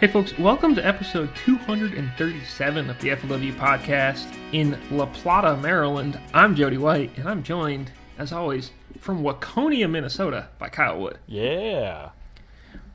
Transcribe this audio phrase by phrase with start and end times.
[0.00, 6.20] Hey, folks, welcome to episode 237 of the FLW podcast in La Plata, Maryland.
[6.32, 11.18] I'm Jody White, and I'm joined, as always, from Waconia, Minnesota, by Kyle Wood.
[11.26, 12.10] Yeah.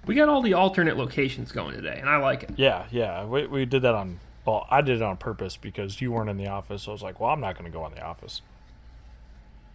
[0.06, 2.52] We got all the alternate locations going today, and I like it.
[2.56, 3.26] Yeah, yeah.
[3.26, 6.38] We, we did that on, well, I did it on purpose because you weren't in
[6.38, 6.84] the office.
[6.84, 8.42] So I was like, well, I'm not going to go in the office.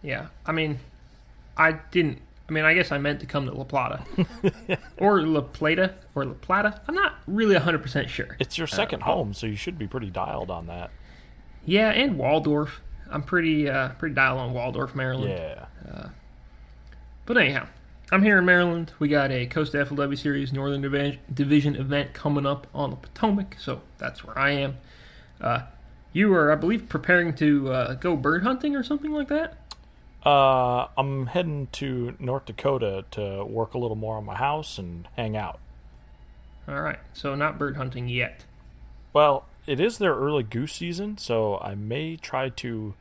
[0.01, 0.79] Yeah, I mean,
[1.55, 2.23] I didn't.
[2.49, 4.03] I mean, I guess I meant to come to La Plata
[4.97, 6.81] or La Plata or La Plata.
[6.87, 8.35] I'm not really 100% sure.
[8.39, 10.89] It's your second home, so you should be pretty dialed on that.
[11.63, 12.81] Yeah, and Waldorf.
[13.11, 15.29] I'm pretty uh, pretty dialed on Waldorf, Maryland.
[15.29, 16.09] Yeah.
[17.25, 17.67] But anyhow,
[18.11, 18.91] I'm here in Maryland.
[18.97, 23.57] We got a Costa FLW Series Northern Divi- Division event coming up on the Potomac,
[23.59, 24.77] so that's where I am.
[25.39, 25.61] Uh,
[26.11, 29.58] you are, I believe, preparing to uh, go bird hunting or something like that.
[30.25, 35.07] Uh, I'm heading to North Dakota to work a little more on my house and
[35.15, 35.59] hang out.
[36.67, 38.43] All right, so not bird hunting yet.
[39.13, 42.93] Well, it is their early goose season, so I may try to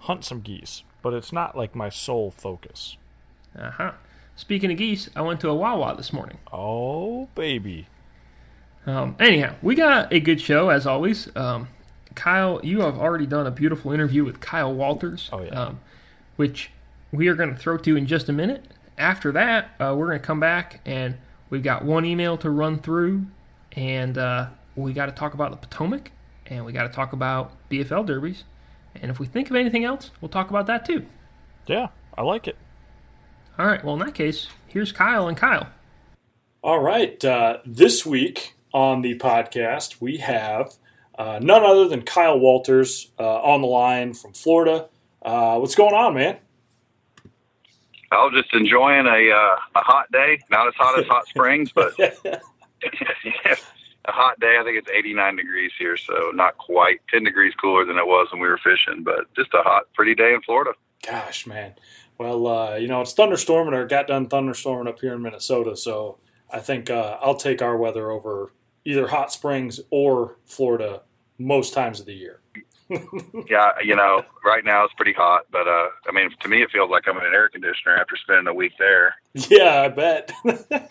[0.00, 2.96] hunt some geese, but it's not like my sole focus.
[3.58, 3.92] Uh huh.
[4.36, 6.38] Speaking of geese, I went to a Wawa this morning.
[6.52, 7.86] Oh, baby.
[8.86, 11.34] Um, anyhow, we got a good show as always.
[11.36, 11.68] Um,
[12.14, 15.28] Kyle, you have already done a beautiful interview with Kyle Walters.
[15.32, 15.50] Oh, yeah.
[15.50, 15.80] Um,
[16.36, 16.70] which
[17.12, 18.64] we are going to throw to in just a minute.
[18.98, 21.16] After that, uh, we're going to come back and
[21.50, 23.26] we've got one email to run through,
[23.72, 26.10] and uh, we got to talk about the Potomac,
[26.46, 28.44] and we got to talk about BFL derbies,
[28.94, 31.06] and if we think of anything else, we'll talk about that too.
[31.66, 32.56] Yeah, I like it.
[33.58, 33.84] All right.
[33.84, 35.68] Well, in that case, here's Kyle and Kyle.
[36.62, 37.22] All right.
[37.24, 40.74] Uh, this week on the podcast, we have
[41.18, 44.88] uh, none other than Kyle Walters uh, on the line from Florida.
[45.24, 46.38] Uh, what's going on, man?
[48.10, 50.38] I was just enjoying a uh, a hot day.
[50.50, 54.58] Not as hot as Hot Springs, but a hot day.
[54.60, 58.28] I think it's 89 degrees here, so not quite 10 degrees cooler than it was
[58.32, 60.72] when we were fishing, but just a hot, pretty day in Florida.
[61.06, 61.74] Gosh, man.
[62.18, 66.18] Well, uh, you know, it's thunderstorming or got done thunderstorming up here in Minnesota, so
[66.50, 68.52] I think uh, I'll take our weather over
[68.84, 71.02] either Hot Springs or Florida
[71.38, 72.40] most times of the year.
[73.48, 76.70] Yeah, you know, right now it's pretty hot, but uh, I mean, to me, it
[76.70, 79.14] feels like I'm in an air conditioner after spending a week there.
[79.34, 80.32] Yeah, I bet.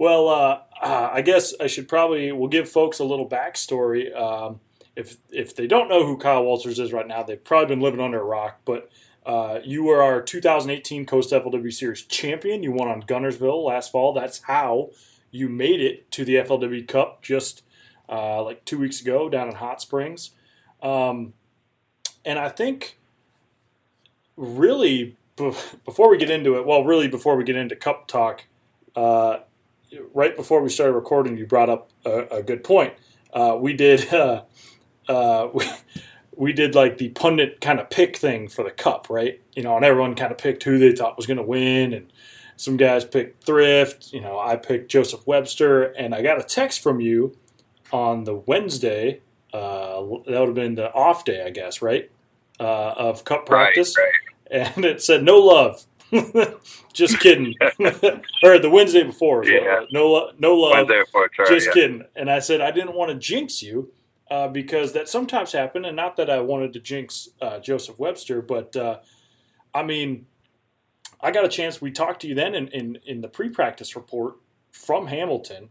[0.00, 4.14] well, uh, uh, I guess I should probably we'll give folks a little backstory.
[4.16, 4.60] Um,
[4.96, 8.00] if if they don't know who Kyle Walters is right now, they've probably been living
[8.00, 8.60] under a rock.
[8.64, 8.90] But
[9.24, 12.62] uh, you were our 2018 Costa FLW Series champion.
[12.62, 14.12] You won on Guntersville last fall.
[14.12, 14.90] That's how
[15.30, 17.62] you made it to the FLW Cup just
[18.08, 20.30] uh, like two weeks ago down in Hot Springs.
[20.82, 21.34] Um,
[22.24, 22.98] and I think
[24.36, 28.44] really before we get into it, well, really before we get into cup talk,
[28.96, 29.38] uh,
[30.12, 32.94] right before we started recording, you brought up a, a good point.
[33.32, 34.42] Uh, we did uh,
[35.08, 35.66] uh, we,
[36.36, 39.40] we did like the pundit kind of pick thing for the cup, right?
[39.54, 42.12] You know, and everyone kind of picked who they thought was going to win, and
[42.56, 44.12] some guys picked Thrift.
[44.12, 47.36] You know, I picked Joseph Webster, and I got a text from you
[47.92, 49.20] on the Wednesday.
[49.52, 52.10] Uh, that would have been the off day, I guess, right?
[52.60, 55.86] Uh, of cup practice Right, and it said no love.
[56.92, 57.54] Just kidding.
[58.42, 59.44] or the Wednesday before.
[59.44, 59.84] Yeah.
[59.92, 60.88] no, lo- no love.
[60.88, 61.72] Before started, Just yeah.
[61.72, 62.04] kidding.
[62.16, 63.92] And I said I didn't want to jinx you
[64.30, 68.42] uh, because that sometimes happened, and not that I wanted to jinx uh, Joseph Webster,
[68.42, 68.98] but uh,
[69.74, 70.26] I mean,
[71.20, 71.80] I got a chance.
[71.80, 74.36] We talked to you then in in, in the pre practice report
[74.70, 75.70] from Hamilton,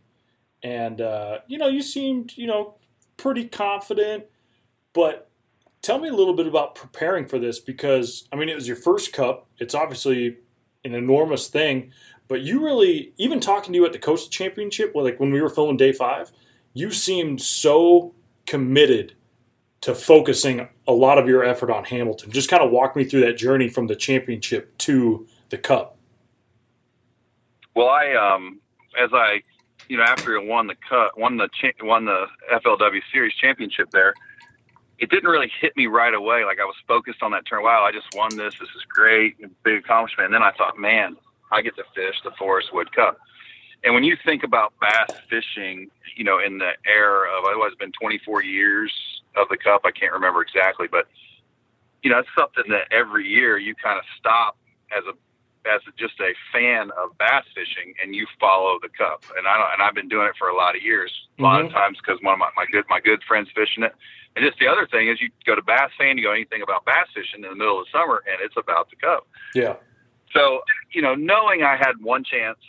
[0.64, 2.76] and uh, you know you seemed you know
[3.18, 4.26] pretty confident,
[4.94, 5.30] but
[5.82, 8.78] tell me a little bit about preparing for this because I mean it was your
[8.78, 9.48] first cup.
[9.58, 10.38] It's obviously
[10.84, 11.92] an enormous thing,
[12.28, 15.50] but you really even talking to you at the Costa Championship, like when we were
[15.50, 16.32] filming day five,
[16.74, 18.14] you seemed so
[18.46, 19.14] committed
[19.82, 22.32] to focusing a lot of your effort on Hamilton.
[22.32, 25.98] Just kind of walk me through that journey from the championship to the cup.
[27.76, 28.60] Well, I um,
[29.00, 29.42] as I,
[29.90, 33.90] you know, after I won the cut, won the cha- won the FLW Series championship
[33.92, 34.14] there,
[35.00, 36.44] it didn't really hit me right away.
[36.46, 37.64] Like I was focused on that turn.
[37.64, 38.54] Wow, I just won this.
[38.60, 40.26] This is great, big accomplishment.
[40.26, 41.16] And then I thought, man,
[41.52, 43.18] I get to fish the Forrest Wood Cup.
[43.84, 47.76] And when you think about bass fishing, you know, in the era of oh, it's
[47.76, 48.92] been 24 years
[49.36, 49.82] of the cup.
[49.86, 51.08] I can't remember exactly, but
[52.04, 54.58] you know, it's something that every year you kind of stop
[54.98, 55.14] as a
[55.66, 59.24] as just a fan of bass fishing and you follow the cup.
[59.38, 61.12] And I don't, and I've been doing it for a lot of years.
[61.40, 63.94] A lot of times because one of my, my good my good friends fishing it.
[64.36, 67.08] And just the other thing is you go to BassFan, you go anything about bass
[67.14, 69.28] fishing in the middle of the summer, and it's about the cup.
[69.56, 69.76] Yeah.
[70.34, 70.62] So
[70.94, 72.60] you know, knowing I had one chance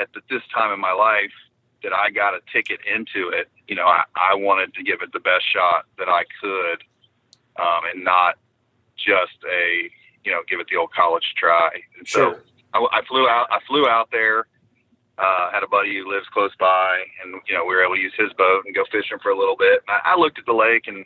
[0.00, 1.32] at the, this time in my life
[1.82, 5.12] that I got a ticket into it, you know, I, I wanted to give it
[5.12, 6.84] the best shot that I could,
[7.60, 8.36] um, and not
[8.96, 9.90] just a,
[10.24, 11.70] you know, give it the old college try.
[11.98, 12.34] And Sure.
[12.34, 12.40] so
[12.92, 13.46] I, I flew out.
[13.50, 14.46] I flew out there.
[15.18, 18.00] Uh, had a buddy who lives close by, and you know we were able to
[18.00, 19.82] use his boat and go fishing for a little bit.
[19.86, 21.04] And I, I looked at the lake, and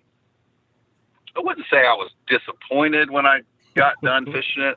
[1.36, 3.40] I wouldn't say I was disappointed when I
[3.74, 4.76] got done fishing it,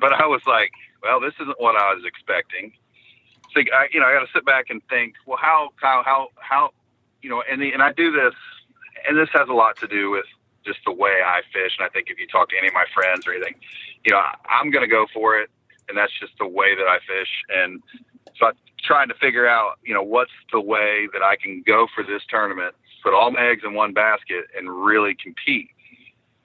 [0.00, 0.70] but I was like,
[1.02, 2.72] well, this isn't what I was expecting.
[3.52, 6.28] So I, you know, I got to sit back and think, well, how, how, how,
[6.38, 6.70] how,
[7.20, 8.34] you know, and the, and I do this,
[9.08, 10.24] and this has a lot to do with
[10.64, 11.76] just the way I fish.
[11.78, 13.54] And I think if you talk to any of my friends or anything,
[14.04, 15.50] you know, I, I'm going to go for it,
[15.88, 17.28] and that's just the way that I fish.
[17.50, 17.82] And
[18.38, 21.86] so I tried to figure out, you know, what's the way that I can go
[21.94, 25.68] for this tournament, put all my eggs in one basket, and really compete.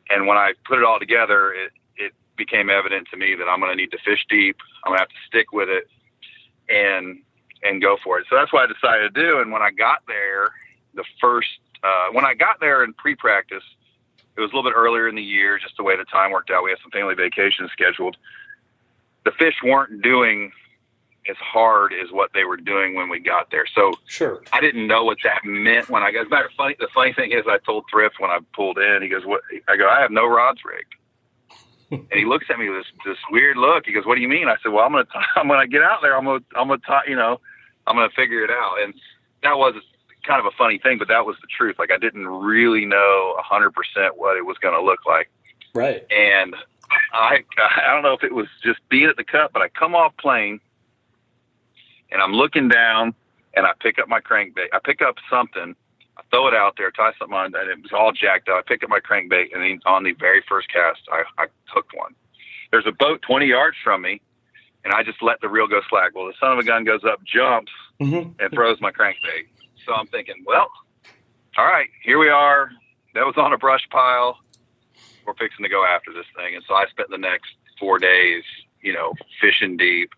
[0.10, 3.60] And when I put it all together, it it became evident to me that I'm
[3.60, 4.58] going to need to fish deep.
[4.84, 5.90] I'm going to have to stick with it,
[6.70, 7.20] and
[7.64, 8.28] and go for it.
[8.30, 9.40] So that's what I decided to do.
[9.40, 10.50] And when I got there,
[10.94, 11.50] the first
[11.84, 13.64] uh, when I got there in pre-practice,
[14.38, 16.52] it was a little bit earlier in the year, just the way the time worked
[16.52, 16.64] out.
[16.64, 18.18] We had some family vacations scheduled.
[19.26, 20.52] The fish weren't doing
[21.30, 23.66] as hard as what they were doing when we got there.
[23.76, 24.42] So Sure.
[24.54, 26.22] I didn't know what that meant when I got.
[26.22, 28.78] As a matter of funny, the funny thing is, I told Thrift when I pulled
[28.78, 29.02] in.
[29.02, 30.94] He goes, "What?" I go, "I have no rods rigged."
[31.92, 33.86] and he looks at me with this this weird look.
[33.88, 35.82] He goes, "What do you mean?" I said, "Well, I'm gonna t- I'm gonna get
[35.82, 36.16] out there.
[36.16, 37.42] I'm gonna I'm gonna t- you know
[37.88, 38.94] I'm gonna figure it out." And
[39.44, 39.74] that was
[40.28, 41.78] kind of a funny thing, but that was the truth.
[41.80, 45.30] Like I didn't really know a hundred percent what it was gonna look like
[45.74, 46.06] Right.
[46.12, 46.56] and
[47.14, 49.96] I I don't know if it was just being at the cup, but I come
[49.96, 50.60] off plane
[52.12, 53.14] and I'm looking down
[53.56, 54.68] and I pick up my crankbait.
[54.74, 55.76] I pick up something,
[56.18, 58.58] I throw it out there, tie something on, and it was all jacked up.
[58.58, 61.94] I pick up my crankbait and then on the very first cast, I, I hooked
[61.96, 62.14] one.
[62.72, 64.20] There's a boat 20 yards from me,
[64.84, 66.12] and I just let the reel go slack.
[66.16, 68.30] Well, the son of a gun goes up, jumps, Mm-hmm.
[68.40, 69.48] and throws my crankbait.
[69.88, 70.68] So I'm thinking, well,
[71.58, 72.70] all right, here we are.
[73.16, 74.38] That was on a brush pile.
[75.26, 76.56] We're fixing to go after this thing.
[76.56, 78.44] And so I spent the next four days,
[78.82, 80.12] you know, fishing deep.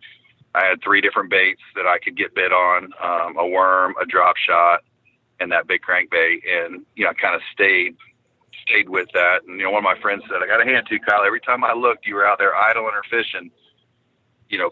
[0.56, 4.06] I had three different baits that I could get bit on um, a worm, a
[4.06, 4.81] drop shot,
[5.39, 6.39] and that big crankbait.
[6.50, 7.95] And, you know, I kind of stayed
[8.63, 9.44] stayed with that.
[9.48, 11.24] And, you know, one of my friends said, I got a hand to you, Kyle.
[11.25, 13.50] Every time I looked, you were out there idling or fishing,
[14.50, 14.69] you know,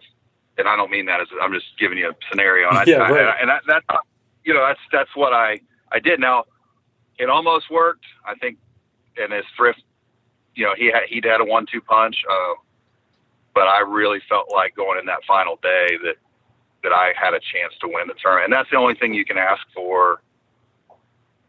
[0.58, 2.68] and I don't mean that as I'm just giving you a scenario.
[2.70, 3.36] And, I, Yeah, I- right.
[3.40, 3.84] and that, that,
[4.48, 5.60] you know, that's that's what I
[5.92, 6.22] I did.
[6.22, 6.46] Now,
[7.20, 8.06] it almost worked.
[8.26, 8.58] I think,
[9.18, 9.84] and his thrift,
[10.56, 12.54] you know, he had he'd had a one-two punch, uh,
[13.54, 16.16] but I really felt like going in that final day that
[16.84, 19.26] that I had a chance to win the tournament, and that's the only thing you
[19.26, 20.22] can ask for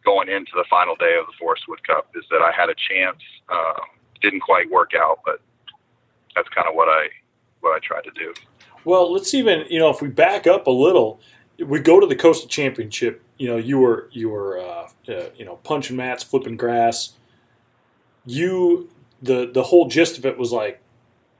[0.05, 2.75] going into the final day of the Forrest Wood Cup is that I had a
[2.75, 3.23] chance.
[3.49, 3.81] Uh,
[4.21, 5.41] didn't quite work out, but
[6.35, 7.07] that's kind of what I
[7.61, 8.35] what I tried to do.
[8.85, 11.21] Well, let's even you know if we back up a little,
[11.65, 13.23] we go to the Costa Championship.
[13.37, 17.15] You know, you were you were uh, uh, you know punching mats, flipping grass.
[18.25, 18.91] You
[19.23, 20.81] the the whole gist of it was like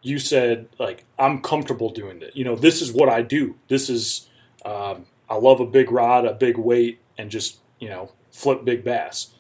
[0.03, 2.35] you said like I'm comfortable doing it.
[2.35, 3.57] You know, this is what I do.
[3.69, 4.29] This is
[4.65, 8.85] um, I love a big rod, a big weight, and just you know flip big
[8.85, 9.35] bass.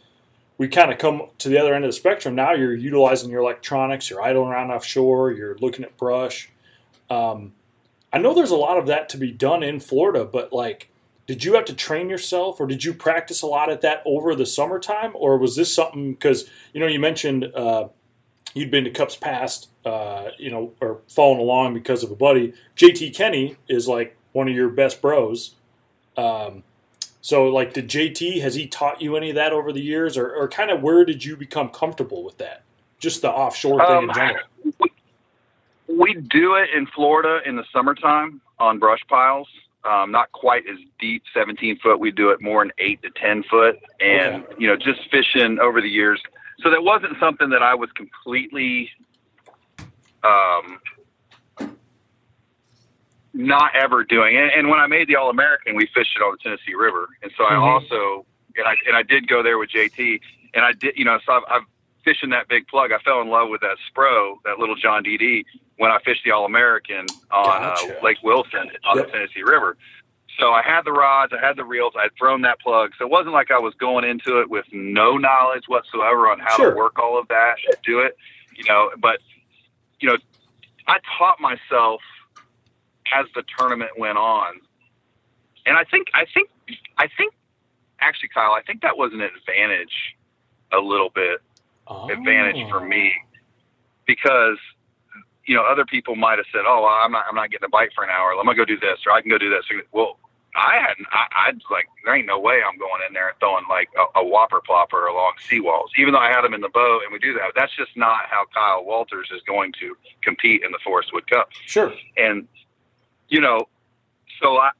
[0.58, 2.34] We kind of come to the other end of the spectrum.
[2.34, 4.10] Now you're utilizing your electronics.
[4.10, 5.30] You're idling around offshore.
[5.30, 6.50] You're looking at brush.
[7.08, 7.52] Um,
[8.12, 10.90] I know there's a lot of that to be done in Florida, but like,
[11.26, 14.34] did you have to train yourself or did you practice a lot at that over
[14.34, 15.12] the summertime?
[15.14, 17.88] Or was this something, because, you know, you mentioned uh,
[18.54, 22.54] you'd been to Cups Past, uh, you know, or following along because of a buddy.
[22.76, 25.56] JT Kenney is like one of your best bros.
[26.16, 26.62] Um,
[27.20, 30.16] so, like, did JT, has he taught you any of that over the years?
[30.16, 32.62] Or, or kind of where did you become comfortable with that?
[32.98, 34.44] Just the offshore thing in Um, general.
[35.88, 39.48] We, do it in Florida in the summertime on brush piles.
[39.84, 41.98] Um, not quite as deep, 17 foot.
[41.98, 44.54] We do it more in eight to 10 foot, and Okay.
[44.58, 46.20] you know, just fishing over the years.
[46.60, 48.90] So that wasn't something that I was completely
[50.24, 50.78] um,
[53.32, 54.36] not ever doing.
[54.36, 57.08] And, and when I made the All American, we fished it on the Tennessee River,
[57.22, 57.62] and so I Mhm.
[57.62, 58.26] also
[58.56, 60.20] and I and I did go there with JT,
[60.54, 61.62] and I did, you know, so I've, I've
[62.04, 62.90] fishing that big plug.
[62.90, 65.44] I fell in love with that Spro, that Little John DD,
[65.78, 67.98] when I fished the All American on Gotcha.
[67.98, 69.06] uh, Lake Wilson on Yep.
[69.06, 69.76] the Tennessee River.
[70.38, 72.92] So I had the rods, I had the reels, I had thrown that plug.
[72.98, 76.56] So it wasn't like I was going into it with no knowledge whatsoever on how
[76.56, 76.70] Sure.
[76.70, 78.16] to work all of that, do it,
[78.54, 78.90] you know.
[78.98, 79.18] But
[80.00, 80.16] you know,
[80.86, 82.00] I taught myself
[83.12, 84.60] as the tournament went on,
[85.66, 86.50] and I think, I think,
[86.98, 87.34] I think,
[88.00, 90.14] actually, Kyle, I think that was an advantage
[90.72, 91.40] a little bit
[92.10, 92.84] advantage for Oh.
[92.84, 93.12] me
[94.06, 94.58] because
[95.48, 97.68] you know other people might have said, "Oh, well, I'm not I'm not getting a
[97.70, 98.30] bite for an hour.
[98.32, 100.18] I'm gonna go do this, or I can go do this." Well,
[100.54, 101.08] I hadn't.
[101.10, 104.20] I, I'd like there ain't no way I'm going in there and throwing like a,
[104.20, 105.88] a whopper plopper along seawalls.
[105.96, 108.28] Even though I had them in the boat and we do that, that's just not
[108.28, 111.48] how Kyle Walters is going to compete in the Forrest Wood Cup.
[111.64, 111.92] Sure.
[112.18, 112.46] And
[113.28, 113.68] you know,
[114.40, 114.70] so I,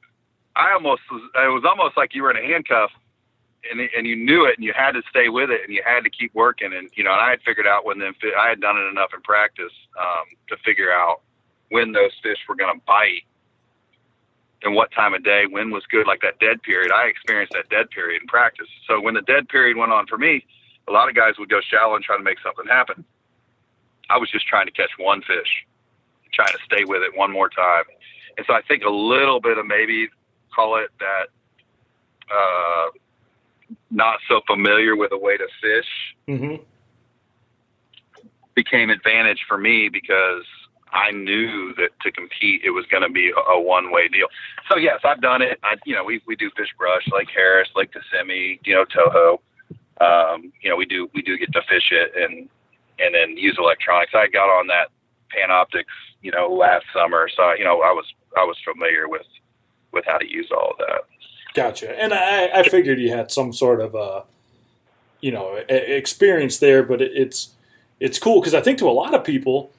[0.55, 2.91] I almost was, it was almost like you were in a handcuff,
[3.69, 6.03] and and you knew it, and you had to stay with it, and you had
[6.03, 8.61] to keep working, and you know, and I had figured out when then I had
[8.61, 11.21] done it enough in practice um, to figure out
[11.69, 13.23] when those fish were going to bite
[14.63, 16.91] and what time of day, when was good, like that dead period.
[16.91, 18.67] I experienced that dead period in practice.
[18.87, 20.45] So when the dead period went on for me,
[20.87, 23.05] a lot of guys would go shallow and try to make something happen.
[24.09, 25.65] I was just trying to catch one fish,
[26.33, 27.83] trying to stay with it one more time.
[28.37, 30.09] And so I think a little bit of maybe
[30.53, 31.27] call it that
[32.33, 32.89] uh,
[33.91, 35.87] not so familiar with a way to fish
[36.27, 36.63] Mm-hmm.
[38.55, 40.43] became advantage for me because
[40.91, 44.27] I knew that to compete it was going to be a, a one way deal.
[44.69, 45.59] So yes, I've done it.
[45.63, 49.39] I, you know, we we do fish brush Lake Harris, Lake Kissimmee, you know, Toho.
[50.01, 52.49] Um, you know, we do we do get to fish it and
[52.99, 54.11] and then use electronics.
[54.13, 54.89] I got on that
[55.35, 55.85] Panoptix,
[56.21, 58.05] you know, last summer, so you know, I was
[58.37, 59.25] I was familiar with
[59.93, 61.01] with how to use all of that.
[61.53, 61.99] Gotcha.
[61.99, 64.21] And I, I figured you had some sort of uh,
[65.21, 67.49] you know, experience there, but it, it's
[67.99, 69.71] it's cool because I think to a lot of people,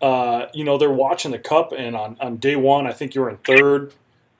[0.00, 3.22] uh, you know, they're watching the cup, and on, on day one, I think you
[3.22, 3.94] were in third.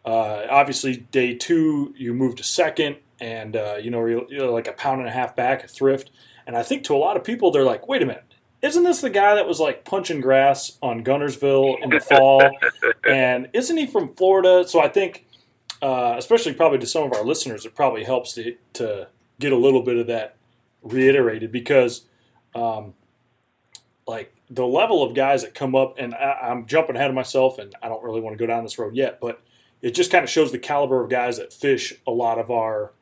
[0.05, 4.69] Uh, obviously, day two, you moved to second, and uh, you know, you're, you're like
[4.69, 6.11] a pound and a half back at Thrift.
[6.47, 8.25] And I think to a lot of people, they're like, "Wait a minute,
[8.63, 12.43] isn't this the guy that was like punching grass on Guntersville in the fall?
[13.09, 15.24] and isn't he from Florida?" So I think,
[15.85, 19.07] uh, especially probably to some of our listeners, it probably helps to to
[19.39, 20.37] get a little bit of that
[20.83, 22.07] reiterated because,
[22.55, 22.95] um,
[24.07, 27.59] like the level of guys that come up, and I, I'm jumping ahead of myself,
[27.59, 29.43] and I don't really want to go down this road yet, but
[29.83, 32.95] it just kind of shows the caliber of guys that fish a lot of our,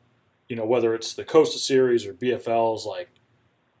[0.49, 3.11] you know, whether it's the Costa Series or BFLs, like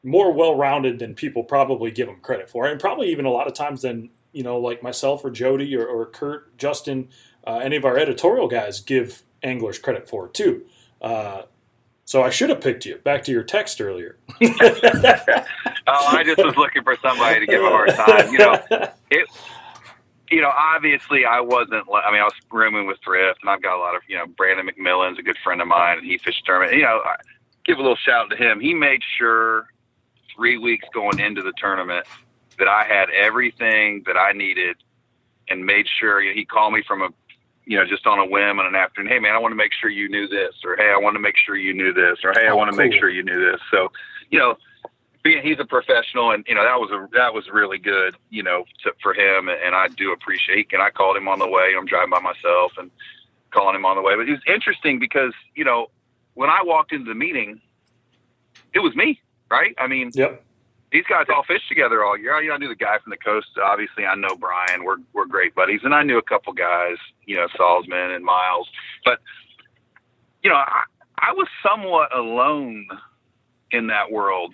[0.01, 3.53] more well-rounded than people probably give them credit for, and probably even a lot of
[3.53, 7.07] times than you know, like myself or Jody or, or Kurt, Justin,
[7.45, 10.65] uh, any of our editorial guys give anglers credit for too.
[11.01, 11.43] Uh,
[12.05, 12.97] so I should have picked you.
[12.97, 14.17] Back to your text earlier.
[15.85, 18.31] Oh, I just was looking for somebody to give a hard time.
[18.31, 18.59] You know,
[19.11, 19.27] it.
[20.31, 21.85] You know, obviously, I wasn't.
[21.93, 24.01] I mean, I was rooming with Thrift, and I've got a lot of.
[24.07, 26.77] You know, Brandon McMillan's a good friend of mine, and he fished tournament.
[26.77, 27.15] You know, I
[27.65, 28.61] give a little shout out to him.
[28.61, 29.67] He made sure
[30.35, 32.07] three weeks going into the tournament
[32.57, 34.77] that I had everything that I needed,
[35.49, 37.09] and made sure you know, he called me from a.
[37.65, 39.11] You know, just on a whim on an afternoon.
[39.11, 41.19] Hey, man, I want to make sure you knew this, or hey, I want to
[41.19, 43.39] make sure you knew this, or hey, I Oh, want to make sure you knew
[43.51, 43.61] this.
[43.71, 43.91] So,
[44.29, 44.57] you know,
[45.23, 48.43] being he's a professional and you know that was a that was really good you
[48.43, 51.73] know to, for him and I do appreciate and I called him on the way
[51.77, 52.91] I'm driving by myself and
[53.51, 55.87] calling him on the way but it was interesting because you know
[56.33, 57.61] when I walked into the meeting
[58.73, 60.43] it was me right I mean Yep.
[60.93, 63.17] These guys all fished together all year you know I knew the guy from the
[63.17, 66.97] coast obviously I know Brian we're we're great buddies and I knew a couple guys
[67.25, 68.69] you know Salzman and Miles
[69.03, 69.19] but
[70.43, 70.83] you know I,
[71.17, 72.87] I was somewhat alone
[73.71, 74.53] in that world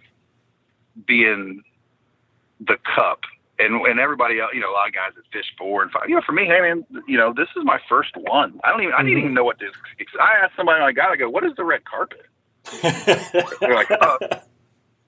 [1.05, 1.61] being
[2.59, 3.21] the cup
[3.59, 6.03] and and everybody else, you know, a lot of guys that fish four and five.
[6.07, 8.59] You know, for me, hey man, you know, this is my first one.
[8.63, 9.19] I don't even I didn't mm-hmm.
[9.19, 9.71] even know what this.
[10.19, 12.25] I asked somebody I got, I go, what is the red carpet?
[12.81, 14.17] They're like, oh.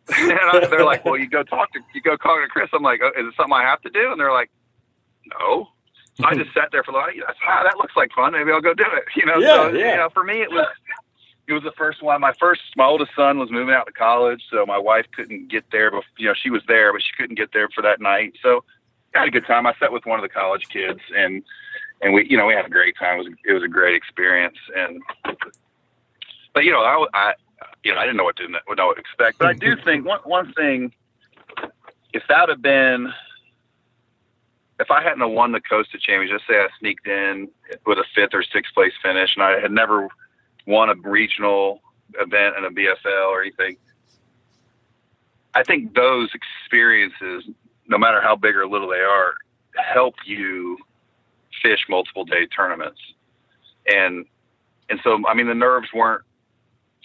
[0.18, 2.70] and I, they're like, well, you go talk to you go talk to Chris.
[2.74, 4.12] I'm like, oh, is it something I have to do?
[4.12, 4.50] And they're like,
[5.40, 5.68] no.
[6.16, 7.14] So I just sat there for a while.
[7.14, 8.34] You know, ah, that looks like fun.
[8.34, 9.06] Maybe I'll go do it.
[9.16, 9.92] You know, Yeah, so yeah.
[9.92, 10.68] you know, for me, it was
[11.48, 12.22] it was the first one.
[12.22, 15.66] My first, my oldest son was moving out to college, so my wife couldn't get
[15.72, 15.92] there.
[15.92, 18.34] But you know, she was there, but she couldn't get there for that night.
[18.42, 18.64] So
[19.16, 19.68] I had a good time.
[19.68, 21.44] I sat with one of the college kids, and
[22.02, 23.20] and we, you know, we had a great time.
[23.20, 24.58] It was it was a great experience.
[24.76, 25.02] And
[26.54, 27.34] but you know, I, I
[27.84, 29.40] you know, I didn't know what to what to expect.
[29.40, 30.94] But I do think one one thing,
[32.14, 33.12] if that had been
[34.80, 37.50] if I hadn't won the Costa Championship, just say I sneaked in
[37.86, 40.08] with a fifth or sixth place finish, and I had never
[40.66, 41.82] won a regional
[42.20, 43.78] event in a BFL or anything,
[45.54, 47.44] I think those experiences,
[47.88, 49.36] no matter how big or little they are,
[49.76, 50.78] help you
[51.62, 53.00] fish multiple day tournaments.
[53.92, 54.26] And
[54.90, 56.24] and so I mean the nerves weren't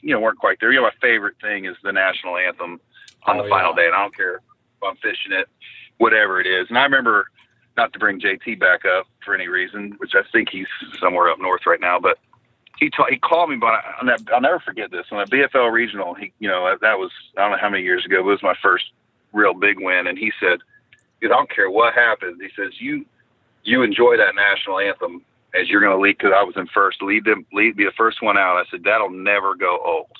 [0.02, 0.72] you know weren't quite there.
[0.72, 2.80] You know my favorite thing is the national anthem
[3.26, 3.76] on Oh, the final yeah.
[3.82, 4.42] day, and I don't care if
[4.82, 5.48] I'm fishing it,
[5.98, 6.68] whatever it is.
[6.68, 7.28] And I remember
[7.76, 10.66] not to bring JT back up for any reason, which I think he's
[11.00, 12.18] somewhere up north right now, but
[12.78, 15.26] he ta- he called me, but I, on that, I'll never forget this on a
[15.26, 16.14] BFL regional.
[16.14, 18.22] He, you know, that, that was I don't know how many years ago.
[18.22, 18.84] But it was my first
[19.32, 20.58] real big win, and he said,
[21.18, 23.04] "Because I don't care what happens." He says, "You
[23.64, 25.22] you enjoy that national anthem,
[25.60, 27.92] as you're going to lead because I was in first, lead them, lead, be the
[27.96, 28.56] first one out.
[28.56, 30.10] I said that'll never go old,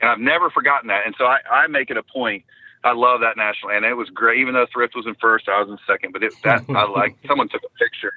[0.00, 1.06] and I've never forgotten that.
[1.06, 2.44] And so I, I make it a point.
[2.82, 4.40] I love that national, and it was great.
[4.40, 6.12] Even though Thrift was in first, I was in second.
[6.12, 7.16] But it, that I like.
[7.26, 8.12] Someone took a picture,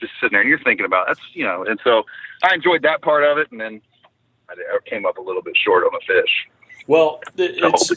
[0.00, 1.64] just sitting there, and you're thinking about that's you know.
[1.64, 2.04] And so
[2.42, 3.80] I enjoyed that part of it, and then
[4.50, 4.54] I
[4.86, 6.48] came up a little bit short on the fish.
[6.86, 7.90] Well, it's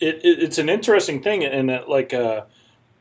[0.00, 2.42] it, it, it's an interesting thing, and that, like uh,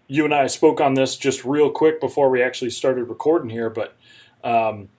[0.07, 3.69] you and I spoke on this just real quick before we actually started recording here,
[3.69, 3.95] but
[4.43, 4.89] um,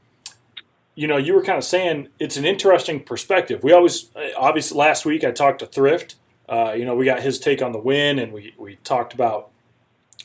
[0.94, 3.62] you know, you were kind of saying it's an interesting perspective.
[3.62, 6.16] We always, obviously, last week I talked to Thrift.
[6.48, 9.50] Uh, you know, we got his take on the win, and we we talked about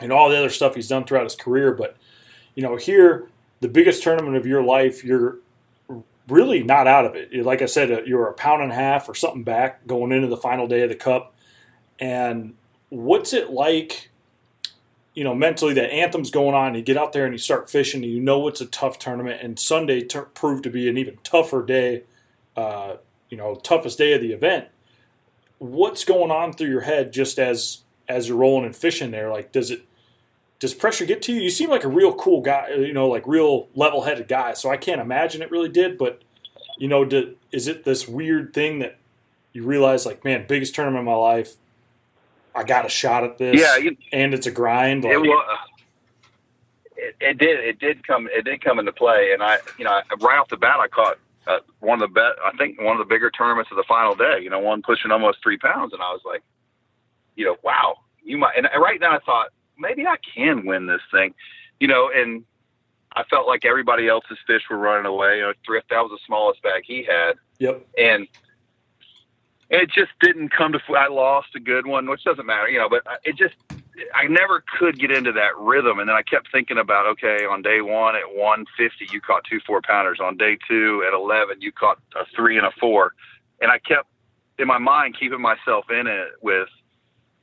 [0.01, 1.73] and all the other stuff he's done throughout his career.
[1.73, 1.97] But
[2.55, 3.29] you know, here,
[3.61, 5.37] the biggest tournament of your life, you're
[6.27, 7.33] really not out of it.
[7.43, 10.27] Like I said, uh, you're a pound and a half or something back going into
[10.27, 11.33] the final day of the Cup.
[11.99, 12.53] And
[12.89, 14.08] what's it like?
[15.19, 18.05] You know, mentally that anthem's going on, you get out there and you start fishing,
[18.05, 19.41] and you know it's a tough tournament.
[19.43, 22.03] And Sunday ter- proved to be an even tougher day,
[22.55, 22.95] uh,
[23.27, 24.69] you know, toughest day of the event.
[25.57, 29.29] What's going on through your head just as as you're rolling and fishing there?
[29.29, 29.85] Like, does it
[30.59, 31.41] does pressure get to you?
[31.41, 34.53] You seem like a real cool guy, you know, like real level headed guy.
[34.53, 35.97] So I can't imagine it really did.
[35.97, 36.21] But
[36.77, 38.97] you know, did, is it this weird thing that
[39.51, 41.57] you realize, like, man, biggest tournament of my life?
[42.59, 43.57] I got a shot at this.
[43.57, 45.05] Yeah, you, and it's a grind.
[45.05, 45.59] Like, it was.
[46.97, 47.59] It, it, did.
[47.61, 48.27] It did come.
[48.33, 51.17] It did come into play, and I, you know, right off the bat, I caught
[51.47, 52.33] uh, one of the bet.
[52.43, 54.39] I think one of the bigger tournaments of the final day.
[54.41, 56.43] You know, one pushing almost three pounds, and I was like,
[57.37, 58.57] you know, wow, you might.
[58.57, 61.33] And right now, I thought maybe I can win this thing.
[61.79, 62.43] You know, and
[63.15, 65.37] I felt like everybody else's fish were running away.
[65.37, 67.35] You know, thrift that was the smallest bag he had.
[67.59, 67.87] Yep.
[67.97, 68.27] And
[69.69, 70.79] it just didn't come to.
[70.95, 72.89] I lost a good one, which doesn't matter, you know.
[72.89, 73.53] But it just,
[74.15, 75.99] I never could get into that rhythm.
[75.99, 79.59] And then I kept thinking about, okay, on day one at 150, you caught two
[79.65, 80.19] four pounders.
[80.19, 83.13] On day two at 11, you caught a three and a four.
[83.61, 84.07] And I kept
[84.57, 86.67] in my mind keeping myself in it with,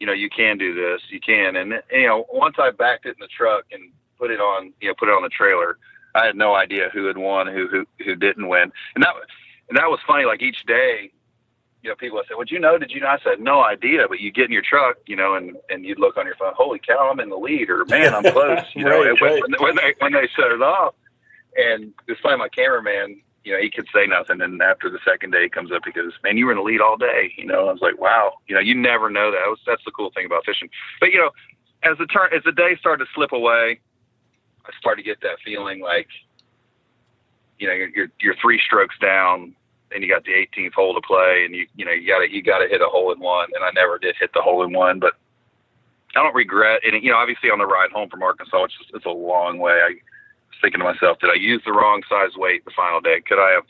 [0.01, 1.55] you know, you can do this, you can.
[1.55, 4.89] And you know, once I backed it in the truck and put it on, you
[4.89, 5.79] know, put it on the trailer,
[6.17, 8.73] I had no idea who had won, who who who didn't win.
[8.97, 9.15] And that
[9.69, 10.25] and that was funny.
[10.25, 11.13] Like each day
[11.87, 12.79] you know, people would say, "Would you know?
[12.79, 15.37] Did you know?" I said, "No idea." But you get in your truck, you know,
[15.37, 16.53] and and you'd look on your phone.
[16.57, 17.09] Holy cow!
[17.09, 18.65] I'm in the lead, or man, I'm close.
[18.75, 19.61] You know, right, when, right.
[19.61, 20.97] when they when they set it off,
[21.57, 22.39] and it's funny.
[22.39, 25.71] My cameraman, you know, he could say nothing, and after the second day, he comes
[25.71, 25.83] up.
[25.85, 28.01] He goes, "Man, you were in the lead all day." You know, I was like,
[28.01, 29.47] "Wow." You know, you never know that.
[29.47, 30.69] Was, that's the cool thing about fishing.
[30.99, 31.31] But you know,
[31.85, 33.79] as the turn as the day started to slip away,
[34.65, 36.09] I started to get that feeling like,
[37.61, 39.55] you know, you're you're, you're three strokes down
[39.93, 42.33] and you got the 18th hole to play, and you you know you got to
[42.33, 44.63] you got to hit a hole in one, and I never did hit the hole
[44.65, 45.15] in one, but
[46.17, 46.81] I don't regret.
[46.85, 49.59] And you know, obviously on the ride home from Arkansas, it's just, it's a long
[49.59, 49.73] way.
[49.73, 53.21] I was thinking to myself, did I use the wrong size weight the final day?
[53.21, 53.65] Could I have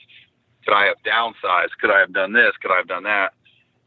[0.64, 1.79] could I have downsized?
[1.81, 2.52] Could I have done this?
[2.61, 3.35] Could I have done that?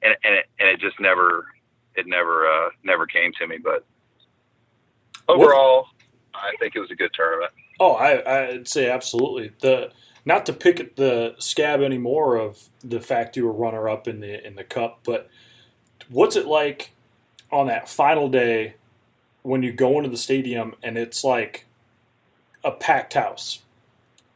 [0.02, 1.48] And and it, and it just never
[1.96, 3.58] it never uh, never came to me.
[3.58, 3.86] But
[5.28, 5.88] overall,
[6.32, 6.44] what?
[6.44, 7.52] I think it was a good tournament.
[7.80, 9.92] Oh, I I'd say absolutely the
[10.30, 14.20] not to pick at the scab anymore of the fact you were runner up in
[14.20, 15.28] the in the cup, but
[16.08, 16.92] what's it like
[17.52, 18.76] on that final day
[19.42, 21.66] when you go into the stadium and it's like
[22.64, 23.64] a packed house?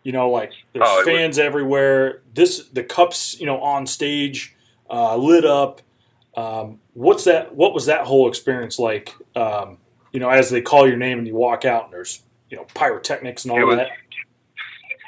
[0.02, 2.22] You know, like there's oh, fans was- everywhere.
[2.34, 4.56] This the cups, you know, on stage,
[4.90, 5.82] uh, lit up.
[6.36, 7.54] Um, what's that?
[7.54, 9.14] What was that whole experience like?
[9.36, 9.78] Um,
[10.12, 12.66] you know, as they call your name and you walk out and there's you know
[12.74, 13.90] pyrotechnics and all was, that.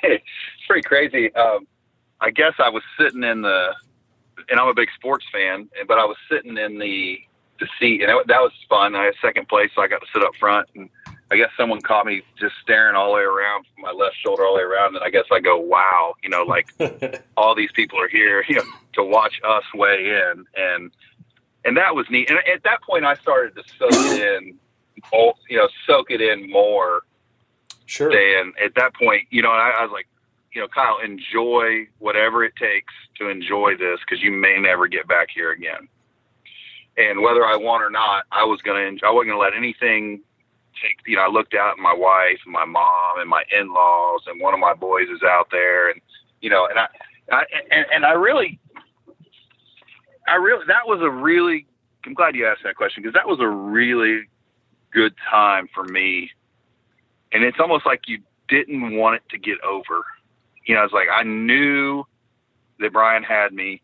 [0.66, 1.34] pretty crazy.
[1.36, 1.68] Um,
[2.22, 3.74] I guess I was sitting in the,
[4.50, 7.20] and I'm a big sports fan, but I was sitting in the
[7.60, 8.96] the seat, and it, that was fun.
[8.96, 10.90] I had second place, so I got to sit up front, and
[11.32, 14.46] I guess someone caught me just staring all the way around from my left shoulder
[14.46, 16.68] all the way around, and I guess I go, "Wow," you know, like
[17.38, 20.92] all these people are here, you know, to watch us weigh in, and
[21.66, 22.30] and that was neat.
[22.30, 24.58] And at that point, I started to soak it in,
[25.50, 27.02] you know, soak it in more.
[27.88, 28.12] Sure.
[28.12, 30.08] And at that point, you know, I, I was like,
[30.56, 35.06] you know, Kyle, enjoy whatever it takes to enjoy this because you may never get
[35.06, 35.90] back here again.
[36.98, 40.22] And whether I won or not, I was gonna I wasn't gonna let anything
[40.82, 40.96] take.
[41.06, 44.40] You know, I looked out at my wife and my mom and my in-laws, and
[44.40, 46.00] one of my boys is out there, and
[46.40, 46.88] you know, and I,
[47.34, 48.58] I and, and I really,
[50.26, 51.68] I really that was a really.
[52.06, 54.22] I'm glad you asked that question because that was a really
[54.94, 56.32] good time for me,
[57.34, 60.06] and it's almost like you didn't want it to get over
[60.66, 62.04] you know, it's like I knew
[62.80, 63.82] that Brian had me,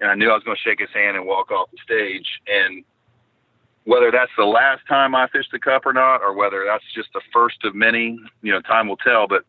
[0.00, 2.40] and I knew I was going to shake his hand and walk off the stage.
[2.46, 2.84] And
[3.84, 7.12] whether that's the last time I fished the cup or not, or whether that's just
[7.12, 9.26] the first of many, you know, time will tell.
[9.26, 9.44] But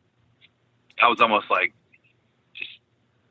[1.02, 1.74] I was almost like,
[2.54, 2.72] just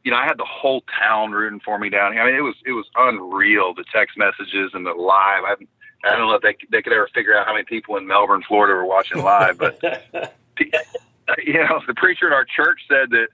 [0.03, 2.23] you know, I had the whole town rooting for me down here.
[2.23, 3.75] I mean, it was it was unreal.
[3.75, 5.45] The text messages and the live.
[5.45, 5.55] I,
[6.05, 8.43] I don't know if they they could ever figure out how many people in Melbourne,
[8.47, 9.81] Florida, were watching live, but
[11.45, 13.29] you know, the preacher in our church said that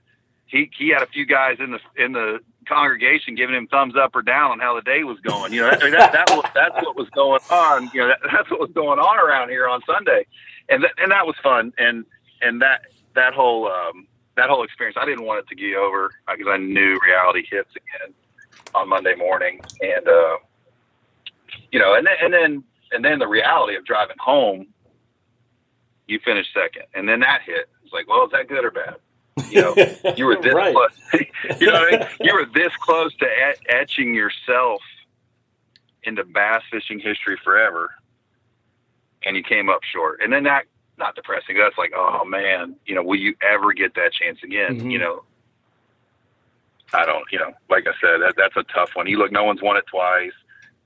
[0.51, 4.15] he he had a few guys in the in the congregation giving him thumbs up
[4.15, 5.53] or down on how the day was going.
[5.53, 7.89] You know, that, that, that was, that's what was going on.
[7.93, 10.25] You know, that, that's what was going on around here on Sunday,
[10.69, 11.73] and that, and that was fun.
[11.77, 12.05] And
[12.41, 12.81] and that
[13.15, 16.57] that whole um, that whole experience, I didn't want it to get over because I
[16.57, 18.13] knew reality hits again
[18.75, 20.37] on Monday morning, and uh,
[21.71, 24.67] you know, and then and then and then the reality of driving home.
[26.07, 27.69] You finished second, and then that hit.
[27.85, 28.97] It's like, well, is that good or bad?
[29.49, 29.75] You know,
[30.17, 30.73] you were this Right.
[30.73, 30.89] close.
[31.59, 32.07] you know what I mean?
[32.21, 34.81] You were this close to et- etching yourself
[36.03, 37.91] into bass fishing history forever,
[39.23, 40.19] and you came up short.
[40.23, 40.65] And then that,
[40.97, 41.57] not depressing.
[41.57, 44.79] That's like, oh man, you know, will you ever get that chance again?
[44.79, 44.91] Mhm.
[44.91, 45.23] You know,
[46.93, 47.23] I don't.
[47.31, 49.07] You know, like I said, that that's a tough one.
[49.07, 50.31] You look, no one's won it twice.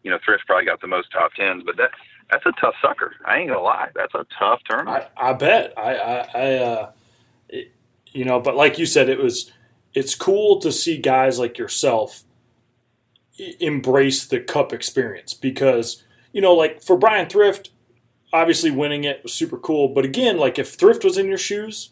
[0.04, 1.92] You know, Thrift probably got the most top tens, but that
[2.30, 3.16] that's a tough sucker.
[3.26, 5.06] I ain't gonna lie, that's a tough tournament.
[5.18, 5.74] I, I bet.
[5.78, 6.92] I, I, I uh,
[8.16, 9.52] you know, but like you said, it was.
[9.94, 12.24] It's cool to see guys like yourself
[13.60, 17.72] embrace the cup experience because you know, like for Brian Thrift,
[18.34, 19.88] obviously winning it was super cool.
[19.90, 21.92] But again, like if Thrift was in your shoes,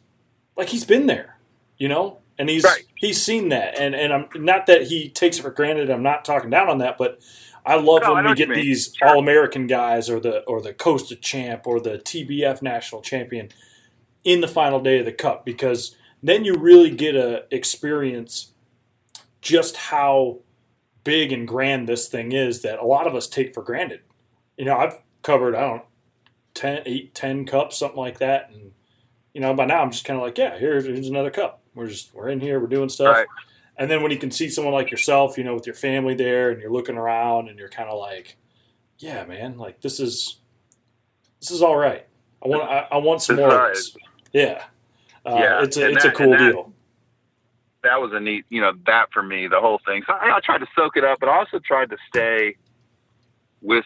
[0.57, 1.38] like he's been there,
[1.77, 2.83] you know, and he's Right.
[2.95, 3.79] he's seen that.
[3.79, 5.89] And and I'm not that he takes it for granted.
[5.89, 7.19] I'm not talking down on that, but
[7.65, 9.07] I love No, when know we get these Sure.
[9.07, 13.49] all American guys or the or the Costa champ or the TBF national champion
[14.25, 18.53] in the final day of the cup because then you really get a experience
[19.41, 20.39] just how
[21.03, 23.99] big and grand this thing is that a lot of us take for granted.
[24.57, 25.86] You know, I've covered I don't know,
[26.53, 28.71] 10, 8, 10 cups, something like that, and
[29.33, 31.62] you know by now I'm just kind of like, yeah, here's, here's another cup.
[31.75, 33.15] We're just we're in here, we're doing stuff.
[33.15, 33.27] Right.
[33.75, 36.51] And then when you can see someone like yourself, you know, with your family there,
[36.51, 38.38] and you're looking around, and you're kind of like,
[38.99, 40.38] yeah, man, like this is
[41.39, 42.05] this is all right.
[42.45, 43.97] I want I, I want some more is of this.
[44.31, 44.63] Yeah,
[45.25, 46.73] uh, Yeah, it's a it's a cool that- deal.
[47.83, 50.03] that was a neat, you know, that for me, the whole thing.
[50.07, 52.55] So I, I tried to soak it up, but I also tried to stay
[53.62, 53.86] with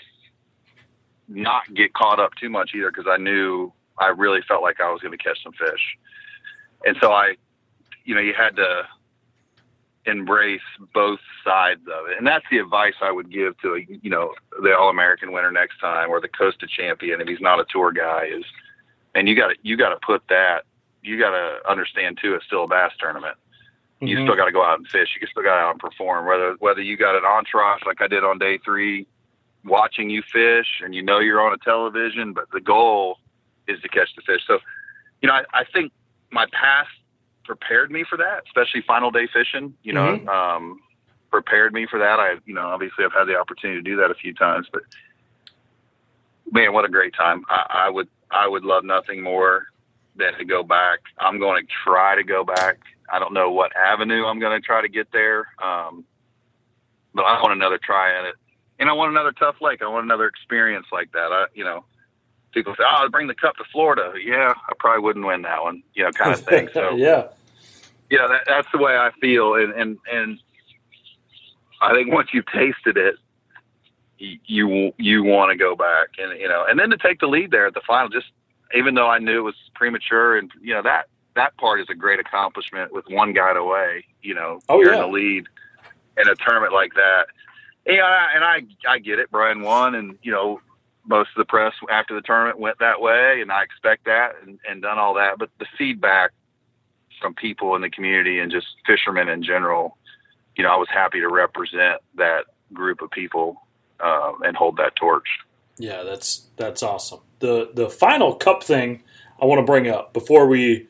[1.28, 4.92] not get caught up too much either because I knew I really felt like I
[4.92, 5.98] was going to catch some fish.
[6.86, 7.36] And so I,
[8.06, 8.84] you know, you had to
[10.06, 10.62] embrace
[10.94, 12.18] both sides of it.
[12.18, 15.52] And that's the advice I would give to, a, you know, the All American winner
[15.52, 18.46] next time or the Costa champion if he's not a tour guy is,
[19.16, 20.64] and you got to, you got to put that,
[21.08, 23.38] you got to understand too, it's still a bass tournament
[24.02, 24.24] you Mhm.
[24.24, 25.18] still got to go out and fish.
[25.20, 26.26] You still got to out and perform.
[26.26, 29.08] Whether whether you got an entourage like I did on day three,
[29.64, 33.20] watching you fish, and you know you're on a television, but the goal
[33.68, 34.42] is to catch the fish.
[34.46, 34.60] So,
[35.22, 35.92] you know, I, I think
[36.32, 36.90] my past
[37.44, 39.74] prepared me for that, especially final day fishing.
[39.82, 40.28] You know, Mhm.
[40.28, 40.80] um,
[41.32, 42.20] prepared me for that.
[42.20, 44.84] I, you know, obviously I've had the opportunity to do that a few times, but
[46.52, 47.44] man, what a great time!
[47.50, 49.68] I, I would I would love nothing more
[50.18, 51.00] than to go back.
[51.20, 52.80] I'm going to try to go back.
[53.12, 56.04] I don't know what avenue I'm going to try to get there, um,
[57.14, 58.36] but I want another try at it,
[58.80, 59.82] and I want another tough lake.
[59.82, 61.32] I want another experience like that.
[61.32, 61.86] I, you know,
[62.52, 65.84] people say, "Oh, bring the cup to Florida." Yeah, I probably wouldn't win that one,
[65.94, 66.70] you know, kind of thing.
[66.74, 67.28] So yeah,
[68.10, 70.40] yeah, that, that's the way I feel, and and and
[71.82, 73.16] I think once you've tasted it,
[74.18, 77.28] you you, you want to go back, and you know, and then to take the
[77.28, 78.28] lead there at the final, just
[78.76, 81.96] even though I knew it was premature, and you know that that part is a
[81.96, 84.06] great accomplishment with one guy away.
[84.22, 85.04] You know, Oh, you're yeah.
[85.04, 85.46] in the lead
[86.18, 87.28] in a tournament like that.
[87.86, 89.30] Yeah, and I I get it.
[89.32, 90.60] Brian won, and you know
[91.06, 94.60] most of the press after the tournament went that way, and I expect that and,
[94.70, 95.38] and done all that.
[95.40, 96.32] But the feedback
[97.22, 99.98] from people in the community and just fishermen in general,
[100.58, 103.62] you know, I was happy to represent that group of people
[104.02, 105.28] um, and hold that torch.
[105.78, 107.22] yeah, that's that's awesome.
[107.40, 109.04] The the final cup thing
[109.42, 110.88] I want to bring up before we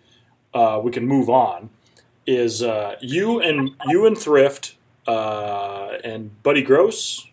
[0.54, 1.70] uh, we can move on
[2.26, 4.76] is uh, you and you and Thrift
[5.08, 7.28] uh, and Buddy Gross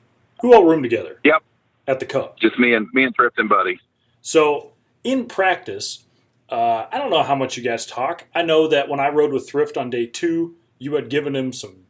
[0.44, 1.18] who all room together.
[1.24, 1.42] Yep.
[1.86, 2.38] At the cup.
[2.38, 3.80] Just me and me and Thrift and Buddy.
[4.20, 4.72] So
[5.02, 6.04] in practice,
[6.50, 8.26] uh, I don't know how much you guys talk.
[8.34, 11.52] I know that when I rode with Thrift on day two, you had given him
[11.52, 11.83] some.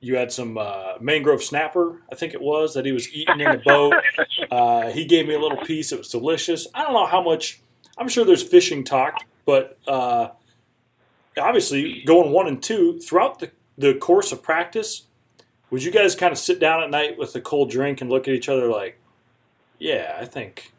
[0.00, 3.50] You had some uh, mangrove snapper, I think it was, that he was eating in
[3.50, 3.94] the boat.
[4.50, 5.92] Uh, he gave me a little piece.
[5.92, 6.66] It was delicious.
[6.74, 7.60] I don't know how much.
[7.96, 10.30] I'm sure there's fishing talk, but uh,
[11.38, 15.06] obviously going one and two throughout the, the course of practice,
[15.70, 18.26] would you guys kind of sit down at night with a cold drink and look
[18.26, 18.98] at each other like,
[19.78, 20.72] yeah, I think,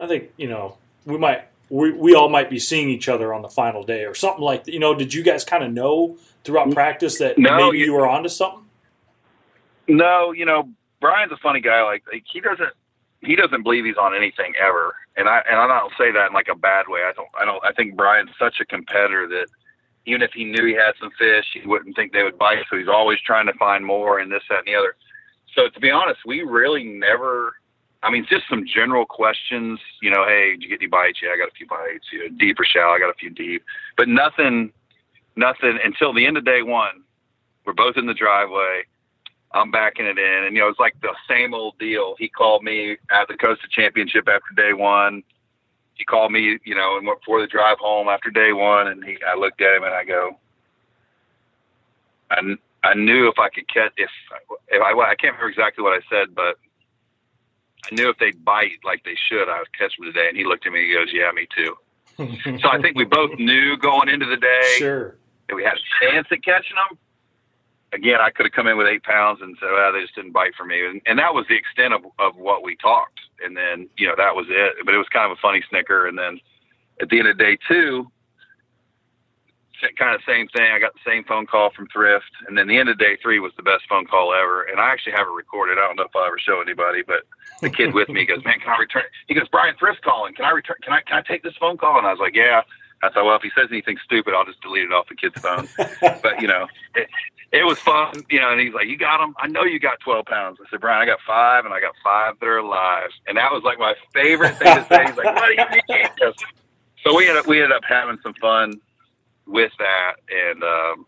[0.00, 3.42] I think you know we might we, we all might be seeing each other on
[3.42, 4.72] the final day or something like that.
[4.72, 7.92] You know, did you guys kind of know throughout practice that No, maybe you- you
[7.92, 8.62] were onto something?
[9.88, 10.68] No, you know,
[11.00, 11.82] Brian's a funny guy.
[11.82, 12.70] Like, like he doesn't
[13.20, 14.94] he doesn't believe he's on anything ever.
[15.16, 17.00] And I and I don't say that in like a bad way.
[17.00, 19.46] I don't I don't I think Brian's such a competitor that
[20.06, 22.64] even if he knew he had some fish, he wouldn't think they would bite.
[22.70, 24.94] So he's always trying to find more and this, that, and the other.
[25.54, 27.54] So to be honest, we really never.
[28.06, 29.80] I mean, just some general questions.
[30.00, 31.18] You know, hey, did you get any bites?
[31.22, 32.06] Yeah, I got a few bites.
[32.12, 32.94] You know, deep or shallow?
[32.94, 33.64] I got a few deep,
[33.96, 34.72] but nothing,
[35.34, 37.02] nothing until the end of day one.
[37.64, 38.84] We're both in the driveway.
[39.52, 42.14] I'm backing it in, and you know, it's like the same old deal.
[42.18, 45.24] He called me at the Costa Championship after day one.
[45.94, 49.02] He called me, you know, and went for the drive home after day one, and
[49.02, 50.38] he, I looked at him and I go,
[52.30, 52.40] I,
[52.84, 54.10] I knew if I could catch, if
[54.68, 56.56] if I, I can't remember exactly what I said, but
[57.90, 60.26] I knew if they'd bite like they should, I would catch them today.
[60.28, 61.76] And he looked at me, and he goes, "Yeah, me too."
[62.62, 65.16] So I think we both knew going into the day Sure.
[65.48, 66.98] that we had a chance at catching them.
[67.92, 70.32] Again, I could have come in with eight pounds and said, well, they just didn't
[70.32, 70.84] bite for me.
[70.84, 73.20] And, and that was the extent of, of what we talked.
[73.44, 74.76] And then, you know, that was it.
[74.84, 76.06] But it was kind of a funny snicker.
[76.06, 76.40] And then
[77.02, 78.10] at the end of day two,
[79.96, 80.70] kind of same thing.
[80.72, 82.30] I got the same phone call from Thrift.
[82.46, 84.62] And then the end of day three was the best phone call ever.
[84.62, 85.78] And I actually have it recorded.
[85.78, 87.26] I don't know if I'll ever show anybody, but
[87.60, 89.04] the kid with me goes, man, can I return?
[89.28, 90.34] He goes, Brian Thrift calling.
[90.34, 90.76] Can I return?
[90.82, 91.98] Can I, can I take this phone call?
[91.98, 92.62] And I was like, yeah.
[93.02, 95.38] I thought, well, if he says anything stupid, I'll just delete it off the kid's
[95.38, 95.68] phone.
[96.22, 97.08] but you know, it,
[97.52, 98.50] it was fun, you know.
[98.50, 99.34] And he's like, "You got them?
[99.38, 101.92] I know you got 12 pounds." I said, "Brian, I got five, and I got
[102.02, 105.04] five that are alive." And that was like my favorite thing to say.
[105.06, 106.32] He's like, "What do you mean?"
[107.04, 108.80] So we ended up we ended up having some fun
[109.46, 111.06] with that, and um,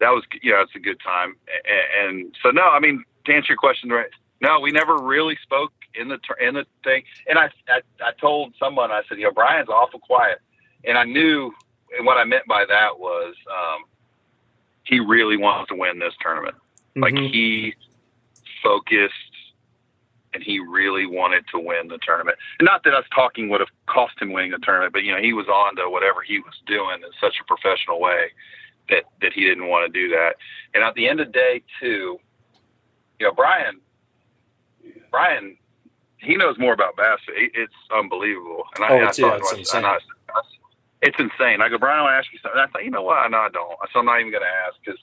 [0.00, 1.36] that was you know it's a good time.
[2.04, 4.10] And, and so no, I mean to answer your question, right?
[4.40, 7.02] No, we never really spoke in the in the thing.
[7.28, 10.38] And I I, I told someone I said, you know, Brian's awful quiet,
[10.84, 11.52] and I knew,
[11.96, 13.34] and what I meant by that was.
[13.50, 13.84] Um,
[14.88, 16.54] he really wants to win this tournament.
[16.94, 17.28] Like Mhm.
[17.28, 17.74] he
[18.62, 19.25] focused
[20.36, 22.36] and he really wanted to win the tournament.
[22.60, 25.32] Not that us talking would have cost him winning the tournament, but you know, he
[25.32, 28.26] was on to whatever he was doing in such a professional way
[28.90, 30.36] that that he didn't want to do that.
[30.74, 32.18] And at the end of day two,
[33.18, 33.80] you know, Brian
[35.10, 35.56] Brian
[36.18, 37.18] he knows more about bass.
[37.28, 38.64] It's unbelievable.
[38.76, 39.84] And I, Oh, and I it's- yeah, thought, it's insane.
[39.84, 39.96] I-
[40.34, 40.40] I-
[41.02, 41.60] it's insane.
[41.60, 42.58] I go, Brian, I want to ask you something.
[42.60, 43.18] And I thought, you know what?
[43.18, 43.76] I know I don't.
[43.92, 45.00] So I'm not even going to ask because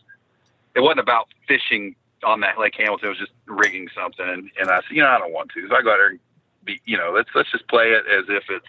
[0.75, 3.09] it wasn't about fishing on that Lake Hamilton.
[3.09, 4.27] Was just rigging something.
[4.27, 5.67] And, and I said, you know, I don't want to.
[5.67, 6.19] So I go out there and
[6.63, 8.65] be, you know, let's let's just play it as if it's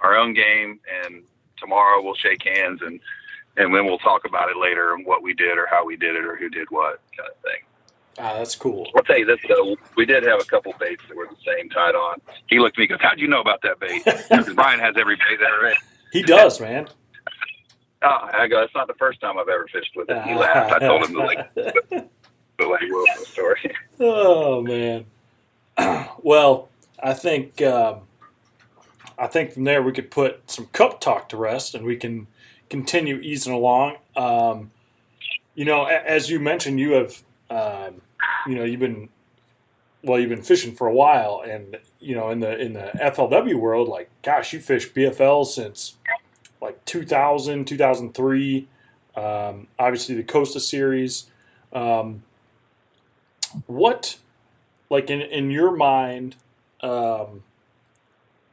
[0.00, 0.80] our own game.
[1.04, 1.22] And
[1.58, 3.00] tomorrow we'll shake hands and
[3.56, 6.14] and then we'll talk about it later and what we did or how we did
[6.14, 7.62] it or who did what kind of thing.
[8.20, 8.88] Ah, that's cool.
[8.96, 11.68] I'll tell you this though, we did have a couple baits that were the same
[11.70, 12.20] tied on.
[12.48, 14.94] He looked at me and goes, "How'd you know about that bait?" Because Brian has
[14.98, 15.74] every bait that ever.
[16.10, 16.88] He does, man.
[18.02, 20.22] Oh, I go, it's not the first time I've ever fished with it.
[20.22, 20.72] He laughed.
[20.72, 22.10] I told him the like
[22.68, 23.74] Wilson story.
[24.00, 25.06] Oh man.
[26.22, 26.68] well,
[27.02, 28.02] I think um,
[29.18, 32.28] I think from there we could put some cup talk to rest, and we can
[32.70, 33.96] continue easing along.
[34.14, 34.70] Um,
[35.56, 38.02] you know, as you mentioned, you have um,
[38.46, 39.08] you know you've been
[40.04, 43.56] well, you've been fishing for a while, and you know in the in the FLW
[43.56, 45.96] world, like gosh, you fished BFL since
[46.60, 48.68] like 2000, 2003.
[49.16, 51.26] Um, obviously, the Costa Series.
[51.72, 52.22] Um,
[53.66, 54.18] what
[54.90, 56.36] like in in your mind
[56.82, 57.42] um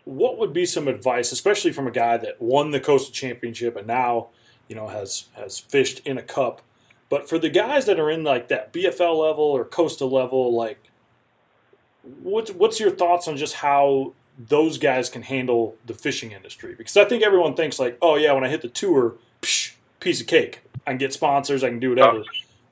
[0.03, 3.87] what would be some advice especially from a guy that won the Costa championship and
[3.87, 4.27] now
[4.67, 6.61] you know has has fished in a cup
[7.09, 10.89] but for the guys that are in like that bfl level or Costa level like
[12.21, 16.75] what's what's your thoughts on just how those guys can handle the fishing industry?
[16.75, 20.21] Because i think everyone thinks like oh yeah when i hit the tour psh, piece
[20.21, 20.61] of cake.
[20.85, 22.23] I can get sponsors i can do whatever.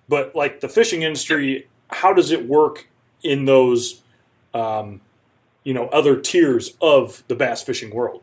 [0.07, 2.87] But like the fishing industry how does it work
[3.23, 4.01] in those
[4.53, 5.01] um,
[5.63, 8.21] you know other tiers of the bass fishing world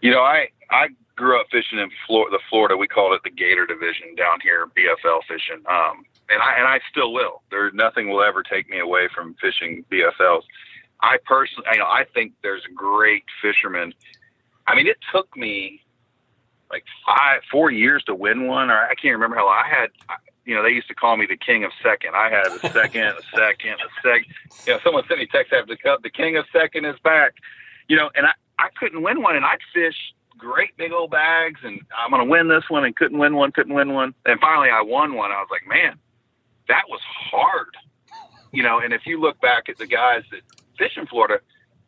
[0.00, 2.76] You know, I I grew up fishing in the Florida.
[2.76, 5.64] We called it the Gator Division down here, BFL fishing.
[5.66, 7.42] Um, and I and I still will.
[7.50, 10.42] There nothing will ever take me away from fishing BFLs.
[11.00, 13.94] I personally, you know, I think there's great fishermen.
[14.66, 15.82] I mean, it took me
[16.70, 19.46] like five, four years to win one, or I can't remember how.
[19.46, 19.62] long.
[19.64, 19.90] I had,
[20.44, 22.14] you know, they used to call me the king of second.
[22.14, 24.26] I had a second, a second, a second.
[24.66, 26.02] You know, someone sent me text after the cup.
[26.02, 27.34] The king of second is back.
[27.88, 29.96] You know, and I I couldn't win one, and I'd fish
[30.36, 33.74] great big old bags, and I'm gonna win this one, and couldn't win one, couldn't
[33.74, 35.30] win one, and finally I won one.
[35.30, 35.98] I was like, man,
[36.68, 37.76] that was hard.
[38.52, 40.40] You know, and if you look back at the guys that
[40.78, 41.40] fish in Florida,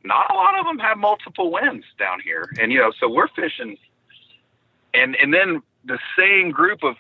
[0.05, 3.29] not a lot of them have multiple wins down here, and you know, so we're
[3.29, 3.77] fishing,
[4.95, 6.97] and and then the same group of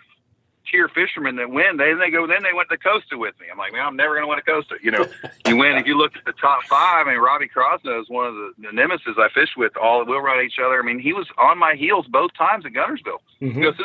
[0.71, 3.47] tier fishermen that win, they they go then they went to Costa with me.
[3.51, 4.77] I'm like, man, I'm never gonna win a Costa.
[4.83, 5.07] You know,
[5.47, 7.07] you win if you look at the top five.
[7.07, 9.77] I mean, Robbie Crosno is one of the, the nemesis I fish with.
[9.77, 10.79] All we'll run each other.
[10.79, 13.21] I mean, he was on my heels both times at Guntersville.
[13.41, 13.55] Mhm.
[13.55, 13.85] You, know, so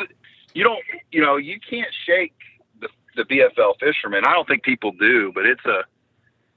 [0.54, 2.34] you don't, you know, you can't shake
[2.80, 4.24] the the BFL fishermen.
[4.26, 5.84] I don't think people do, but it's a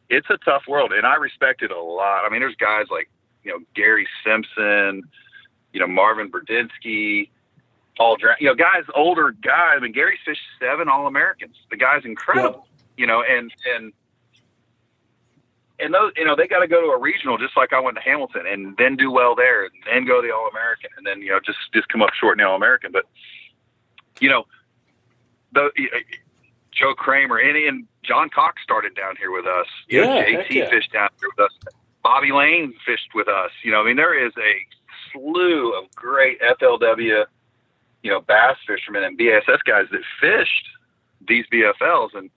[0.10, 2.26] it's a tough world, and I respect it a lot.
[2.26, 3.10] I mean, there's guys like
[3.44, 5.04] you know Gary Simpson,
[5.74, 7.30] you know Marvin Burdinsky,
[7.98, 9.76] Paul, Dra- you know guys, older guys.
[9.78, 11.56] I mean, Gary's fished seven All Americans.
[11.70, 13.94] The guy's incredible, you know, and and
[15.80, 17.98] and those, you know, they got to go to a regional just like I went
[17.98, 21.06] to Hamilton, and then do well there, and then go to the All American, and
[21.06, 22.92] then you know just just come up short in the All American.
[22.92, 23.06] But
[24.20, 24.46] you know,
[25.54, 25.70] the
[26.72, 29.68] Joe Kramer, and, and John Cox started down here with us.
[29.88, 30.70] You Yeah, heck JT yeah.
[30.70, 31.74] fished down here with us.
[32.04, 33.52] Bobby Lane fished with us.
[33.64, 34.54] You know, I mean, there is a
[35.12, 37.26] slew of great FLW,
[38.06, 40.68] you know, bass fishermen and BSS guys that fished
[41.28, 42.30] these BFLs, and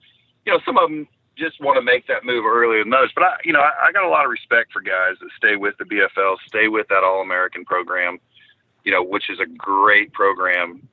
[0.43, 3.11] you know, some of them just want to make that move earlier than others.
[3.13, 5.57] But I, you know, I, I got a lot of respect for guys that stay
[5.57, 8.17] with the BFL, stay with that All American program.
[8.83, 10.87] You know, which is a great program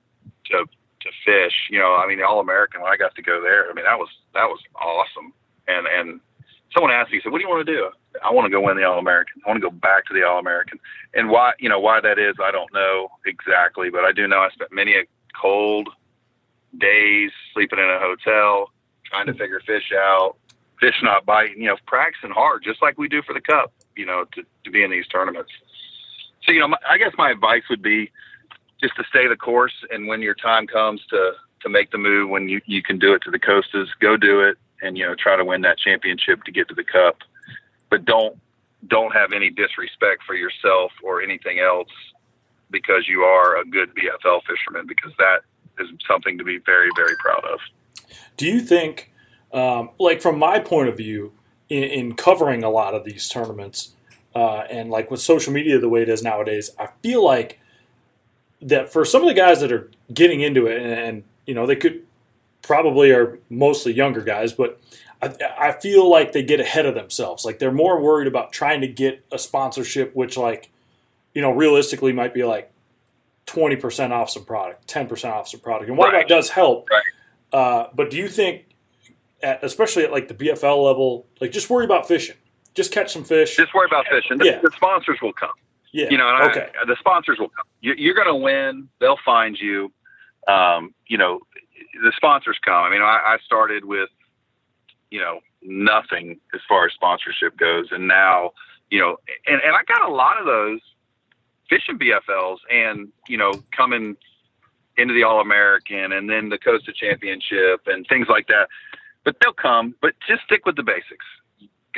[0.50, 1.54] to to fish.
[1.70, 3.98] You know, I mean, All American when I got to go there, I mean, that
[3.98, 5.32] was that was awesome.
[5.66, 6.20] And and
[6.72, 7.90] someone asked me, said, "What do you want to do?"
[8.24, 9.42] I want to go win the All American.
[9.44, 10.78] I want to go back to the All American.
[11.14, 14.38] And why, you know, why that is, I don't know exactly, but I do know
[14.38, 15.04] I spent many a
[15.40, 15.88] cold
[16.78, 18.70] days sleeping in a hotel,
[19.04, 20.36] trying to figure fish out,
[20.80, 24.06] fish not biting, you know, practicing hard, just like we do for the Cup, you
[24.06, 25.50] know, to, to be in these tournaments.
[26.44, 28.10] So, you know, my, I guess my advice would be
[28.80, 32.28] just to stay the course, and when your time comes to to make the move,
[32.28, 35.14] when you you can do it to the Costas, go do it, and you know,
[35.14, 37.18] try to win that championship to get to the Cup.
[37.90, 38.38] But don't
[38.88, 41.88] don't have any disrespect for yourself or anything else
[42.70, 45.40] because you are a good BFL fisherman, because that
[45.78, 47.60] is something to be very very proud of.
[48.36, 49.12] Do you think,
[49.52, 51.32] um, like from my point of view,
[51.68, 53.94] in, in covering a lot of these tournaments,
[54.34, 57.60] uh, and like with social media the way it is nowadays, I feel like
[58.60, 61.66] that for some of the guys that are getting into it, and, and you know
[61.66, 62.05] they could
[62.62, 64.80] probably are mostly younger guys, but
[65.22, 67.44] I, I feel like they get ahead of themselves.
[67.44, 70.70] Like they're more worried about trying to get a sponsorship, which like
[71.34, 72.70] you know realistically might be like
[73.46, 76.26] twenty percent off some product, ten percent off some product, and while Right.
[76.26, 77.58] that does help, Right.
[77.58, 78.64] uh, but do you think,
[79.42, 82.36] at, especially at like the BFL level, like just worry about fishing,
[82.74, 83.56] just catch some fish.
[83.56, 84.38] Just worry about fishing.
[84.38, 84.60] The, Yeah.
[84.62, 85.50] the sponsors will come.
[85.92, 86.08] yeah.
[86.10, 86.68] you know, and okay.
[86.80, 87.64] I, the sponsors will come.
[87.80, 88.88] You, you're going to win.
[89.00, 89.92] They'll find you.
[90.48, 91.40] Um, you know,
[92.02, 92.84] the sponsors come.
[92.84, 94.10] I mean, I, I started with,
[95.10, 98.52] you know, nothing as far as sponsorship goes, and now,
[98.90, 100.80] you know, and, and I got a lot of those
[101.68, 104.16] fishing BFLs, and you know, coming
[104.96, 108.68] into the All American and then the Costa Championship and things like that.
[109.24, 109.94] But they'll come.
[110.00, 111.26] But just stick with the basics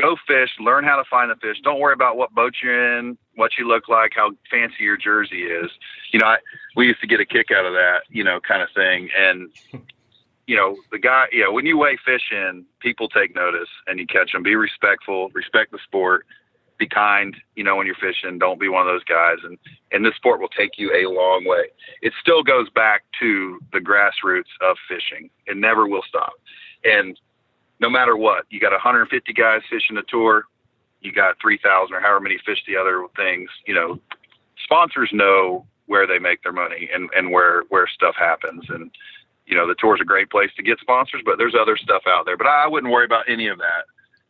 [0.00, 1.56] go fish, learn how to find the fish.
[1.62, 5.42] Don't worry about what boat you're in, what you look like, how fancy your jersey
[5.42, 5.70] is.
[6.12, 6.36] You know, I,
[6.76, 9.08] we used to get a kick out of that, you know, kind of thing.
[9.18, 9.50] And,
[10.46, 13.98] you know, the guy, you know, when you weigh fish in, people take notice and
[13.98, 14.42] you catch them.
[14.42, 16.26] Be respectful, respect the sport,
[16.78, 18.38] be kind, you know, when you're fishing.
[18.38, 19.38] Don't be one of those guys.
[19.42, 19.58] And,
[19.90, 21.66] and this sport will take you a long way.
[22.02, 25.28] It still goes back to the grassroots of fishing.
[25.46, 26.34] It never will stop.
[26.84, 27.18] And,
[27.80, 28.44] no matter what.
[28.50, 30.44] You got 150 guys fishing the tour.
[31.00, 33.50] You got 3,000 or however many fish the other things.
[33.66, 34.00] You know,
[34.64, 38.64] sponsors know where they make their money and, and where, where stuff happens.
[38.68, 38.90] And,
[39.46, 42.26] you know, the tour's a great place to get sponsors, but there's other stuff out
[42.26, 42.36] there.
[42.36, 43.84] But I wouldn't worry about any of that.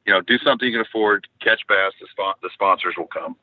[0.07, 3.37] You know, do something you can afford, catch bass, the, spon- the sponsors will come.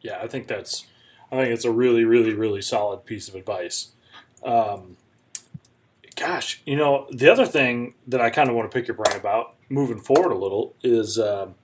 [0.00, 0.86] Yeah, I think that's
[1.32, 3.92] I think it's a really, really, really solid piece of advice.
[4.44, 4.98] Um,
[6.14, 9.16] gosh, you know, the other thing that I kind of want to pick your brain
[9.16, 11.54] about moving forward a little is um,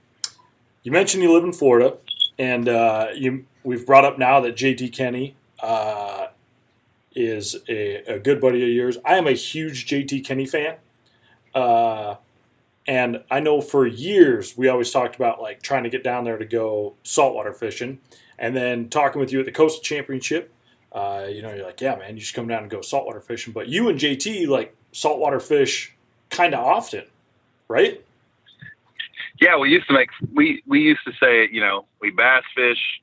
[0.83, 1.97] you mentioned you live in Florida,
[2.39, 6.29] and uh, you we've brought up now that JT Kenney uh,
[7.15, 8.97] is a, a good buddy of yours.
[9.05, 10.77] I am a huge JT Kenney fan.
[11.55, 12.17] Uh,
[12.87, 16.39] and I know for years we always talked about like trying to get down there
[16.39, 17.99] to go saltwater fishing,
[18.39, 20.53] and then talking with you at the Costa Championship.
[20.99, 23.53] Uh, you know, you're like, yeah, man, you should come down and go saltwater fishing.
[23.53, 25.95] But you and JT like saltwater fish
[26.31, 27.05] kind of often,
[27.69, 28.05] right?
[29.41, 33.01] Yeah, we used to make we we used to say you know we bass fish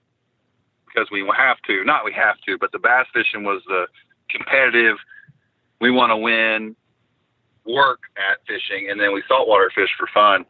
[0.85, 3.87] because we have to, not we have to, but the bass fishing was the
[4.29, 4.97] competitive.
[5.79, 6.75] We want to win,
[7.65, 10.45] work at fishing, and then we saltwater fish for fun.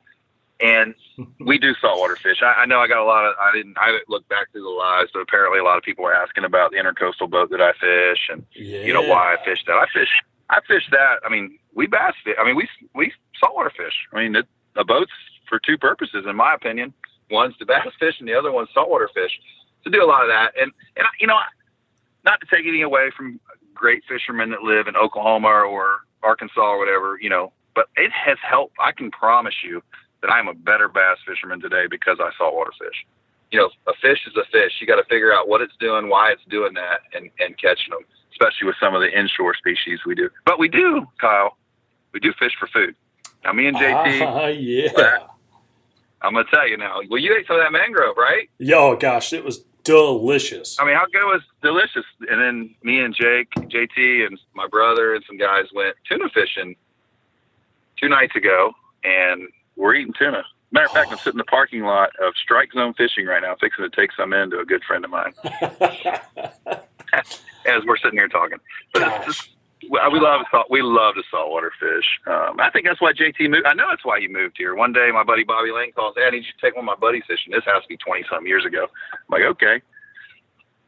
[0.60, 0.96] And
[1.40, 2.42] we do saltwater fish.
[2.42, 3.36] I, I know I got a lot of.
[3.40, 3.78] I didn't.
[3.80, 6.44] I didn't look back through the lives, but apparently a lot of people were asking
[6.44, 8.82] about the intercoastal boat that I fish, and Yeah.
[8.82, 9.74] you know why I fish that.
[9.76, 10.10] I fish.
[10.50, 11.20] I fish that.
[11.26, 12.36] I mean, we bass fish.
[12.40, 13.94] I mean, we we saltwater fish.
[14.14, 14.46] I mean, it,
[14.76, 15.12] a boat's
[15.50, 16.94] for two purposes, in my opinion.
[17.32, 19.40] One's to bass fish, and the other one's saltwater fish.
[19.84, 21.38] To do a lot of that, and and you know,
[22.24, 23.40] not to take anything away from
[23.74, 28.38] great fishermen that live in Oklahoma or Arkansas or whatever, you know, but it has
[28.42, 28.76] helped.
[28.80, 29.84] I can promise you
[30.26, 33.06] that I'm a better bass fisherman today because I saltwater fish.
[33.52, 34.74] You know, a fish is a fish.
[34.82, 37.92] You got to figure out what it's doing, why it's doing that, and and catching
[37.92, 38.02] them.
[38.32, 40.30] Especially with some of the inshore species we do.
[40.46, 41.56] But we do, Kyle.
[42.12, 42.96] We do fish for food.
[43.46, 45.18] Now, me and JT, Ah, yeah.
[46.22, 47.00] I'm gonna tell you now.
[47.10, 48.50] Well, you ate some of that mangrove, right?
[48.58, 50.78] Yo, gosh, it was delicious.
[50.80, 52.04] I mean, how good was delicious?
[52.30, 56.76] And then me and Jake, JT, and my brother and some guys went tuna fishing
[58.02, 58.72] two nights ago,
[59.04, 59.44] and
[59.76, 60.44] we're eating tuna.
[60.72, 63.56] Matter of fact, I'm sitting in the parking lot of Strike Zone Fishing right now,
[63.60, 65.34] fixing to take some in to a good friend of mine
[67.14, 68.58] as we're sitting here talking.
[68.92, 69.50] But it's just,
[69.90, 70.68] we love salt.
[70.70, 72.20] We love the saltwater fish.
[72.28, 73.66] Um, I think that's why JT moved.
[73.66, 74.76] I know that's why he moved here.
[74.76, 76.88] One day, my buddy Bobby Lane calls, "Hey, I need you to take one of
[76.88, 78.88] my buddies fishing." This has to be twenty something years ago.
[79.14, 79.82] I'm like, okay.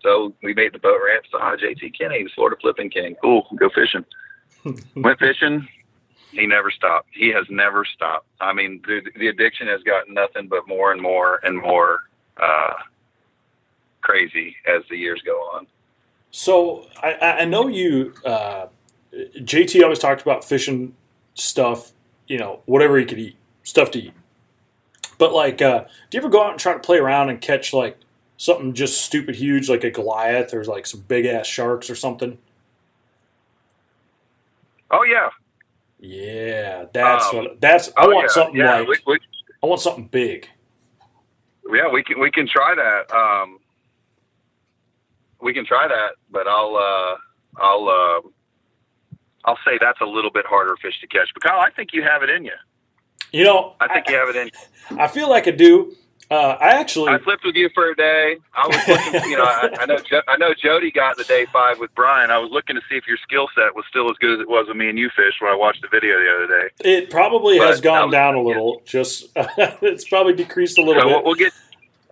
[0.01, 1.25] So we made the boat ramp.
[1.31, 3.15] So, ah, JT Kenney, the Florida flipping king.
[3.21, 4.05] Cool, go fishing.
[4.95, 5.67] Went fishing.
[6.31, 7.09] He never stopped.
[7.13, 8.27] He has never stopped.
[8.41, 12.01] I mean, the, the addiction has gotten nothing but more and more and more
[12.37, 12.73] uh,
[14.01, 15.67] crazy as the years go on.
[16.31, 18.67] So I, I know you, uh,
[19.13, 20.93] JT always talked about fishing
[21.33, 21.93] stuff,
[22.27, 24.13] you know, whatever he could eat, stuff to eat.
[25.17, 27.73] But like, uh, do you ever go out and try to play around and catch
[27.73, 27.97] like
[28.37, 32.37] something just stupid huge, like a Goliath or like some big ass sharks or something?
[34.91, 35.29] Oh yeah,
[35.99, 37.61] Yeah, that's Um, what.
[37.61, 38.33] That's I oh, want yeah.
[38.33, 39.19] something yeah, like we, we,
[39.63, 40.47] I want something big.
[41.73, 43.11] yeah, we can we can try that.
[43.15, 43.59] Um,
[45.41, 47.15] we can try that, but I'll uh,
[47.61, 48.29] I'll uh,
[49.45, 51.29] I'll say that's a little bit harder fish to catch.
[51.33, 52.51] But Kyle, I think you have it in you.
[53.31, 54.47] You know, I think you have it in.
[54.91, 54.97] you.
[54.99, 55.95] I feel like I do.
[56.29, 58.35] Uh, I actually, I flipped with you for a day.
[58.53, 61.45] I was looking, you know, I, I know jo- I know Jody got the day
[61.53, 62.31] five with Brian.
[62.31, 64.49] I was looking to see if your skill set was still as good as it
[64.49, 66.89] was with me and you fished when I watched the video the other day.
[66.89, 68.81] it probably has gone was- down a little.
[68.85, 71.23] Just it's probably decreased a little So bit.
[71.23, 71.53] we'll get,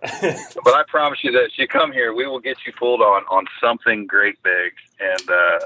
[0.64, 3.22] but I promise you that if you come here, we will get you pulled on
[3.30, 5.58] on something great big, and uh,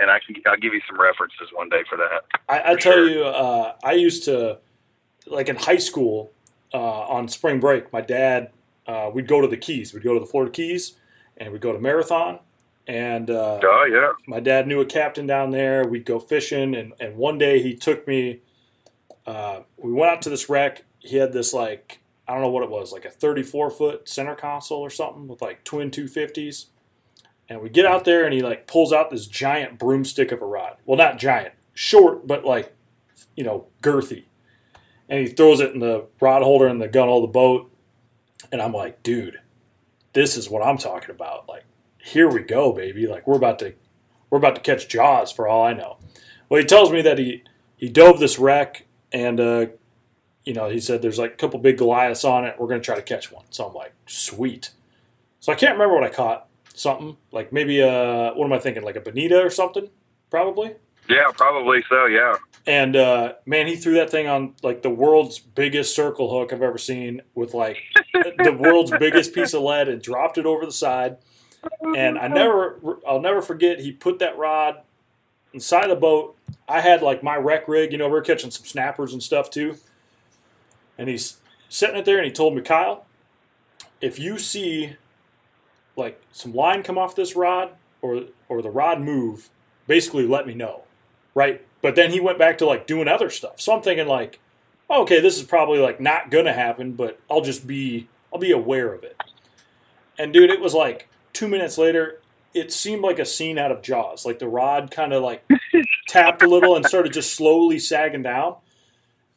[0.00, 2.22] and I can I'll give you some references one day for that.
[2.48, 3.08] I, I For tell sure.
[3.08, 4.58] you, uh, I used to,
[5.26, 6.32] like in high school,
[6.74, 8.50] uh, on spring break, my dad,
[8.86, 9.92] uh, we'd go to the Keys.
[9.94, 10.94] We'd go to the Florida Keys,
[11.36, 12.40] and we'd go to Marathon.
[12.86, 15.86] And uh, Oh yeah, my dad knew a captain down there.
[15.86, 18.40] We'd go fishing, and, and one day he took me.
[19.24, 20.84] Uh, we went out to this wreck.
[20.98, 24.34] He had this like I don't know what it was, like a 34 foot center
[24.34, 26.66] console or something with like twin 250s.
[27.48, 30.46] And we get out there, and he like pulls out this giant broomstick of a
[30.46, 30.76] rod.
[30.86, 32.72] Well, not giant, short, but like
[33.36, 34.24] you know girthy.
[35.12, 37.70] And he throws it in the rod holder in the gun of the boat.
[38.50, 39.40] And I'm like, dude,
[40.14, 41.46] this is what I'm talking about.
[41.46, 41.64] Like,
[42.02, 43.06] here we go, baby.
[43.06, 43.74] Like we're about to
[44.30, 45.98] we're about to catch jaws for all I know.
[46.48, 47.44] Well, he tells me that he
[47.76, 49.66] he dove this wreck and uh,
[50.46, 52.56] you know he said there's like a couple big Goliaths on it.
[52.58, 53.44] We're gonna try to catch one.
[53.50, 54.70] So I'm like, sweet.
[55.40, 56.48] So I can't remember what I caught.
[56.72, 58.82] Something like maybe uh what am I thinking?
[58.82, 59.90] Like a bonita or something,
[60.30, 60.76] probably.
[61.08, 62.06] Yeah, probably so.
[62.06, 62.36] Yeah,
[62.66, 66.62] And uh, man, he threw that thing on like the world's biggest circle hook I've
[66.62, 67.78] ever seen with like
[68.12, 71.18] the world's biggest piece of lead and dropped it over the side.
[71.96, 73.80] And I never, I'll never forget.
[73.80, 74.82] He put that rod
[75.52, 76.36] inside the boat.
[76.68, 77.92] I had like my wreck rig.
[77.92, 79.76] You know, we are catching some snappers and stuff too.
[80.98, 81.38] And he's
[81.68, 83.06] sitting it there, and he told me, Kyle,
[84.00, 84.96] if you see
[85.96, 89.48] like some line come off this rod or or the rod move,
[89.86, 90.82] basically let me know,
[91.34, 91.64] right?
[91.80, 93.60] But then he went back to like doing other stuff.
[93.60, 94.38] So I'm thinking like,
[94.88, 98.52] oh, okay, this is probably like not gonna happen, but I'll just be I'll be
[98.52, 99.16] aware of it.
[100.18, 102.20] And dude, it was like two minutes later,
[102.54, 104.24] it seemed like a scene out of Jaws.
[104.24, 105.44] Like the rod kind of like
[106.08, 108.56] tapped a little and started just slowly sagging down.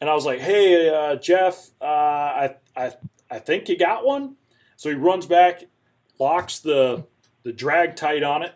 [0.00, 2.92] And I was like, "Hey, uh, Jeff, uh, I, I,
[3.30, 4.36] I think you got one."
[4.76, 5.64] So he runs back,
[6.18, 7.04] locks the
[7.44, 8.54] the drag tight on it,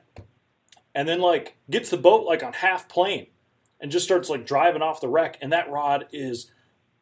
[0.94, 3.26] and then like gets the boat like on half plane,
[3.80, 5.38] and just starts like driving off the wreck.
[5.40, 6.50] And that rod is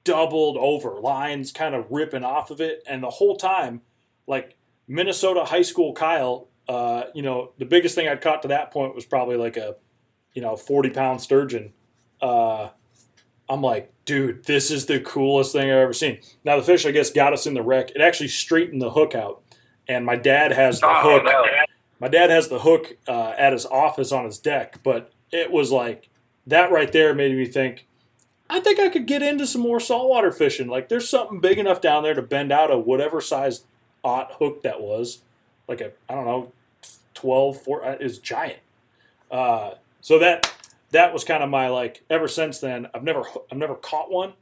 [0.05, 3.82] doubled over, lines kind of ripping off of it, and the whole time,
[4.26, 8.70] like Minnesota high school Kyle, uh, you know, the biggest thing I'd caught to that
[8.70, 9.76] point was probably like a,
[10.34, 11.72] you know, forty pound sturgeon.
[12.20, 12.70] Uh,
[13.51, 16.20] I'm like, dude, this is the coolest thing I've ever seen.
[16.45, 17.91] Now the fish, I guess, got us in the wreck.
[17.91, 19.43] It actually straightened the hook out,
[19.86, 21.24] and my dad has the Oh, hook.
[21.24, 21.45] no.
[22.01, 25.70] My dad has the hook uh, at his office on his deck, but it was
[25.70, 26.09] like
[26.46, 27.86] that right there made me think.
[28.51, 30.68] I think I could get into some more saltwater fishing.
[30.68, 33.64] Like, there's something big enough down there to bend out of whatever size
[34.03, 35.20] ot hook that was.
[35.66, 36.53] Like a, I don't know,
[37.14, 38.61] 12, 4, uh, is giant.
[39.30, 40.53] Uh, so that
[40.92, 42.03] that was kind of my like.
[42.09, 44.32] Ever since then, I've never I've never caught one,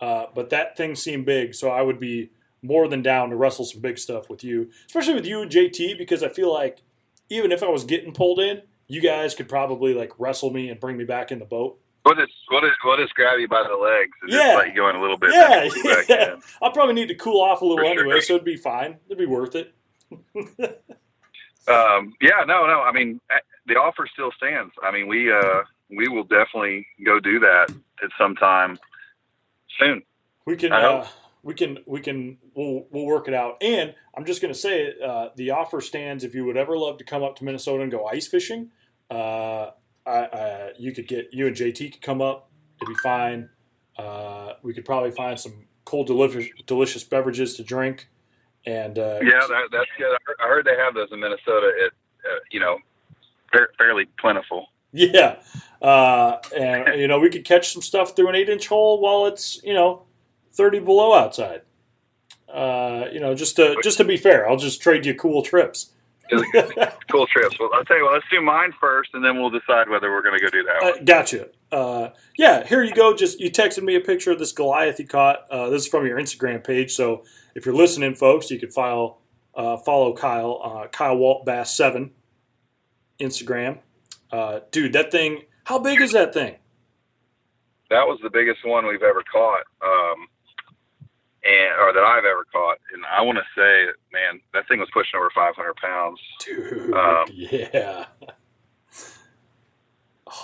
[0.00, 1.54] uh, but that thing seemed big.
[1.54, 2.30] So I would be
[2.62, 5.96] more than down to wrestle some big stuff with you, especially with you and JT,
[5.96, 6.82] because I feel like
[7.30, 10.78] even if I was getting pulled in, you guys could probably like wrestle me and
[10.80, 11.78] bring me back in the boat.
[12.04, 14.38] We'll just we'll just we'll just grab you by the legs and Yeah.
[14.38, 15.30] just let you go in a little bit.
[15.32, 16.34] Yeah, then pull you back yeah.
[16.60, 18.00] I'll probably need to cool off a little For sure.
[18.04, 18.98] anyway, so it'd be fine.
[19.06, 19.74] It'd be worth it.
[21.66, 22.82] Um, yeah, no, no.
[22.82, 24.72] I mean, eh, the offer still stands.
[24.82, 27.72] I mean, we uh, we will definitely go do that
[28.02, 28.78] at some time
[29.80, 30.02] soon.
[30.44, 31.06] We can, uh,
[31.44, 33.62] we can, we can, we'll, we'll work it out.
[33.62, 36.24] And I'm just going to say, uh, the offer stands.
[36.24, 38.70] If you would ever love to come up to Minnesota and go ice fishing,
[39.10, 39.70] uh,
[40.06, 42.50] I, I, you could get you and JT could come up.
[42.80, 43.50] It'd be fine.
[43.96, 48.08] Uh, we could probably find some cold, delicious, delicious beverages to drink.
[48.66, 50.16] And uh, Yeah, that, that's good.
[50.42, 51.70] I heard- they have those in Minnesota.
[51.84, 51.92] At
[52.24, 52.78] uh, you know,
[53.76, 54.68] fairly plentiful.
[54.92, 55.40] Yeah,
[55.82, 59.60] uh, and you know we could catch some stuff through an eight-inch hole while it's
[59.64, 60.04] you know
[60.54, 61.62] thirty below outside.
[62.52, 65.90] Uh, you know, just to just to be fair, I'll just trade you cool trips.
[67.10, 67.58] cool trips.
[67.58, 68.14] Well, I'll tell you what.
[68.14, 70.82] Let's do mine first, and then we'll decide whether we're going to go do that.
[70.82, 71.04] Uh, one.
[71.04, 71.48] gotcha.
[71.70, 73.14] Uh, yeah, here you go.
[73.14, 75.46] Just you texted me a picture of this Goliath you caught.
[75.50, 76.94] Uh, this is from your Instagram page.
[76.94, 77.24] So
[77.54, 79.20] if you're listening, folks, you could file
[79.54, 82.12] uh, follow Kyle uh, Kyle Walt Bass Seven
[83.20, 83.78] Instagram.
[84.32, 85.42] Uh, dude, that thing.
[85.64, 86.56] How big is that thing?
[87.90, 90.26] That was the biggest one we've ever caught, um,
[91.44, 92.78] and or that I've ever caught.
[92.92, 96.20] And I want to say, man, that thing was pushing over 500 pounds.
[96.44, 98.06] Dude, Um, yeah.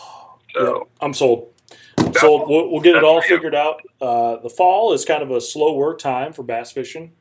[0.52, 1.52] So I'm sold.
[1.96, 2.48] I'm sold.
[2.50, 3.80] We'll, we'll get it all figured out.
[4.00, 7.12] Uh, the fall is kind of a slow work time for bass fishing.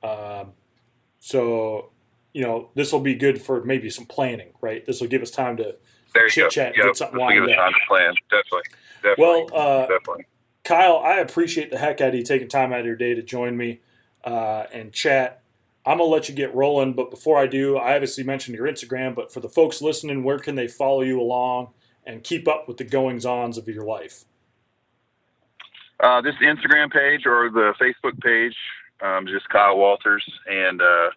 [0.00, 0.52] Um,
[1.18, 1.90] so,
[2.32, 4.86] you know, this will be good for maybe some planning, right?
[4.86, 5.74] This will give us time to.
[6.28, 7.56] Chit chat and Yep, get something lined up.
[7.56, 8.14] time to plan.
[8.30, 8.60] Definitely.
[9.02, 9.24] Definitely.
[9.24, 10.24] Well, uh, definitely.
[10.68, 13.22] Kyle, I appreciate the heck out of you taking time out of your day to
[13.22, 13.80] join me
[14.22, 15.40] uh, and chat.
[15.86, 19.14] I'm gonna let you get rolling, but before I do, I obviously mentioned your Instagram.
[19.14, 21.68] But for the folks listening, where can they follow you along
[22.04, 24.26] and keep up with the goings ons of your life?
[26.00, 28.54] Uh, this Instagram page or the Facebook page,
[29.00, 31.08] um, just Kyle Walters, and uh,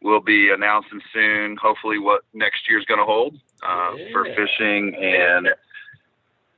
[0.00, 4.94] we'll be announcing soon, hopefully, what next year's going to hold uh, for fishing.
[4.94, 5.50] And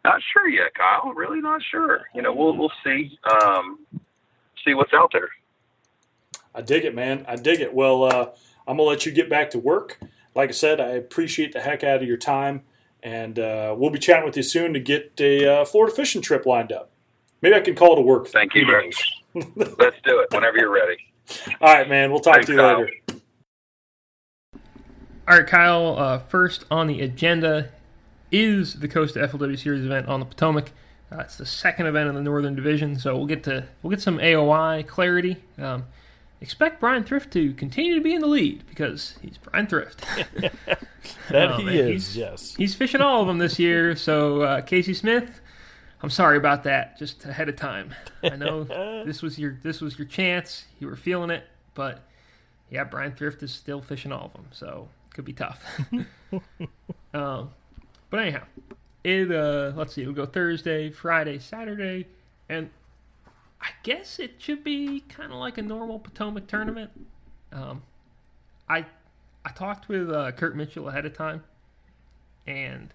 [0.05, 1.13] not sure yet, Kyle.
[1.13, 2.03] Really not sure.
[2.15, 3.79] You know, we'll we'll see um,
[4.65, 5.29] see what's out there.
[6.55, 7.25] I dig it, man.
[7.29, 7.73] I dig it.
[7.73, 8.31] Well, uh,
[8.67, 9.99] I'm gonna let you get back to work.
[10.35, 12.63] Like I said, I appreciate the heck out of your time,
[13.03, 16.47] and uh, we'll be chatting with you soon to get a uh, Florida fishing trip
[16.47, 16.91] lined up.
[17.41, 18.29] Maybe I can call it a work.
[18.29, 18.91] Thank you Who very
[19.35, 19.47] knows?
[19.79, 20.97] Let's do it whenever you're ready.
[21.61, 22.11] All right, man.
[22.11, 22.81] We'll talk Thanks, to you Kyle.
[22.81, 22.93] later.
[25.29, 25.99] All right, Kyle.
[25.99, 27.71] Uh, first on the agenda
[28.33, 30.73] is the Costa FLW Series event on the Potomac.
[31.11, 34.01] Uh, it's the second event in the Northern Division, so we'll get to we'll get
[34.01, 35.37] some AOY clarity.
[35.59, 35.85] Um,
[36.41, 40.05] expect Bryan Thrift to continue to be in the lead because he's Bryan Thrift.
[41.31, 42.55] That Oh, he man, is, he's- yes.
[42.55, 43.97] he's fishing all of them this year.
[43.97, 45.41] So uh, Casey Smith,
[46.01, 46.97] I'm sorry about that.
[46.97, 47.93] Just ahead of time.
[48.23, 48.63] I know
[49.05, 50.65] this was your this was your chance.
[50.79, 52.05] You were feeling it, but
[52.71, 54.47] yeah, Bryan Thrift is still fishing all of them.
[54.53, 55.65] So it could be tough.
[57.15, 57.51] um,
[58.13, 58.43] but anyhow,
[59.03, 60.03] it uh, let's see.
[60.03, 62.07] It'll go Thursday, Friday, Saturday,
[62.47, 62.69] and
[63.59, 66.91] I guess it should be kind of like a normal Potomac tournament.
[67.53, 67.83] Um,
[68.69, 68.85] I
[69.47, 71.43] I talked with uh, Kurt Mitchell ahead of time,
[72.47, 72.93] and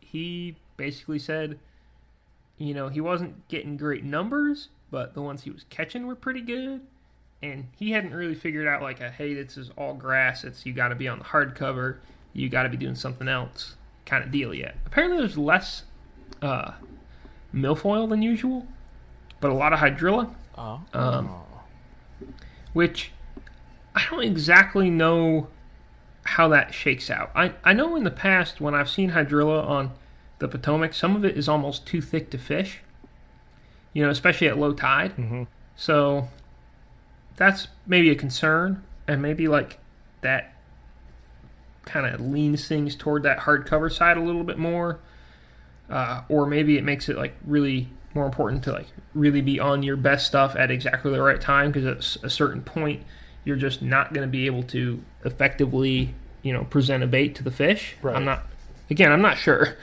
[0.00, 1.58] he basically said,
[2.58, 6.42] you know, he wasn't getting great numbers, but the ones he was catching were pretty
[6.42, 6.82] good.
[7.42, 10.44] And he hadn't really figured out like a hey, this is all grass.
[10.44, 12.02] It's you got to be on the hard cover.
[12.34, 13.76] You got to be doing something else
[14.08, 14.76] kind of deal yet.
[14.86, 15.84] Apparently, there's less
[16.42, 16.72] uh,
[17.54, 18.66] milfoil than usual,
[19.40, 20.80] but a lot of hydrilla Oh.
[20.92, 21.30] Um,
[22.72, 23.12] which
[23.94, 25.46] I don't exactly know
[26.24, 27.30] how that shakes out.
[27.34, 29.92] I, I know in the past when I've seen hydrilla on
[30.40, 32.80] the Potomac, some of it is almost too thick to fish,
[33.92, 35.16] you know, especially at low tide.
[35.16, 35.46] Mhm.
[35.76, 36.28] So
[37.36, 39.78] that's maybe a concern, and maybe like
[40.22, 40.52] that
[41.88, 45.00] kind of leans things toward that hardcover side a little bit more.
[45.90, 49.82] Uh, or maybe it makes it like really more important to like really be on
[49.82, 53.02] your best stuff at exactly the right time because at a certain point
[53.44, 57.42] you're just not going to be able to effectively you know present a bait to
[57.42, 57.96] the fish.
[58.02, 58.14] Right.
[58.16, 58.42] I'm not
[58.90, 59.76] again I'm not sure,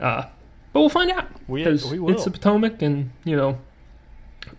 [0.00, 0.24] uh,
[0.72, 2.12] but we'll find out We- because we will.
[2.14, 3.58] it's the Potomac and you know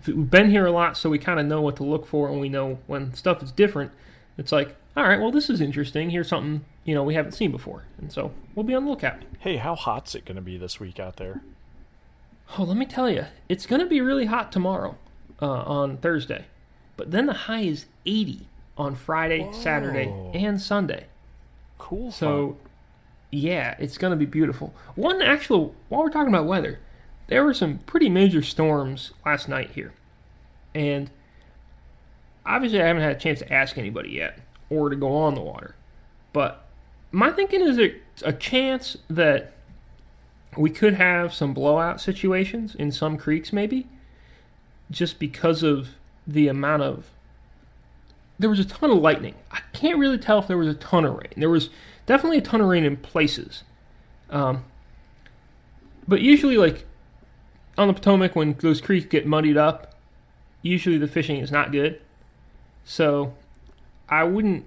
[0.05, 2.39] we've been here a lot so we kind of know what to look for and
[2.41, 3.91] we know when stuff is different.
[4.37, 7.51] It's like all right well this is interesting here's something you know we haven't seen
[7.51, 9.23] before and so we'll be on the lookout.
[9.39, 11.41] Hey, how hot's it going to be this week out there?
[12.57, 14.97] Oh, let me tell you, it's going to be really hot tomorrow
[15.41, 16.45] uh, on Thursday.
[16.97, 21.07] But then the high is 80 on Friday, Saturday, and Sunday.
[21.77, 22.11] Cool.
[22.11, 22.57] So,
[23.31, 24.73] yeah, it's going to be beautiful.
[24.95, 26.79] One actual, while we're talking about weather,
[27.27, 29.93] there were some pretty major storms last night here.
[30.73, 31.09] And
[32.45, 34.39] obviously, I haven't had a chance to ask anybody yet
[34.69, 35.75] or to go on the water.
[36.33, 36.65] But
[37.11, 39.53] my thinking is a, a chance that
[40.57, 43.87] we could have some blowout situations in some creeks, maybe,
[44.89, 45.95] just because of
[46.25, 47.11] the amount of.
[48.37, 49.35] There was a ton of lightning.
[49.51, 51.33] I can't really tell if there was a ton of rain.
[51.37, 51.69] There was
[52.05, 53.63] definitely a ton of rain in places.
[54.29, 54.65] Um,
[56.07, 56.85] but usually, like
[57.77, 59.95] on the Potomac, when those creeks get muddied up,
[60.61, 62.01] usually the fishing is not good.
[62.83, 63.33] So
[64.09, 64.65] I wouldn't.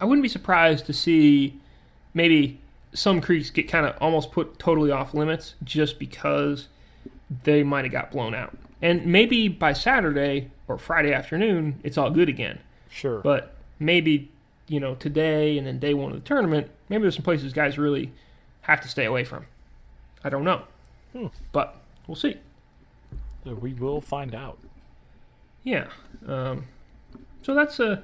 [0.00, 1.60] I wouldn't be surprised to see
[2.12, 2.60] maybe
[2.92, 6.68] some creeks get kind of almost put totally off limits just because
[7.44, 8.56] they might have got blown out.
[8.80, 12.58] And maybe by Saturday or Friday afternoon, it's all good again.
[12.90, 13.20] sure.
[13.20, 14.30] But maybe,
[14.66, 17.78] you know, today and then day one of the tournament, maybe there's some places guys
[17.78, 18.12] really
[18.62, 19.46] have to stay away from.
[20.24, 20.62] I don't know.
[21.12, 21.26] Hmm.
[21.52, 21.76] But
[22.06, 22.36] we'll see.
[23.44, 24.58] We will find out.
[25.62, 25.88] Yeah.
[26.26, 26.66] Um,
[27.42, 28.02] so that's a,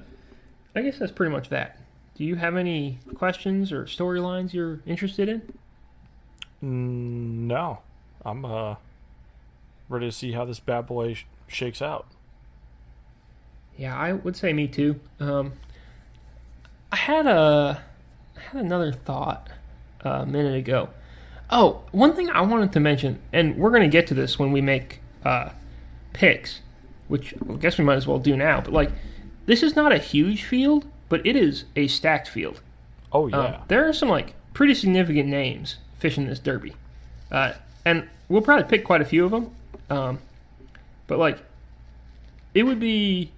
[0.75, 1.77] I guess that's pretty much that.
[2.15, 5.41] Do you have any questions or storylines you're interested in?
[6.63, 7.79] Mm, no,
[8.25, 8.75] I'm uh
[9.87, 12.07] ready to see how this bad boy sh- shakes out.
[13.77, 14.99] Yeah, I would say me too.
[15.19, 15.53] Um,
[16.91, 17.81] I had a
[18.35, 19.49] I had another thought
[20.05, 20.89] uh, a minute ago.
[21.49, 24.51] Oh, one thing I wanted to mention, and we're going to get to this when
[24.51, 25.49] we make uh,
[26.13, 26.61] picks,
[27.07, 28.61] which I guess we might as well do now.
[28.61, 28.91] But like,
[29.49, 32.61] this is not a huge field, but it is a stacked field.
[33.11, 36.75] Oh Um, yeah, there are some like pretty significant names fishing this derby,
[37.31, 39.49] uh, and we'll probably pick quite a few of them.
[39.89, 40.19] Um,
[41.07, 41.39] but like,
[42.53, 43.31] it would be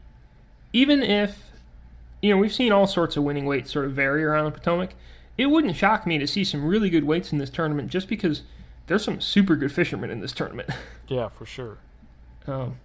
[0.73, 1.49] even if
[2.21, 4.89] you know we've seen all sorts of winning weights sort of vary around the Potomac.
[5.37, 8.43] It wouldn't shock me to see some really good weights in this tournament just because
[8.87, 10.69] there's some super good fishermen in this tournament.
[11.07, 11.77] yeah, for sure.
[12.47, 12.79] um,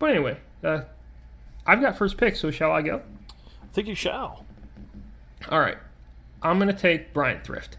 [0.00, 0.80] but anyway, uh,
[1.68, 3.02] I've got first pick, so shall I go?
[3.62, 4.46] I think you shall.
[5.50, 5.76] All right,
[6.42, 7.76] I'm gonna take Bryan Thrift.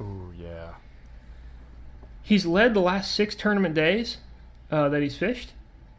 [0.00, 0.74] Oh, yeah.
[2.22, 4.18] He's led the last six tournament days
[4.70, 5.52] uh, that he's fished,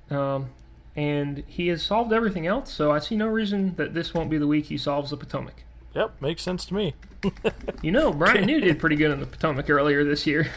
[0.10, 0.52] um,
[0.96, 2.72] and he has solved everything else.
[2.72, 5.64] So I see no reason that this won't be the week he solves the Potomac.
[5.94, 6.96] Yep, makes sense to me.
[7.82, 10.50] You know, Bryan New did pretty good in the Potomac earlier this year.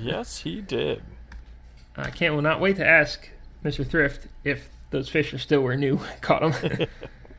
[0.00, 1.02] yes, he did.
[1.96, 3.30] I can't will not wait to ask
[3.64, 3.86] Mr.
[3.88, 6.88] Thrift if those fish are still where New caught them.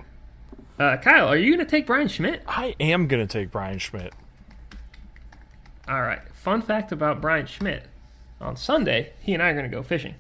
[0.80, 2.44] uh, Kyle, are you going to take Bryan Schmidt?
[2.46, 4.14] I am gonna take Bryan Schmidt.
[5.88, 6.22] All right.
[6.34, 7.88] Fun fact about Bryan Schmidt:
[8.42, 10.16] on Sunday, he and I are going to go fishing.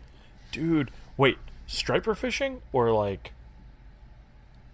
[0.51, 3.33] Dude, wait, striper fishing or like?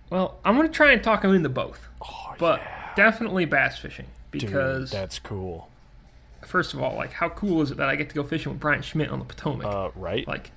[0.10, 1.88] Well, I'm going to try and talk him into both.
[2.02, 5.70] Oh but yeah, definitely bass fishing dude, because that's cool.
[6.46, 8.62] first of all, like how cool is it that I get to go fishing with
[8.62, 9.66] Bryan Schmidt on the Potomac?
[9.66, 10.28] Uh, right?
[10.28, 10.52] like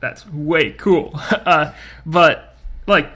[0.00, 1.12] that's way cool.
[1.30, 1.72] uh,
[2.04, 3.10] but like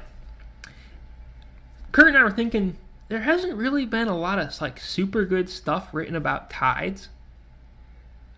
[1.92, 2.76] Kurt and I were thinking
[3.08, 7.08] there hasn't really been a lot of like super good stuff written about tides.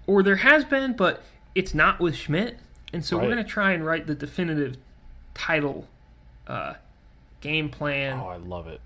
[0.07, 1.23] Or there has been, but
[1.55, 2.59] it's not with Schmidt.
[2.93, 4.77] And so we're gonna try and write the definitive
[5.35, 5.87] title
[6.47, 6.75] uh,
[7.41, 8.81] game plan oh, I love it.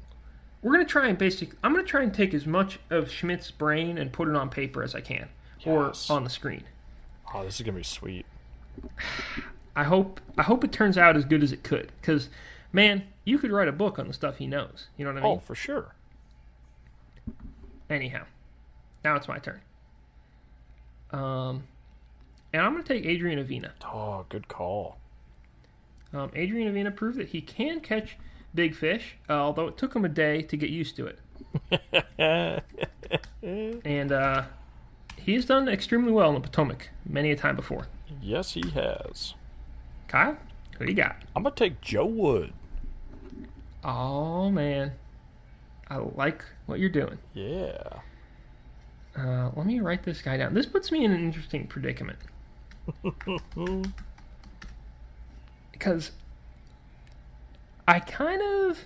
[0.62, 1.52] we're gonna try and basic.
[1.64, 4.82] I'm gonna try and take as much of Schmidt's brain and put it on paper
[4.82, 5.28] as I can,
[5.60, 6.08] Yes.
[6.08, 6.64] or on the screen.
[7.34, 8.26] Oh, this is gonna be sweet.
[9.74, 11.92] I hope I hope it turns out as good as it could.
[12.00, 12.28] Because,
[12.72, 14.86] man, you could write a book on the stuff he knows.
[14.96, 15.36] You know what I mean?
[15.36, 15.94] Oh, for sure.
[17.88, 18.24] Anyhow,
[19.04, 19.60] now it's my turn.
[21.10, 21.64] Um,
[22.52, 23.70] and I'm gonna take Adrian Avina.
[23.84, 24.98] Oh, good call.
[26.12, 28.16] Um, Adrian Avina proved that he can catch
[28.54, 32.62] big fish, uh, although it took him a day to get used to it.
[33.84, 34.42] and uh,
[35.16, 37.86] he's done extremely well in the Potomac many a time before.
[38.20, 39.34] Yes, he has.
[40.08, 40.36] Kyle,
[40.78, 41.16] who you got?
[41.34, 42.52] I'm gonna take Joe Wood.
[43.84, 44.92] Oh man,
[45.88, 47.18] I like what you're doing.
[47.34, 48.00] Yeah.
[49.16, 50.54] Uh, let me write this guy down.
[50.54, 52.18] This puts me in an interesting predicament.
[55.72, 56.12] because
[57.88, 58.84] I kind of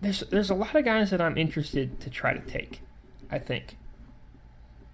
[0.00, 2.82] there's there's a lot of guys that I'm interested to try to take.
[3.30, 3.76] I think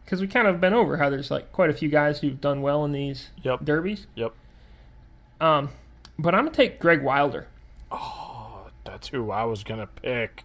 [0.05, 2.63] because we kind of been over how there's like quite a few guys who've done
[2.63, 3.65] well in these Yep.
[3.65, 4.07] derbies.
[4.15, 4.33] Yep.
[5.41, 5.71] Um,
[6.19, 7.49] but I'm gonna take Greg Wilder.
[7.91, 10.45] Oh, that's who I was gonna pick.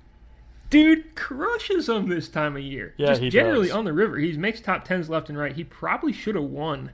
[0.70, 2.94] Dude crushes them this time of year.
[2.98, 3.76] Yeah, Just he generally does.
[3.78, 4.18] on the river.
[4.18, 5.56] He makes top tens left and right.
[5.56, 6.92] He probably should have won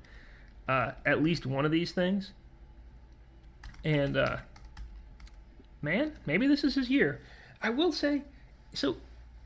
[0.67, 2.31] uh, at least one of these things.
[3.83, 4.37] And uh,
[5.81, 7.19] man, maybe this is his year.
[7.61, 8.23] I will say,
[8.73, 8.97] so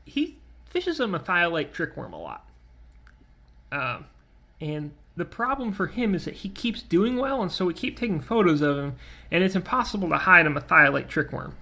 [0.04, 2.48] he fishes a methiolate trickworm a lot.
[3.72, 4.06] Um,
[4.60, 7.98] and the problem for him is that he keeps doing well, and so we keep
[7.98, 8.96] taking photos of him,
[9.30, 11.52] and it's impossible to hide a methylate trickworm.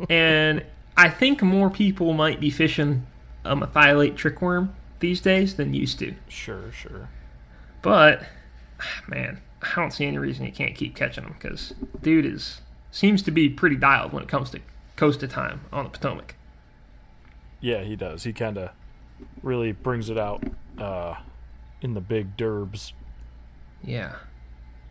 [0.10, 0.64] and
[0.96, 3.06] I think more people might be fishing
[3.44, 4.70] a methylate trickworm
[5.00, 6.14] these days than used to.
[6.28, 7.08] Sure, sure.
[7.82, 8.24] But
[9.08, 12.60] man, I don't see any reason he can't keep catching them because dude is
[12.90, 14.60] seems to be pretty dialed when it comes to
[14.96, 16.34] Costa time on the Potomac.
[17.60, 18.24] Yeah, he does.
[18.24, 18.70] He kind of
[19.42, 20.42] really brings it out
[20.78, 21.16] uh,
[21.80, 22.92] in the big derbs.
[23.82, 24.16] Yeah.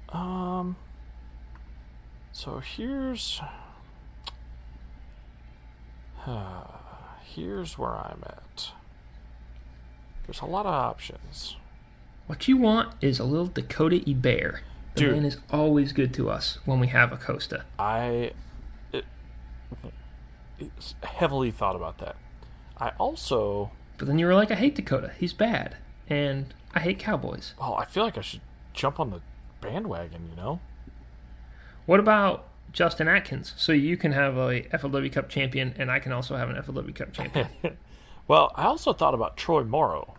[0.09, 0.75] Um.
[2.31, 3.41] So here's.
[7.23, 8.71] here's where I'm at.
[10.25, 11.57] There's a lot of options.
[12.27, 14.59] What you want is a little Dakota Ebare.
[14.95, 15.11] The Dude.
[15.15, 17.65] man is always good to us when we have a Costa.
[17.79, 18.31] I
[18.93, 19.05] it,
[20.59, 22.15] it's heavily thought about that.
[22.77, 23.71] I also,
[24.01, 25.11] But then you were like, I hate Dakota.
[25.19, 25.75] He's bad.
[26.09, 27.53] And I hate cowboys.
[27.59, 28.41] well, I feel like I should
[28.73, 29.21] jump on the
[29.61, 30.27] bandwagon.
[30.31, 30.59] You know,
[31.85, 33.53] What about Justin Atkins?
[33.57, 36.95] So you can have a FLW Cup champion and I can also have an FLW
[36.95, 37.47] Cup champion.
[38.27, 40.15] Well, I also thought about Troy Morrow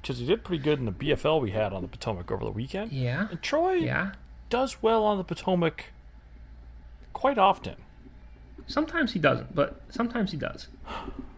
[0.00, 2.50] because he did pretty good in the BFL we had on the Potomac over the
[2.52, 2.90] weekend.
[2.92, 3.26] yeah.
[3.28, 4.12] And Troy Yeah.
[4.50, 5.86] does well on the Potomac
[7.12, 7.74] quite often.
[8.66, 10.68] Sometimes he doesn't, but sometimes he does.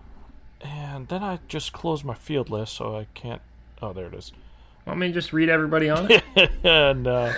[0.63, 3.43] And then I just closed my field list, so I can't.
[3.81, 4.33] Oh, there it is.
[4.87, 6.23] Want me to just read everybody on it?
[6.65, 7.33] and uh,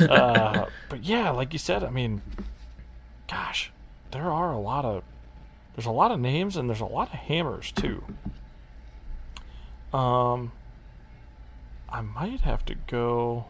[0.00, 2.22] uh, but yeah, like you said, I mean,
[3.28, 3.72] gosh,
[4.12, 5.02] there are a lot of
[5.74, 8.04] there's a lot of names and there's a lot of hammers too.
[9.92, 10.52] Um,
[11.88, 13.46] I might have to go.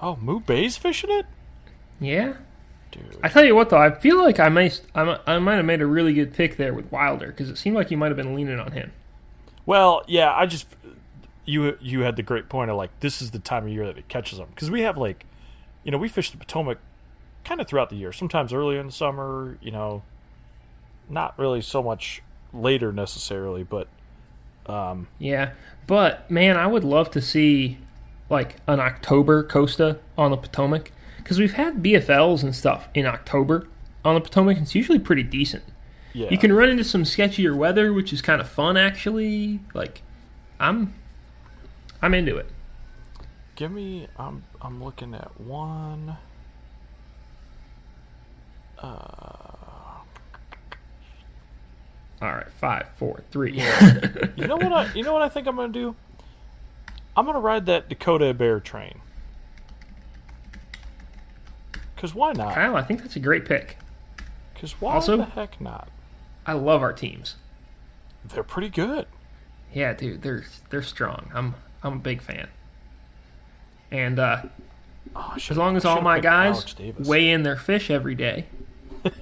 [0.00, 1.26] Oh, Moo Bay's fishing it,
[1.98, 2.34] yeah.
[2.90, 3.18] Dude.
[3.22, 5.86] I tell you what, though, I feel like I may, I, might have made a
[5.86, 8.58] really good pick there with Wilder because it seemed like you might have been leaning
[8.58, 8.92] on him.
[9.66, 10.66] Well, yeah, I just
[11.44, 13.96] you you had the great point of like this is the time of year that
[13.96, 15.26] it catches them because we have like,
[15.84, 16.78] you know, we fish the Potomac
[17.44, 18.12] kind of throughout the year.
[18.12, 20.02] Sometimes early in the summer, you know,
[21.08, 22.22] not really so much
[22.52, 23.88] later necessarily, but
[24.66, 25.52] um, Yeah,
[25.86, 27.78] but man, I would love to see
[28.30, 30.92] like an October Costa on the Potomac
[31.28, 33.68] because we've had BFLs and stuff in October
[34.02, 34.56] on the Potomac.
[34.56, 35.62] It's usually pretty decent.
[36.14, 39.60] yeah, You can run into some sketchier weather, which is kind of fun actually.
[39.74, 40.00] Like,
[40.58, 40.94] I'm,
[42.00, 42.48] I'm into it.
[43.56, 44.08] give me.
[44.18, 46.16] I'm I'm looking at one.
[48.78, 48.86] Uh,
[52.22, 53.62] All right, five, four, three.
[54.36, 55.94] You know what I you know what I think I'm gonna do.
[57.14, 59.00] I'm gonna ride that Dakota Bear train.
[61.98, 62.54] Cause why not?
[62.54, 63.76] Kyle, I think that's a great pick.
[64.58, 65.88] Cause why Also- the heck not?
[66.46, 67.34] I love our teams.
[68.24, 69.06] They're pretty good.
[69.74, 71.30] Yeah, dude, they're they're strong.
[71.34, 72.48] I'm I'm a big fan.
[73.90, 74.42] And uh,
[75.16, 78.46] Oh, as long as all my guys weigh in their fish every day,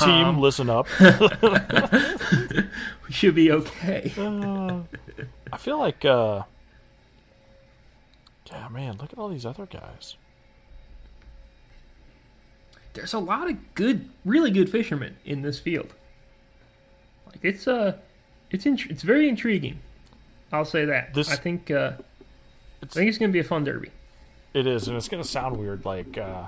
[0.00, 0.86] team, listen up.
[1.00, 2.66] we
[3.10, 4.12] should be okay.
[5.52, 6.42] I feel like, uh,
[8.50, 10.16] yeah, man, look at all these other guys.
[12.94, 15.94] There's a lot of good, really good fishermen in this field.
[17.26, 17.98] Like it's uh,
[18.50, 19.80] it's int- it's very intriguing.
[20.52, 21.12] I'll say that.
[21.14, 21.92] This- I think uh,
[22.82, 23.90] I think it's gonna be a fun derby.
[24.54, 25.84] it is, and it's gonna sound weird.
[25.84, 26.44] Like, uh,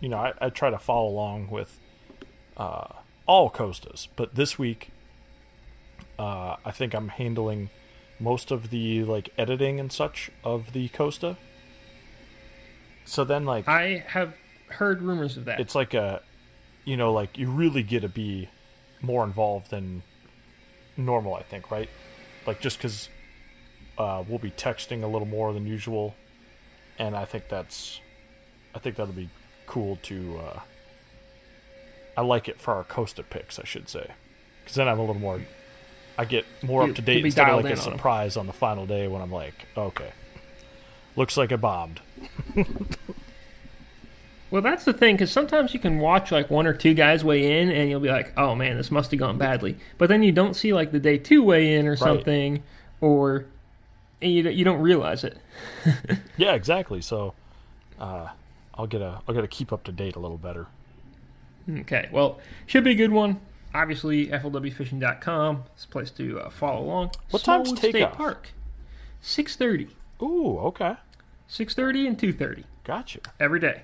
[0.00, 1.78] you know, I, I try to follow along with
[2.56, 2.88] uh,
[3.26, 4.90] all Costas, but this week,
[6.18, 7.70] uh, I think I'm handling
[8.18, 11.36] most of the like editing and such of the Costa.
[13.04, 14.34] So then, like, I have
[14.68, 15.60] heard rumors of that.
[15.60, 16.22] it's like a
[16.84, 18.48] you know like you really get to be
[19.00, 20.02] more involved than
[20.96, 21.88] normal i think right
[22.46, 23.08] like just because
[23.98, 26.14] uh, we'll be texting a little more than usual
[26.98, 28.00] and i think that's
[28.74, 29.28] i think that'll be
[29.66, 30.60] cool to uh,
[32.16, 34.12] I like it for our Costa picks, I should say,
[34.62, 35.40] because then I'm a little more.
[36.16, 37.92] I get more You- up to date instead of like a in on 'em.
[37.98, 40.12] surprise on the final day when I'm like, okay,
[41.16, 42.00] looks like it bombed.
[44.54, 47.60] Well, that's the thing, because sometimes you can watch like one or two guys weigh
[47.60, 50.30] in, and you'll be like, "Oh man, this must have gone badly." But then you
[50.30, 52.62] don't see like the day two weigh in or something,
[53.00, 53.46] or
[54.22, 55.38] and you you don't realize it.
[56.36, 57.00] Yeah, exactly.
[57.00, 57.34] So,
[57.98, 58.28] uh,
[58.76, 60.68] I'll get a I'll get a keep up to date a little better.
[61.68, 63.40] Okay, well, should be a good one.
[63.74, 67.10] Obviously, flwfishing.com is a place to uh, follow along.
[67.30, 68.16] What time's Smallwood State takeoff?
[68.16, 68.50] Park?
[69.20, 69.88] Six thirty.
[70.22, 70.94] Ooh, okay,
[71.48, 73.18] Six thirty and two thirty gotcha.
[73.40, 73.82] every day.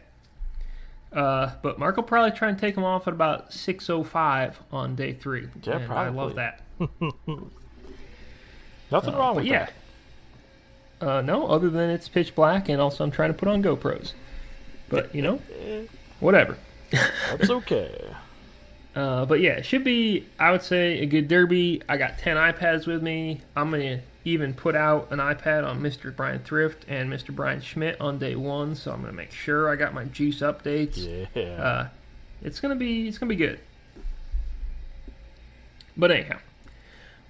[1.13, 4.61] Uh, but Mark will probably try and take them off at about six oh five
[4.71, 5.49] on day three.
[5.63, 6.63] Yeah, and I love that.
[6.79, 7.51] Nothing
[9.15, 9.69] wrong But with yeah.
[11.01, 11.09] that.
[11.09, 14.13] Uh, no, other than it's pitch black, and also I'm trying to put on GoPros.
[14.89, 15.41] But you know,
[16.21, 16.57] whatever.
[16.91, 18.15] That's okay.
[18.95, 21.83] Uh, but yeah, it should be, I would say, a good derby.
[21.89, 23.41] I got 10 iPads with me.
[23.55, 26.15] I'm going to even put out an iPad on Mr.
[26.15, 27.35] Bryan Thrift and Mr.
[27.35, 30.41] Bryan Schmidt on day one, so I'm going to make sure I got my juice
[30.41, 31.27] updates.
[31.35, 31.43] Yeah.
[31.63, 31.89] Uh,
[32.43, 33.61] it's going to be it's to be good.
[35.97, 36.39] But anyhow,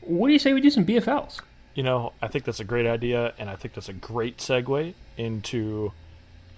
[0.00, 1.40] what do you say we do some BFLs?
[1.74, 4.94] You know, I think that's a great idea, and I think that's a great segue
[5.16, 5.92] into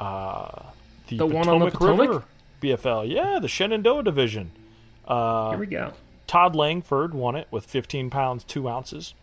[0.00, 0.62] uh,
[1.08, 2.08] the, The one on the Potomac?
[2.08, 2.24] River
[2.60, 3.08] BFL.
[3.08, 4.52] Yeah, the Shenandoah division.
[5.06, 5.92] Uh, Here we go.
[6.26, 9.14] Todd Langford won it with 15 pounds 2 ounces.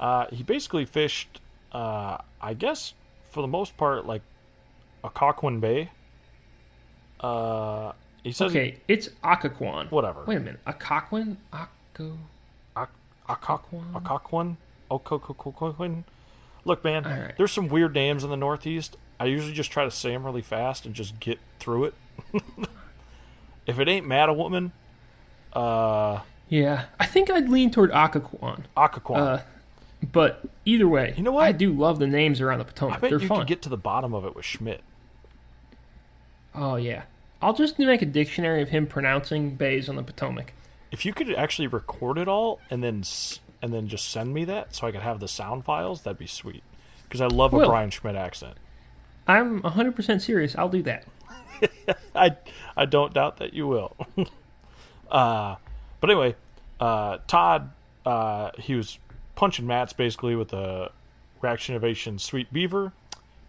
[0.00, 1.40] Uh, he basically fished,
[1.72, 2.94] uh, I guess,
[3.30, 4.22] for the most part, like
[5.04, 5.90] a Coquin Bay.
[7.20, 7.92] Uh,
[8.24, 9.90] he says Okay, it's Occoquan.
[9.90, 10.24] whatever.
[10.26, 10.60] Wait a minute.
[10.66, 11.36] A Coquin?
[11.52, 12.16] Occo.
[12.76, 12.86] a
[13.36, 16.04] Coquin, a Coquin, Coquin.
[16.64, 17.34] Look, man, right.
[17.36, 18.96] there's some weird names in the Northeast.
[19.20, 21.94] I usually just try to say them really fast and just get through it.
[23.66, 24.72] if it ain't Mattawoman,
[25.52, 28.64] uh, Yeah, I think I'd lean toward Occoquan.
[28.76, 29.16] Occoquan.
[29.18, 29.38] Uh,
[30.12, 31.44] but either way, You know what?
[31.44, 32.98] I do love the names around the Potomac.
[32.98, 33.38] I bet They're you fun.
[33.38, 34.80] could get to the bottom of it with Schmidt.
[36.54, 37.02] oh yeah,
[37.42, 40.52] I'll just make a dictionary of him pronouncing bays on the Potomac.
[40.90, 43.02] If you could actually record it all and then
[43.62, 46.26] and then just send me that so I could have the sound files, that'd be
[46.26, 46.62] sweet.
[47.04, 47.68] Because I love a Will.
[47.68, 48.56] Bryan Schmidt accent.
[49.26, 50.56] I'm 100% serious.
[50.56, 51.04] I'll do that.
[52.14, 52.36] I
[52.76, 53.96] I don't doubt that you will.
[55.10, 55.56] uh,
[56.00, 56.34] but anyway,
[56.80, 57.70] uh, Todd
[58.06, 58.98] uh, he was
[59.40, 60.92] punching mats basically with a
[61.40, 62.92] reaction innovation sweet beaver.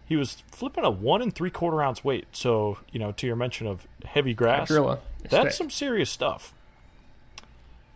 [0.06, 2.24] He was flipping a one and three quarter ounce weight.
[2.32, 4.70] So you know, to your mention of heavy grass,
[5.28, 6.54] that's some serious stuff.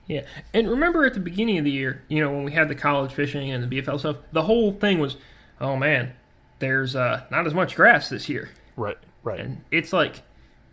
[0.06, 2.74] Yeah, and remember at the beginning of the year, you know, when we had the
[2.74, 5.16] college fishing and the BFL stuff, the whole thing was,
[5.58, 6.12] oh man,
[6.58, 9.40] there's uh, not as much grass this year, Right, right.
[9.40, 10.22] and it's like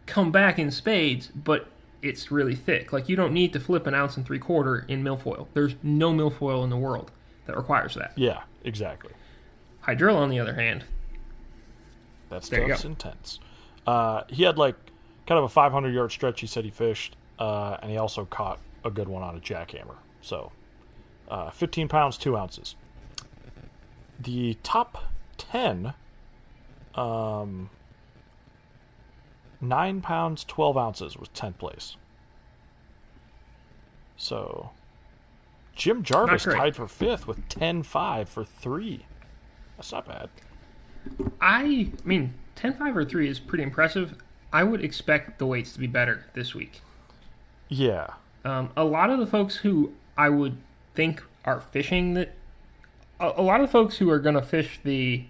[0.05, 1.67] come back in spades, but
[2.03, 2.91] it's really thick.
[2.93, 5.47] Like you don't need to flip an ounce and three quarter in milfoil.
[5.53, 7.11] There's no milfoil in the world
[7.45, 8.13] that requires that.
[8.15, 9.13] yeah, exactly.
[9.85, 10.85] Hydrilla, on the other hand,
[12.29, 13.39] That stuff's intense.
[13.85, 14.75] Uh, he had like
[15.27, 16.41] kind of a 500 yard stretch.
[16.41, 19.95] He said he fished, uh, and he also caught a good one on a jackhammer.
[20.21, 20.51] So,
[21.29, 22.75] uh, 15 pounds, two ounces.
[24.19, 25.93] The top 10,
[26.95, 27.69] um,
[29.63, 31.95] nine pounds, 12 ounces was 10th place.
[34.17, 34.71] So,
[35.75, 39.05] Jim Jarvis tied for fifth with 10 5 for three.
[39.77, 40.29] That's not bad.
[41.41, 44.15] I mean, 10 5 or 3 is pretty impressive.
[44.51, 46.81] I would expect the weights to be better this week.
[47.69, 48.07] Yeah.
[48.45, 50.57] Um, a lot of the folks who I would
[50.93, 52.33] think are fishing that,
[53.19, 55.25] a, a lot of folks who are going to fish the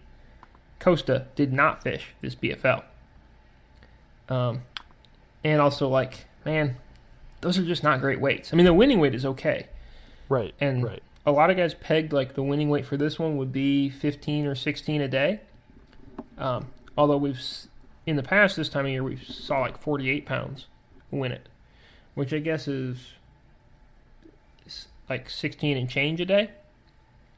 [0.79, 2.83] Costa did not fish this BFL.
[4.29, 4.61] Um,
[5.43, 6.77] and also, like, man,
[7.41, 8.53] those are just not great weights.
[8.53, 9.67] I mean, the winning weight is okay.
[10.29, 10.53] Right.
[10.59, 11.03] And right.
[11.25, 14.45] a lot of guys pegged like the winning weight for this one would be 15
[14.47, 15.41] or 16 a day.
[16.37, 16.67] Um,
[16.97, 17.39] although we've
[18.05, 20.67] in the past this time of year we saw like 48 pounds
[21.11, 21.47] win it,
[22.15, 22.97] which I guess is
[25.09, 26.49] like 16 and change a day.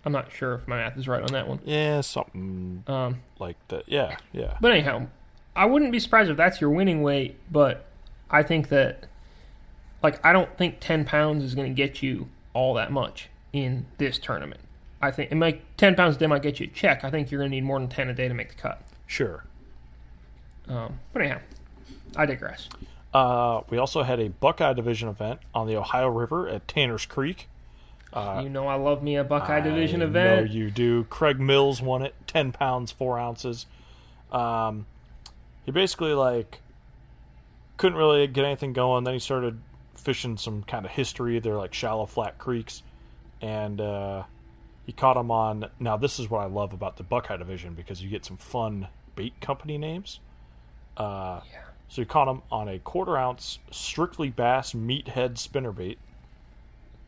[0.05, 1.59] I'm not sure if my math is right on that one.
[1.65, 3.83] Yeah, something Um, like that.
[3.87, 4.57] Yeah, yeah.
[4.61, 5.07] but anyhow,
[5.55, 7.85] I wouldn't be surprised if that's your winning weight, but
[8.29, 9.05] I think that,
[10.03, 13.85] like, I don't think 10 pounds is going to get you all that much in
[13.97, 14.61] this tournament.
[15.01, 17.03] I think it might 10 pounds a day might get you a check.
[17.03, 18.81] I think you're going to need more than 10 a day to make the cut.
[19.07, 19.43] Sure.
[20.67, 21.39] Um, but anyhow,
[22.15, 22.67] I digress.
[23.13, 27.47] Uh, we also had a Buckeye Division event on the Ohio River at Tanner's Creek.
[28.13, 30.45] you know, I love me a Buckeye Division I event.
[30.47, 31.03] know you do.
[31.05, 33.65] Craig Mills won it, ten pounds four ounces.
[34.31, 34.85] Um,
[35.65, 36.61] he basically like
[37.77, 39.03] couldn't really get anything going.
[39.03, 39.59] Then he started
[39.95, 41.39] fishing some kind of history.
[41.39, 42.83] They're like shallow, flat creeks,
[43.41, 44.23] and uh,
[44.85, 45.69] he caught them on.
[45.79, 48.87] Now, this is what I love about the Buckeye division because you get some fun
[49.15, 50.19] bait company names.
[50.97, 51.61] Uh, Yeah.
[51.89, 55.97] so he caught him on a quarter ounce strictly bass meathead spinnerbait,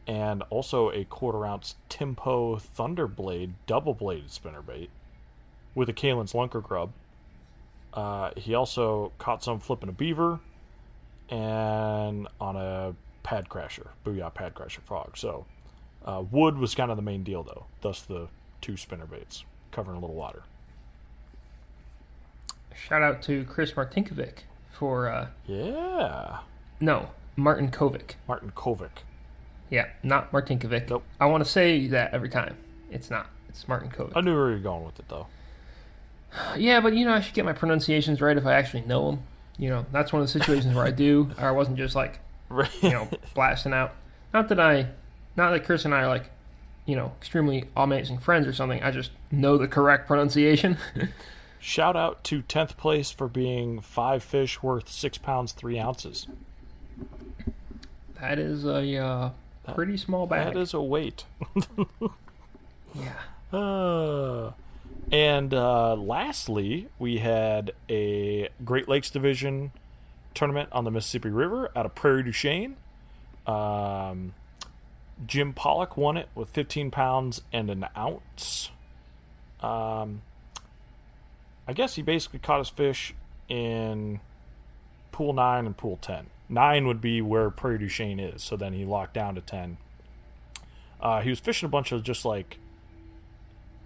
[0.05, 4.88] and also a quarter ounce Timpo Thunderblade double bladed spinnerbait
[5.76, 6.91] with a Kalin's Lunker grub.
[7.98, 10.39] Uh, he also caught some flipping a beaver
[11.32, 12.93] and on a
[13.24, 15.18] pad crasher, booyah pad crasher frog.
[15.18, 15.48] So
[16.06, 17.66] uh, wood was kind of the main deal, though.
[17.82, 18.28] Thus the
[18.62, 20.43] two spinner baits covering a little water.
[22.76, 24.41] Shout out to Chris Martinkovic
[24.72, 26.41] for uh, Yeah,
[26.80, 28.12] no Martin Kovic.
[28.28, 29.02] Martin Kovic.
[29.72, 30.88] Yeah, not Martinkovic.
[30.88, 31.04] Nope.
[31.20, 32.58] I want to say that every time.
[32.91, 33.28] It's not.
[33.50, 34.14] It's Martin Kovic.
[34.16, 35.26] I knew where you were going with it, though.
[36.57, 39.23] Yeah, but you know, I should get my pronunciations right if I actually know them.
[39.57, 41.32] You know, that's one of the situations where I do.
[41.39, 42.19] Or I wasn't just like,
[42.49, 42.71] Right.
[42.84, 43.93] you know, blasting out.
[44.34, 44.89] Not that I,
[45.36, 46.30] not that Chris and I are like,
[46.86, 48.82] you know, extremely amazing friends or something.
[48.84, 50.78] I just know the correct pronunciation.
[51.59, 56.28] Shout out to 10th place for being five fish worth six pounds, three ounces.
[58.21, 59.30] that is a uh,
[59.73, 60.53] pretty small bag.
[60.53, 61.25] That is a weight.
[62.93, 63.13] yeah.
[63.57, 64.51] Uh,
[65.12, 69.72] and uh, lastly, we had a Great Lakes Division
[70.34, 72.76] tournament on the Mississippi River out of Prairie du Chien.
[73.45, 74.34] Um,
[75.26, 78.70] Jim Pollock won it with 15 pounds and an ounce.
[79.62, 80.22] Um,
[81.68, 83.16] I guess he basically caught his fish
[83.49, 84.20] in
[85.12, 86.28] pool 9 and pool 10.
[86.49, 89.78] 9 would be where Prairie du Chien is, so then he locked down to 10.
[91.01, 92.60] Uh, he was fishing a bunch of just like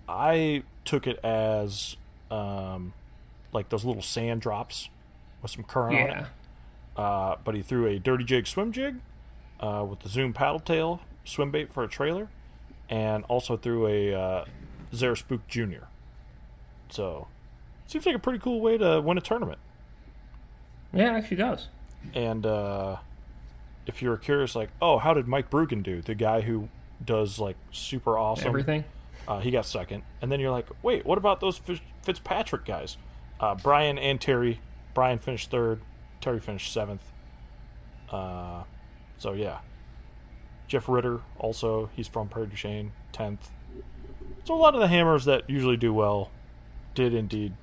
[0.07, 1.97] I took it as
[2.29, 2.93] um,
[3.53, 4.89] like those little sand drops
[5.41, 6.25] with some current on it.
[6.97, 7.03] Yeah.
[7.03, 8.97] Uh, but he threw a dirty jig swim jig
[9.59, 12.29] uh, with the zoom paddle tail swim bait for a trailer,
[12.89, 14.45] and also threw a uh,
[14.93, 15.88] Zara Spook Junior.
[16.89, 17.27] So
[17.86, 19.59] seems like a pretty cool way to win a tournament.
[20.93, 21.67] Yeah, it actually does.
[22.13, 22.97] And uh,
[23.86, 26.01] if you're curious, like, oh, how did Mike Brugan do?
[26.01, 26.69] The guy who
[27.03, 28.84] does like super awesome Everything.
[29.32, 31.61] Uh, he got second, and then you're like, wait, what about those
[32.01, 32.97] Fitzpatrick guys?
[33.39, 34.59] Uh, Brian and Terry.
[34.93, 35.79] Brian finished third.
[36.19, 37.13] Terry finished seventh.
[38.09, 38.63] Uh,
[39.17, 39.59] so yeah,
[40.67, 41.89] Jeff Ritter also.
[41.95, 43.51] He's from Prairie du Chien, tenth.
[44.43, 46.29] So a lot of the hammers that usually do well
[46.93, 47.53] did indeed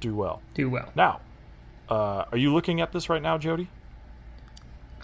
[0.00, 0.42] do well.
[0.52, 0.92] Do well.
[0.94, 1.22] Now,
[1.88, 3.70] uh, are you looking at this right now, Jody?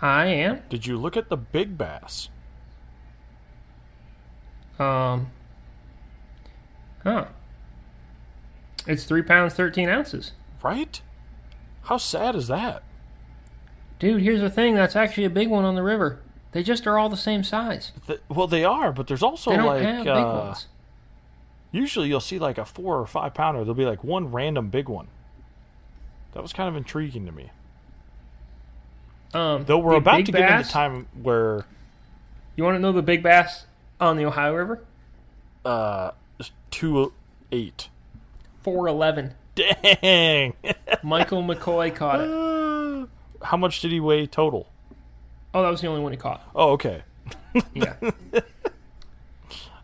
[0.03, 0.61] I am.
[0.69, 2.29] Did you look at the big bass?
[4.79, 5.31] Um.
[7.05, 7.27] Huh.
[8.87, 10.33] It's three pounds thirteen ounces,
[10.63, 11.01] Right?
[11.85, 12.83] How sad is that?
[13.99, 14.23] dude.
[14.23, 14.75] Here's the thing.
[14.75, 16.19] That's actually a big one on the river.
[16.51, 17.93] They just are all the same size.
[18.07, 20.67] Th- well, they are, but there's also like uh, ones.
[21.71, 23.61] Usually you'll see like a four or five pounder.
[23.61, 25.07] There'll be like one random big one.
[26.35, 27.51] That was kind of intriguing to me.
[29.35, 31.65] Um, Though we're about to get into bass- time where
[32.57, 33.67] You want to know the big bass
[34.01, 34.85] on the Ohio River?
[35.65, 36.11] uh
[36.73, 37.13] two
[37.53, 37.89] eight.
[38.63, 39.35] Four eleven.
[39.55, 40.55] Dang.
[41.05, 42.29] Michael McCoy caught it.
[42.31, 43.07] Uh,
[43.47, 44.69] How much did he weigh total?
[45.55, 46.43] Oh, that was the only one he caught.
[46.55, 47.03] Oh, okay.
[47.75, 47.95] Yeah.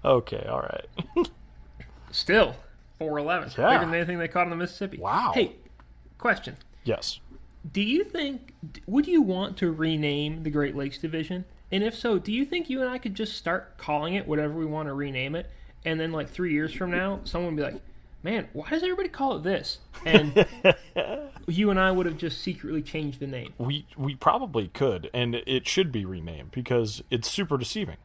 [0.05, 1.29] Okay, all right.
[2.13, 2.55] Still,
[2.99, 3.51] four eleven.
[3.59, 3.71] Yeah.
[3.71, 4.99] Bigger than anything they caught in the Mississippi.
[4.99, 5.33] Wow.
[5.35, 5.57] Hey,
[6.19, 6.57] question.
[6.85, 7.19] yes.
[7.71, 8.53] Do you think
[8.87, 11.45] would you want to rename the Great Lakes Division?
[11.71, 14.55] And if so, do you think you and I could just start calling it whatever
[14.55, 15.51] we want to rename it,
[15.89, 17.83] and then like three years from now, someone would be like,
[18.23, 20.47] "Man, why does everybody call it this?" And
[21.47, 23.55] you and I would have just secretly changed the name.
[23.59, 27.97] We we probably could, and it should be renamed because it's super deceiving.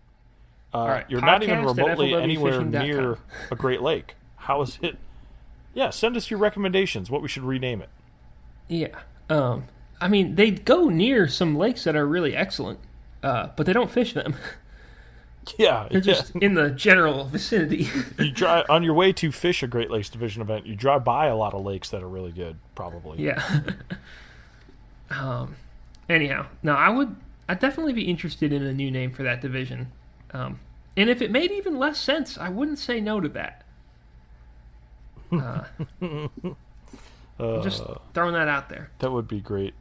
[0.73, 3.19] Uh, right, you're not even remotely anywhere near
[3.51, 4.15] a Great Lake.
[4.37, 4.97] How is it?
[5.73, 7.11] Yeah, send us your recommendations.
[7.11, 7.89] What we should rename it.
[8.67, 8.99] Yeah.
[9.29, 9.65] Um.
[10.01, 12.79] I mean, they go near some lakes that are really excellent,
[13.21, 14.35] uh, but they don't fish them.
[15.57, 16.13] Yeah, They're yeah.
[16.13, 17.87] just in the general vicinity.
[18.19, 20.65] you drive on your way to fish a Great Lakes Division event.
[20.65, 22.57] You drive by a lot of lakes that are really good.
[22.75, 23.23] Probably.
[23.23, 23.61] Yeah.
[25.09, 25.55] um.
[26.09, 27.15] Anyhow, no, I would.
[27.47, 29.91] I'd definitely be interested in a new name for that division.
[30.31, 30.59] Um,
[30.97, 33.63] and if it made even less sense, I wouldn't say no to that.
[35.31, 35.63] Uh,
[37.39, 37.81] Uh, just
[38.13, 38.91] throwing that out there.
[38.99, 39.73] that would be great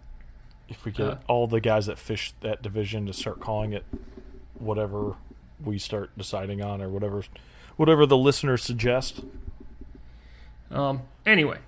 [0.71, 3.85] if we get Uh, all the guys that fish that division to start calling it
[4.59, 5.17] whatever
[5.65, 7.25] we start deciding on, or whatever,
[7.77, 9.21] whatever the listeners suggest.
[10.71, 11.03] Um.
[11.27, 11.59] Anyway,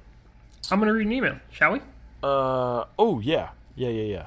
[0.71, 1.39] I'm gonna read an email.
[1.51, 1.81] Shall we?
[2.23, 4.27] Uh oh yeah yeah yeah yeah.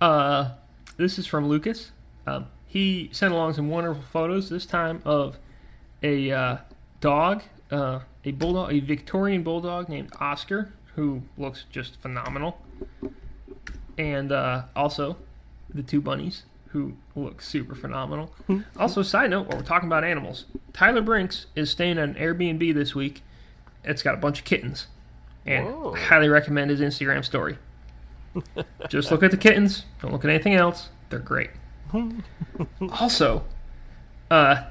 [0.00, 0.50] Uh,
[0.96, 1.92] this is from Lucas.
[2.26, 4.50] Um, he sent along some wonderful photos.
[4.50, 5.38] This time of
[6.02, 6.56] a uh,
[7.00, 12.58] dog, uh, a bulldog, a Victorian bulldog named Oscar, who looks just phenomenal,
[13.96, 15.16] and uh, also
[15.72, 18.32] the two bunnies who looks super phenomenal.
[18.76, 22.74] also, side note, while we're talking about animals, Tyler Brinks is staying at an Airbnb
[22.74, 23.22] this week.
[23.84, 24.88] It's got a bunch of kittens,
[25.44, 25.94] and Whoa.
[25.94, 27.58] I highly recommend his Instagram story.
[28.88, 29.84] Just look at the kittens.
[30.00, 30.90] Don't look at anything else.
[31.08, 31.50] They're great.
[32.90, 33.44] also,
[34.30, 34.64] uh,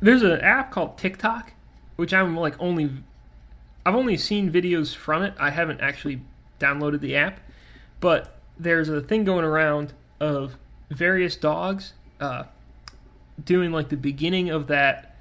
[0.00, 1.52] there's an app called TikTok,
[1.96, 2.90] which I'm like only,
[3.84, 5.34] I've only seen videos from it.
[5.38, 6.22] I haven't actually
[6.60, 7.40] downloaded the app,
[8.00, 10.56] but there's a thing going around of
[10.90, 12.44] various dogs uh,
[13.42, 15.14] doing like the beginning of that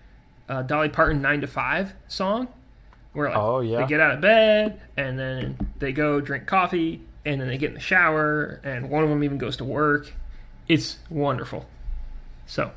[0.49, 2.47] uh, Dolly Parton "Nine to Five song,
[3.13, 3.79] where like Oh, yeah.
[3.81, 7.69] they get out of bed and then they go drink coffee and then they get
[7.69, 10.13] in the shower and one of them even goes to work.
[10.67, 11.65] It's wonderful.
[12.45, 12.71] So,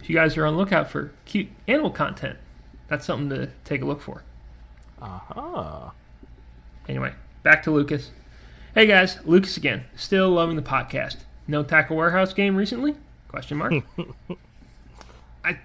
[0.00, 2.38] if you guys are on lookout for cute animal content,
[2.88, 4.22] that's something to take a look for.
[5.00, 5.90] Uh-huh.
[6.88, 7.12] Anyway,
[7.42, 8.10] back to Lucas.
[8.74, 9.84] Hey guys, Lucas again.
[9.94, 11.18] Still loving the podcast.
[11.46, 12.96] No tackle warehouse game recently?
[13.28, 13.74] Question mark.
[15.44, 15.58] I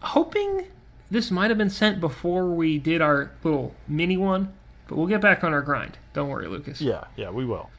[0.00, 0.66] hoping
[1.10, 4.52] this might have been sent before we did our little mini one,
[4.88, 5.98] but we'll get back on our grind.
[6.12, 6.80] Don't worry, Lucas.
[6.80, 7.70] Yeah, yeah, we will.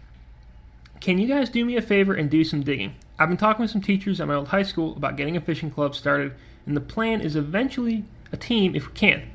[1.00, 2.96] Can you guys do me a favor and do some digging?
[3.20, 5.70] I've been talking with some teachers at my old high school about getting a fishing
[5.70, 6.34] club started,
[6.66, 9.30] and the plan is eventually a team if we can.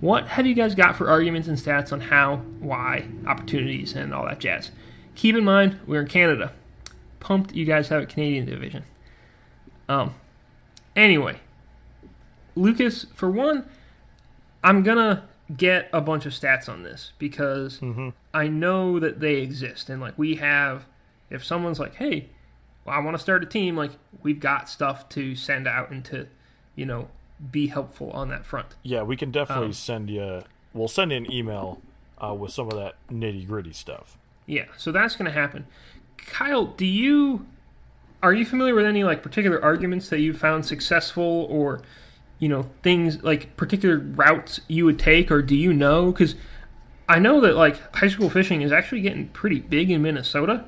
[0.00, 4.26] What have you guys got for arguments and stats on how, why, opportunities, and all
[4.26, 4.70] that jazz?
[5.14, 6.52] Keep in mind, we're in Canada.
[7.24, 8.84] Pumped you guys have a Canadian division.
[9.88, 10.14] Um,
[10.94, 11.40] anyway,
[12.54, 13.66] Lucas, for one,
[14.62, 15.24] I'm gonna
[15.56, 17.80] get a bunch of stats on this because
[18.34, 20.84] I know that they exist, and like we have,
[21.30, 22.28] if someone's like, "Hey,
[22.84, 26.04] well, I want to start a team," like we've got stuff to send out and
[26.04, 26.26] to,
[26.76, 27.08] you know,
[27.50, 28.74] be helpful on that front.
[28.82, 30.42] Yeah, we can definitely Um, send you.
[30.74, 31.80] We'll send you an email
[32.22, 34.18] uh, with some of that nitty gritty stuff.
[34.46, 35.66] Yeah, so that's going to happen.
[36.16, 37.46] Kyle, do you
[38.22, 41.82] are you familiar with any like particular arguments that you found successful or
[42.38, 46.34] you know things like particular routes you would take or do you know cuz
[47.08, 50.64] I know that like high school fishing is actually getting pretty big in Minnesota.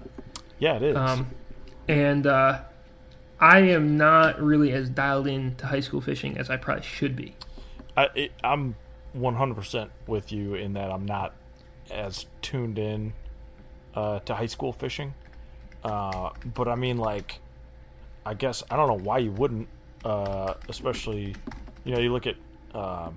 [0.59, 0.97] Yeah, it is.
[0.97, 1.29] Um,
[1.89, 2.63] and uh,
[3.41, 7.17] I am not really as dialed in to high school fishing as I probably should
[7.17, 7.35] be.
[7.97, 8.77] I, it, I'm
[9.17, 11.35] 100% with you in that I'm not
[11.91, 13.15] as tuned in
[13.95, 15.15] uh, to high school fishing.
[15.87, 17.39] Uh, but I mean, like,
[18.25, 19.69] I guess I don't know why you wouldn't,
[20.05, 21.37] uh, especially,
[21.85, 22.35] you know, you look at,
[22.75, 23.17] um,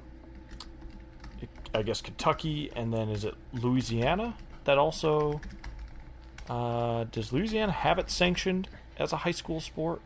[1.74, 5.42] I guess Kentucky, and then is it Louisiana that also?
[6.48, 8.68] Uh, does Louisiana have it sanctioned
[8.98, 10.02] as a high school sport?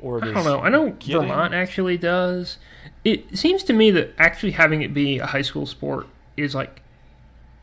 [0.00, 0.58] Or I don't know.
[0.60, 2.58] I know getting- Vermont actually does.
[3.04, 6.82] It seems to me that actually having it be a high school sport is like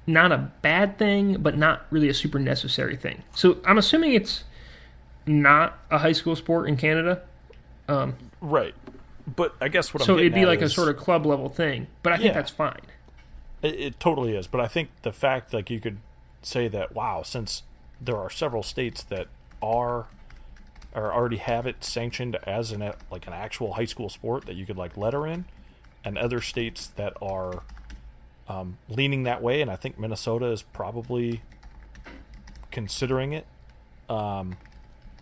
[0.10, 3.24] not a bad thing, but not really a super necessary thing.
[3.34, 4.44] So I'm assuming it's
[5.26, 7.22] not a high school sport in Canada.
[7.88, 8.74] Um, right?
[9.36, 11.88] But I guess what I'm so it'd be like a sort of club level thing.
[12.04, 12.34] But I think Yeah.
[12.34, 12.82] that's fine.
[13.62, 15.98] It, it totally is, but I think the fact like you could
[16.42, 17.64] say that wow, since
[18.02, 19.28] there are several states that
[19.62, 20.08] are
[20.96, 24.66] or already have it sanctioned as an like an actual high school sport that you
[24.66, 25.46] could like letter in,
[26.04, 27.64] and other states that are
[28.50, 31.42] um, leaning that way, and I think Minnesota is probably
[32.72, 33.46] considering it.
[34.10, 34.58] Um,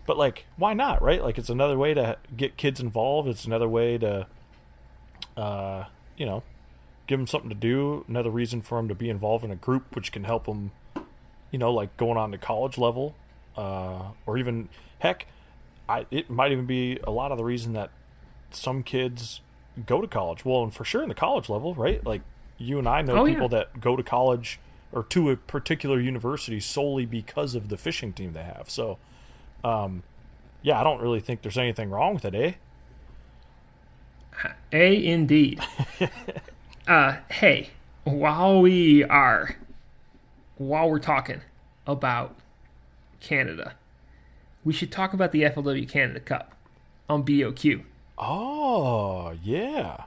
[0.06, 1.02] but like, why not?
[1.02, 1.22] Right?
[1.22, 3.28] Like, it's another way to get kids involved.
[3.28, 4.26] It's another way to,
[5.36, 5.84] uh,
[6.16, 6.42] you know,
[7.06, 8.04] give them something to do.
[8.08, 10.70] Another reason for them to be involved in a group, which can help them,
[11.50, 13.14] you know, like going on to college level,
[13.56, 15.26] uh, or even heck,
[15.86, 17.90] I it might even be a lot of the reason that
[18.50, 19.42] some kids
[19.84, 20.44] go to college.
[20.44, 22.04] Well, and for sure in the college level, right?
[22.06, 22.22] Like
[22.58, 23.34] you and I know Oh, yeah.
[23.34, 24.58] people that go to college
[24.92, 28.68] or to a particular university solely because of the fishing team they have.
[28.68, 28.98] So,
[29.64, 30.02] um,
[30.62, 32.52] yeah, I don't really think there's anything wrong with it, eh?
[34.72, 35.60] A indeed.
[36.86, 37.70] uh, hey,
[38.04, 39.56] while we are,
[40.56, 41.40] while we're talking
[41.86, 42.36] about
[43.20, 43.74] Canada,
[44.64, 46.54] we should talk about the FLW Canada Cup
[47.08, 47.82] on BOQ.
[48.16, 50.04] Oh, yeah.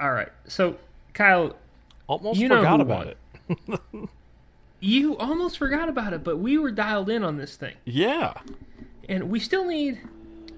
[0.00, 0.78] All right, so
[1.18, 1.56] Kyle,
[2.06, 3.16] Almost You forgot about
[3.48, 3.58] won.
[3.74, 4.08] it.
[4.80, 8.34] you almost forgot about it, but we were dialed in on this thing, Yeah.
[9.08, 10.00] and we still need,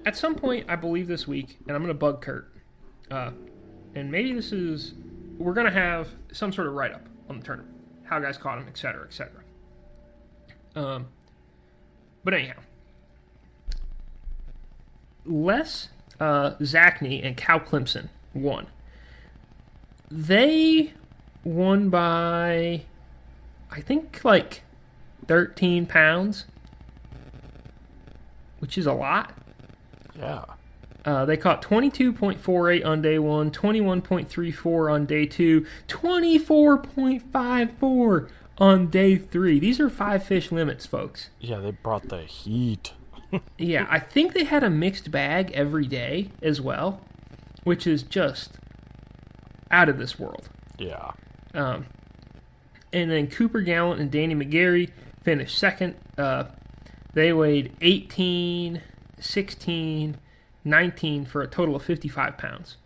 [0.05, 2.47] at some point, I believe this week, and I'm going to bug Kurt,
[3.09, 3.31] uh,
[3.95, 4.93] and maybe this is,
[5.39, 7.73] we're going to have some sort of write up on the tournament,
[8.03, 9.41] how guys caught him, et cetera, et cetera.
[10.75, 11.07] Um,
[12.23, 12.59] but anyhow,
[15.25, 15.89] Les
[16.19, 18.67] uh, Zachney and Cal Clemson won.
[20.11, 20.93] They
[21.45, 22.81] won by,
[23.71, 24.63] I think, like
[25.27, 26.45] 13 pounds,
[28.59, 29.31] which is a lot.
[30.19, 30.43] Yeah.
[31.05, 39.59] Uh, they caught 22.48 on day one, 21.34 on day two, 24.54 on day three.
[39.59, 41.29] These are five fish limits, folks.
[41.39, 42.91] Yeah, they brought the heat.
[43.57, 46.99] Yeah, I think they had a mixed bag every day as well,
[47.63, 48.57] which is just
[49.71, 50.49] out of this world.
[50.77, 51.11] Yeah.
[51.53, 51.85] Um,
[52.93, 54.91] and then Cooper Gallant and Danny McGarry
[55.23, 55.95] finished second.
[56.17, 56.45] Uh,
[57.13, 58.81] they weighed 18,
[59.19, 60.17] 16,
[60.63, 62.77] 19 for a total of 55 pounds,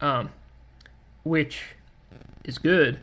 [0.00, 0.30] um,
[1.24, 1.62] which
[2.44, 2.98] is good,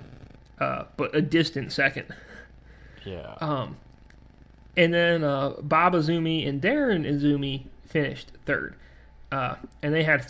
[0.59, 2.07] uh, but a distant second.
[3.03, 3.35] Yeah.
[3.39, 3.77] Um,
[4.75, 8.75] and then uh, Bob Izumi and Darren Izumi finished third,
[9.31, 10.21] uh, and they had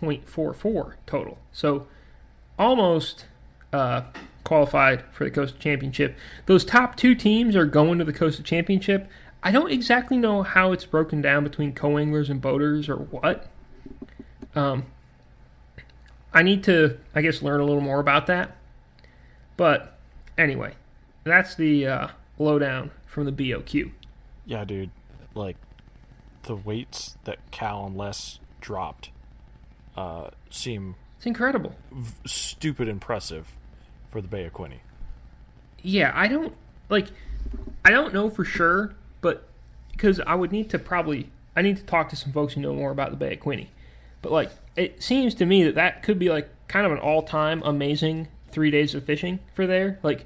[0.00, 1.38] 54.44 total.
[1.52, 1.86] So
[2.58, 3.26] almost
[3.72, 4.02] uh,
[4.44, 6.16] qualified for the Costa Championship.
[6.46, 9.08] Those top two teams are going to the Costa Championship.
[9.42, 13.46] I don't exactly know how it's broken down between co-anglers and boaters or what.
[14.54, 14.86] Um,
[16.32, 18.56] I need to, I guess, learn a little more about that.
[19.56, 19.98] But
[20.38, 20.74] anyway,
[21.24, 22.08] that's the uh,
[22.38, 23.90] lowdown from the BOQ.
[24.46, 24.90] Yeah, dude.
[25.34, 25.56] Like
[26.44, 29.10] the weights that Cal and Les dropped
[29.96, 31.74] uh, seem It's incredible.
[31.90, 33.48] v- stupid impressive
[34.10, 34.80] for the Bay of Quinte.
[35.82, 36.54] Yeah, I don't
[36.88, 37.08] like.
[37.84, 39.48] I don't know for sure, but
[39.90, 42.74] because I would need to probably, I need to talk to some folks who know
[42.74, 43.66] more about the Bay of Quinte.
[44.22, 47.62] But like, it seems to me that that could be like kind of an all-time
[47.64, 49.98] amazing three days of fishing for there.
[50.02, 50.24] Like,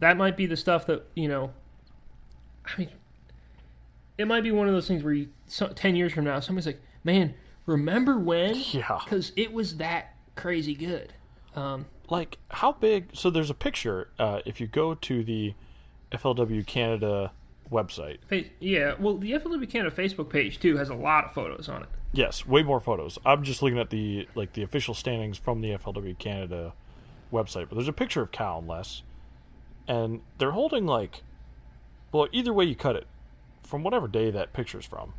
[0.00, 1.50] that might be the stuff that you know.
[2.64, 2.88] I mean,
[4.18, 6.66] it might be one of those things where you, so, ten years from now, somebody's
[6.66, 7.34] like, "Man,
[7.66, 9.00] remember when?" Yeah.
[9.04, 11.12] Because it was that crazy good.
[11.54, 13.10] Um, Like how big?
[13.14, 14.08] So there's a picture.
[14.18, 15.54] Uh, if you go to the
[16.12, 17.32] FLW Canada
[17.70, 18.18] website,
[18.60, 21.88] Yeah, well, the FLW Canada Facebook page too has a lot of photos on it.
[22.12, 23.18] yes, way more photos.
[23.26, 26.74] I'm just looking at the like the official standings from the FLW Canada
[27.32, 29.02] website, but there's a picture of Cal and Les,
[29.88, 31.22] and they're holding like,
[32.12, 33.06] well, either way you cut it,
[33.64, 35.14] from whatever day that picture's from,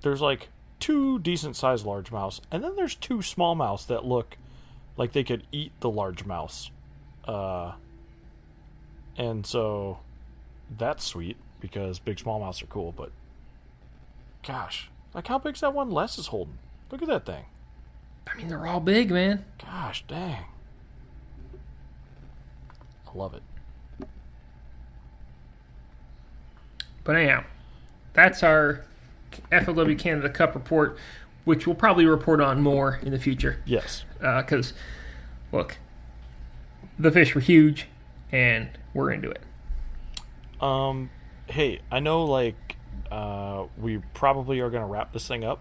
[0.00, 0.48] there's like
[0.84, 4.36] two decent sized largemouths, and then there's two small smallmouths that look
[4.98, 6.68] like they could eat the largemouths.
[7.24, 7.72] Uh,
[9.16, 9.98] and so
[10.76, 13.10] that's sweet because big small smallmouths are cool, but
[14.46, 16.58] gosh, like how big's that one Les is holding?
[16.90, 17.46] Look at that thing.
[18.26, 19.42] I mean, they're all big, man.
[19.64, 20.44] Gosh dang.
[23.06, 24.06] I love it.
[27.04, 27.44] But anyhow,
[28.12, 28.84] that's our
[29.50, 30.96] FLW Canada Cup report,
[31.44, 33.60] which we'll probably report on more in the future.
[33.64, 34.04] Yes.
[34.18, 34.72] Because,
[35.52, 35.78] look,
[36.98, 37.88] the fish were huge,
[38.32, 39.42] and we're into it.
[40.60, 41.10] Um,
[41.48, 42.76] hey, I know like
[43.10, 45.60] uh, we probably are gonna wrap this thing up,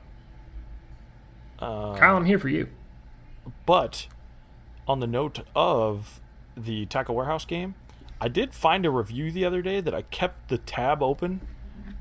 [1.60, 2.68] uh, Kyle, I'm here for you.
[3.66, 4.08] but
[4.88, 6.20] on the note of
[6.58, 7.76] the Tackle Warehouse game,
[8.20, 11.41] I did find a review the other day that I kept the tab open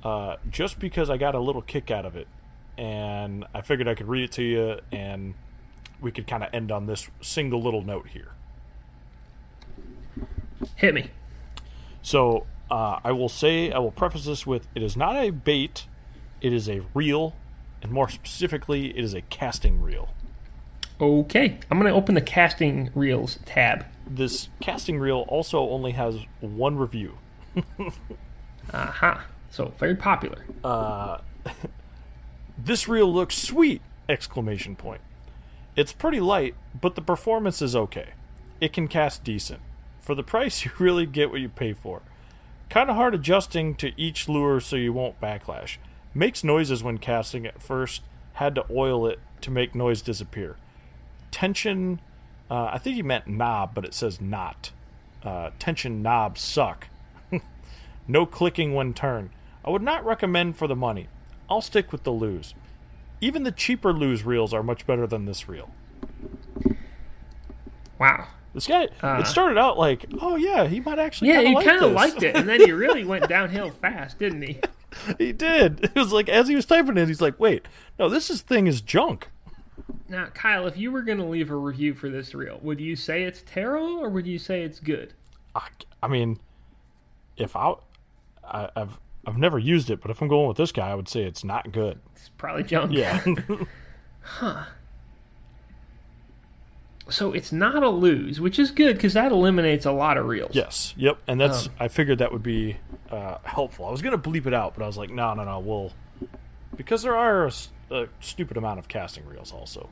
[0.05, 2.29] uh, just because I got a little kick out of it,
[2.77, 5.35] and I figured I could read it to you, and
[6.01, 8.33] we could kind of end on this single little note here.
[10.77, 11.11] Hit me.
[12.03, 15.87] So uh, I will say, I will preface this with it is not a bait,
[16.41, 17.35] it is a reel,
[17.83, 20.11] and more specifically, it is a casting reel.
[21.01, 23.87] Okay, I'm going to open the casting reels tab.
[24.07, 27.19] This casting reel also only has one review.
[28.73, 29.25] Aha.
[29.53, 30.45] So, very popular.
[32.65, 33.83] This reel looks sweet!
[34.09, 35.01] Exclamation point.
[35.75, 38.11] It's pretty light, but the performance is okay.
[38.61, 39.61] It can cast decent.
[40.01, 42.03] For the price, you really get what you pay for.
[42.69, 45.79] Kind of hard adjusting to each lure so you won't backlash.
[46.15, 48.03] Makes noises when casting at first.
[48.35, 50.57] Had to oil it to make noise disappear.
[51.31, 52.01] Tension,
[52.51, 54.71] uh, I think he meant knob, but it says not.
[55.25, 56.89] Uh, tension knobs suck.
[58.07, 59.31] no clicking when turned.
[59.65, 61.09] I would not recommend for the money.
[61.49, 62.55] I'll stick with the Lew's.
[63.21, 65.71] Even the cheaper Lew's reels are much better than this reel.
[67.99, 68.27] Wow.
[68.55, 69.19] This guy, Uh.
[69.21, 71.29] it started out like, oh yeah, he might actually.
[71.29, 74.61] Yeah, he kind of liked it, and then he really went downhill fast, didn't he?
[75.19, 75.85] he did.
[75.85, 77.67] It was like as he was typing it, he's like, wait,
[77.99, 79.29] no, this is, thing is junk.
[80.09, 82.95] Now, Kyle, if you were going to leave a review for this reel, would you
[82.97, 85.15] say it's terrible or would you say it's good?
[85.55, 85.69] I,
[86.03, 86.39] I mean,
[87.39, 87.75] if I,
[88.45, 91.09] I, I've I've never used it, but if I'm going with this guy, I would
[91.09, 92.01] say it's not good.
[92.17, 92.93] It's probably junk.
[92.93, 93.25] Yeah.
[94.25, 94.65] Huh.
[97.09, 100.55] So it's not a Lew's, which is good because that eliminates a lot of reels.
[100.55, 100.95] yes.
[100.97, 101.19] Yep.
[101.27, 101.73] And that's Um.
[101.81, 102.77] I figured that would be
[103.11, 103.85] uh, helpful.
[103.87, 105.93] I was gonna bleep it out, but I was like, no, no, no, we'll
[106.77, 107.51] because there are
[107.91, 109.91] a stupid amount of casting reels also.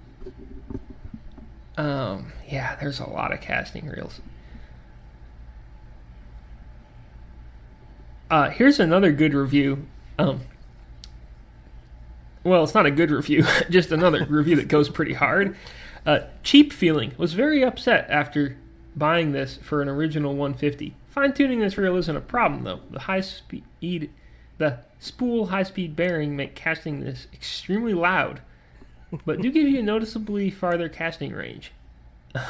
[1.76, 4.20] Um, yeah, there's a lot of casting reels.
[8.30, 9.86] Uh, here's another good review.
[10.18, 10.42] Um,
[12.44, 15.56] well, it's not a good review, just another review that goes pretty hard.
[16.06, 18.56] Uh, Cheap Feeling was very upset after
[18.96, 20.94] buying this for an original 150.
[21.08, 22.80] Fine tuning this reel isn't a problem though.
[22.90, 24.10] The high speed,
[24.58, 28.40] the spool high speed bearing make casting this extremely loud,
[29.26, 31.72] but do give you a noticeably farther casting range.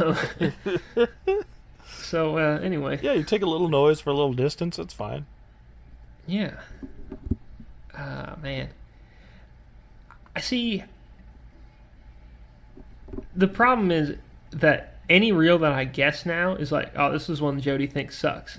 [1.89, 5.25] so uh, anyway, Yeah, you take a little noise for a little distance, it's fine.
[6.31, 6.61] Yeah.
[7.97, 8.69] Ah man,
[10.35, 10.85] I see.
[13.35, 14.17] The problem is
[14.53, 18.17] that any reel that I guess now is like, oh, this is one Jody thinks
[18.17, 18.59] sucks.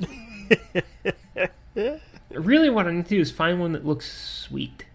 [2.29, 4.85] really, what I need to do is find one that looks sweet.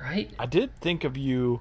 [0.00, 0.30] Right?
[0.38, 1.60] I did think of you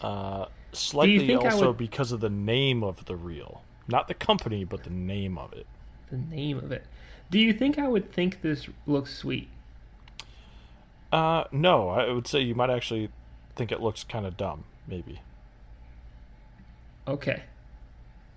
[0.00, 3.62] uh, slightly think also would- because of the name of the reel.
[3.88, 5.66] Not the company, but the name of it.
[6.10, 6.86] The name of it.
[7.32, 9.48] Do you think I would think this looks sweet?
[11.10, 13.08] Uh, no, I would say you might actually
[13.56, 15.20] think it looks kind of dumb, maybe.
[17.08, 17.42] Okay.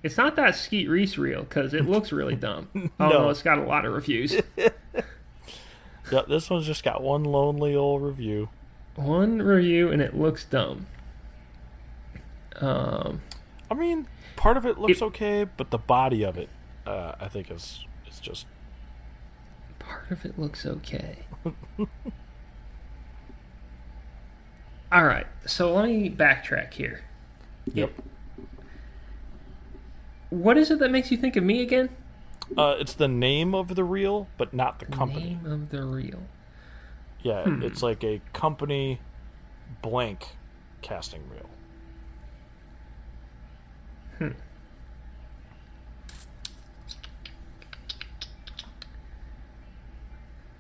[0.02, 2.70] It's not that Skeet Reese reel because it looks really dumb.
[3.00, 3.10] Oh No.
[3.10, 4.36] no, it's got a lot of reviews.
[6.12, 8.50] Yeah, this one's just got one lonely old review.
[8.96, 10.86] One review and it looks dumb.
[12.58, 13.24] Um,
[13.72, 16.50] I mean, part of it looks It- okay, but the body of it,
[16.86, 18.46] uh, I think is is just
[19.88, 21.20] part of it looks okay.
[24.92, 27.02] All right, so let me backtrack here.
[27.74, 27.92] yep.
[30.30, 31.90] What is it that makes you think of me again?
[32.58, 35.40] Uh, it's the name of the reel, but not the company.
[35.42, 36.24] Name of the reel.
[37.24, 37.64] Yeah, Hmm.
[37.64, 39.00] it's like a company
[39.82, 40.28] blank
[40.82, 41.50] casting reel.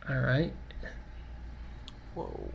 [0.09, 0.53] All right.
[2.13, 2.49] Whoa.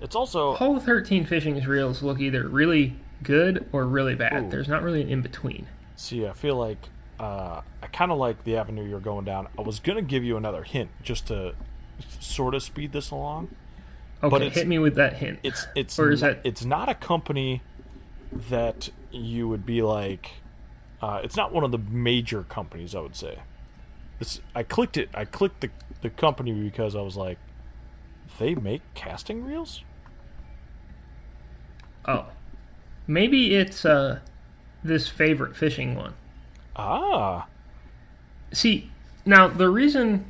[0.00, 4.44] It's also Hole 13 fishing's reels look either really good or really bad.
[4.44, 4.50] Ooh.
[4.50, 5.66] There's not really an in between.
[5.96, 6.26] see.
[6.26, 6.78] I feel like
[7.18, 9.48] uh, I kind of like the avenue you're going down.
[9.58, 11.54] I was gonna give you another hint just to
[12.18, 13.54] sort of speed this along.
[14.22, 15.38] Okay, it's- hit me with that hint.
[15.42, 17.60] It's it's Or is not, that- it's not a company
[18.32, 20.30] that you would be like.
[21.02, 22.94] Uh, it's not one of the major companies.
[22.94, 23.40] I would say.
[24.20, 25.08] It's, I clicked it.
[25.14, 25.70] I clicked the
[26.02, 27.38] the company because I was like,
[28.38, 29.82] they make casting reels.
[32.06, 32.26] Oh,
[33.06, 34.20] maybe it's uh
[34.82, 36.14] this favorite fishing one.
[36.76, 37.46] Ah,
[38.52, 38.90] See,
[39.26, 40.24] now the reason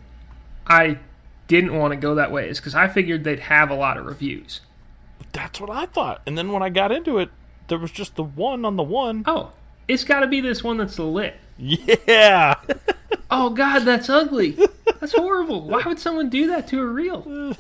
[0.67, 0.99] I
[1.47, 4.07] didn't want to go that way is because I figured they'd have a lot of
[4.07, 4.61] reviews.
[5.33, 6.23] that's what I thought.
[6.27, 7.31] And then when I got into it,
[7.69, 9.23] there was just the one on the one.
[9.27, 9.53] Oh,
[9.89, 11.37] it's got to be this one that's lit.
[11.59, 12.55] Yeah.
[13.31, 14.57] Oh God, that's ugly.
[15.01, 15.63] That's horrible.
[15.69, 17.55] Why would someone do that to a reel?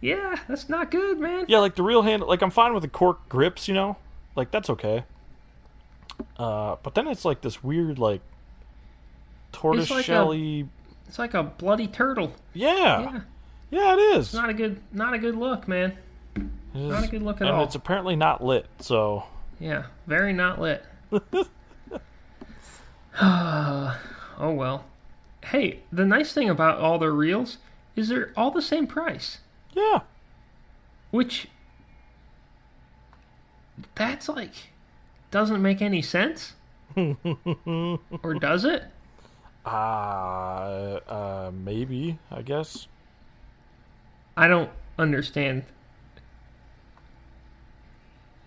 [0.00, 1.46] Yeah, that's not good, man.
[1.48, 2.28] Yeah, like the real handle.
[2.28, 3.96] Like I'm fine with the cork grips, you know,
[4.34, 5.04] like that's okay.
[6.38, 8.20] Uh, but then it's like this weird, like
[9.52, 10.68] tortoise like a- shelly.
[11.08, 12.32] It's like a bloody turtle.
[12.52, 13.00] Yeah.
[13.00, 13.20] Yeah,
[13.70, 14.34] yeah, it is.
[14.34, 15.96] not a good, not a good look, man.
[16.34, 16.42] It
[16.74, 16.88] is.
[16.90, 17.64] Not a good look at and all.
[17.64, 18.66] it's apparently not lit.
[18.80, 19.24] So
[19.58, 20.84] Yeah, very not lit.
[23.22, 23.96] oh
[24.38, 24.84] well.
[25.44, 27.58] Hey, the nice thing about all their reels
[27.94, 29.38] is they're all the same price,
[29.72, 30.00] yeah,
[31.10, 31.48] which
[33.94, 34.70] that's like
[35.30, 36.54] doesn't make any sense.
[36.96, 38.84] or does it?
[39.64, 39.68] uh,
[41.08, 42.86] uh, maybe I guess.
[44.36, 45.64] I don't understand.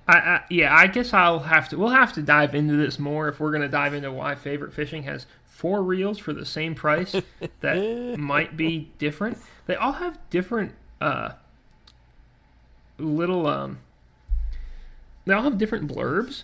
[0.09, 1.77] I, I yeah, I guess I'll have to.
[1.77, 4.73] We'll have to dive into this more if we're going to dive into why favorite
[4.73, 7.15] fishing has four reels for the same price
[7.61, 9.37] that might be different.
[9.67, 11.33] They all have different uh
[12.97, 13.79] little um.
[15.25, 16.43] They all have different blurbs,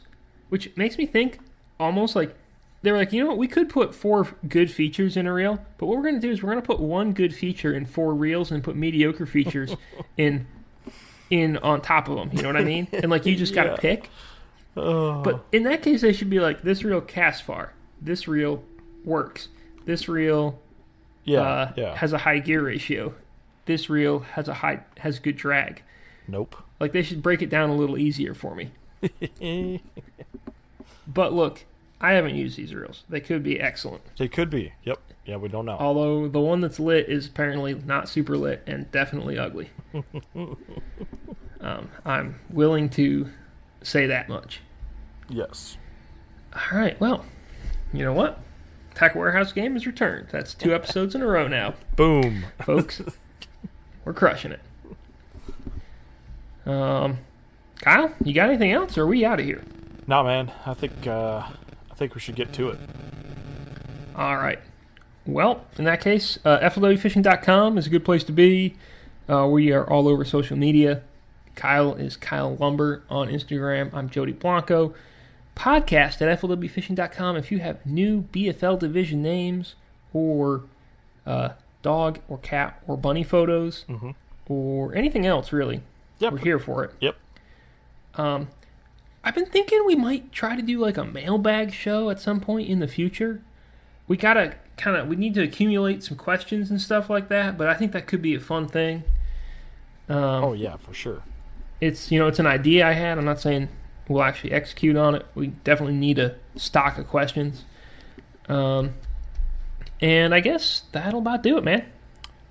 [0.50, 1.40] which makes me think
[1.80, 2.36] almost like
[2.84, 5.88] they're like, you know what, we could put four good features in a reel, but
[5.88, 8.14] what we're going to do is we're going to put one good feature in four
[8.14, 9.76] reels and put mediocre features
[10.18, 10.46] in
[11.30, 12.30] in on top of them.
[12.34, 12.88] You know what I mean?
[12.94, 13.76] And like you just got to Yeah.
[13.78, 14.10] pick.
[14.78, 18.64] Oh, But in that case, they should be like this reel casts far, this reel
[19.04, 19.48] works.
[19.86, 20.60] This reel
[21.24, 21.96] Yeah, uh, yeah.
[21.96, 23.14] has a high gear ratio.
[23.66, 25.82] This reel has a high has good drag.
[26.28, 26.56] nope.
[26.80, 28.72] Like they should break it down a little easier for me.
[31.08, 31.66] But look,
[32.02, 33.04] I haven't used these reels.
[33.10, 34.04] They could be excellent.
[34.18, 34.74] they could be.
[34.84, 35.00] Yep.
[35.26, 35.78] Yeah, we don't know.
[35.80, 39.72] Although the one that's lit is apparently not super lit and definitely ugly.
[41.62, 43.30] um, I'm willing to
[43.82, 44.62] say that much.
[45.30, 45.78] yes.
[46.54, 47.26] All right, well,
[47.92, 48.40] you know what?
[48.94, 50.28] Tackle Warehouse game has returned.
[50.32, 52.46] That's two episodes in a row now, Boom.
[52.64, 53.02] folks.
[54.06, 54.62] We're crushing it.
[56.66, 57.18] Um,
[57.82, 59.64] Kyle, you got anything else, or are we out of here?
[60.08, 60.52] Nah, man.
[60.66, 61.44] I think uh,
[61.96, 62.80] I think we should get to it.
[64.18, 64.60] All right.
[65.26, 68.76] Well, in that case, uh, FLWFishing.com is a good place to be.
[69.30, 71.04] Uh, we are all over social media.
[71.56, 73.94] Kyle is Kyle Lumber on Instagram.
[73.94, 74.94] I'm Jody Blanco.
[75.56, 77.38] Podcast at FLWFishing.com.
[77.38, 79.76] If you have new BFL division names
[80.14, 80.64] or
[81.26, 81.50] uh,
[81.82, 84.16] dog or cat or bunny photos Mhm.
[84.50, 85.82] or anything else, really,
[86.20, 86.34] Yep.
[86.34, 86.92] we're here for it.
[87.00, 87.16] Yep.
[88.16, 88.50] Um,
[89.26, 92.70] I've been thinking we might try to do like a mailbag show at some point
[92.70, 93.42] in the future.
[94.08, 97.68] We gotta kind of we need to accumulate some questions and stuff like that, but
[97.68, 99.04] I think that could be a fun thing.
[100.08, 101.24] Um, Oh yeah, for sure.
[101.82, 103.18] it's you know it's an idea I had.
[103.18, 103.70] I'm not saying
[104.08, 105.26] we'll actually execute on it.
[105.34, 107.66] We definitely need a stock of questions.
[108.48, 108.94] Um,
[110.00, 111.86] and I guess that'll about do it, man.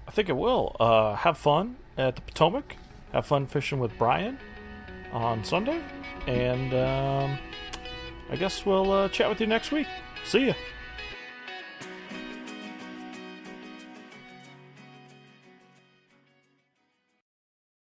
[0.09, 0.75] I think it will.
[0.81, 2.75] Uh, have fun at the Potomac.
[3.13, 4.39] Have fun fishing with Brian
[5.13, 5.81] on Sunday,
[6.27, 7.39] and um,
[8.31, 9.87] I guess we'll uh, chat with you next week.
[10.25, 10.55] See ya.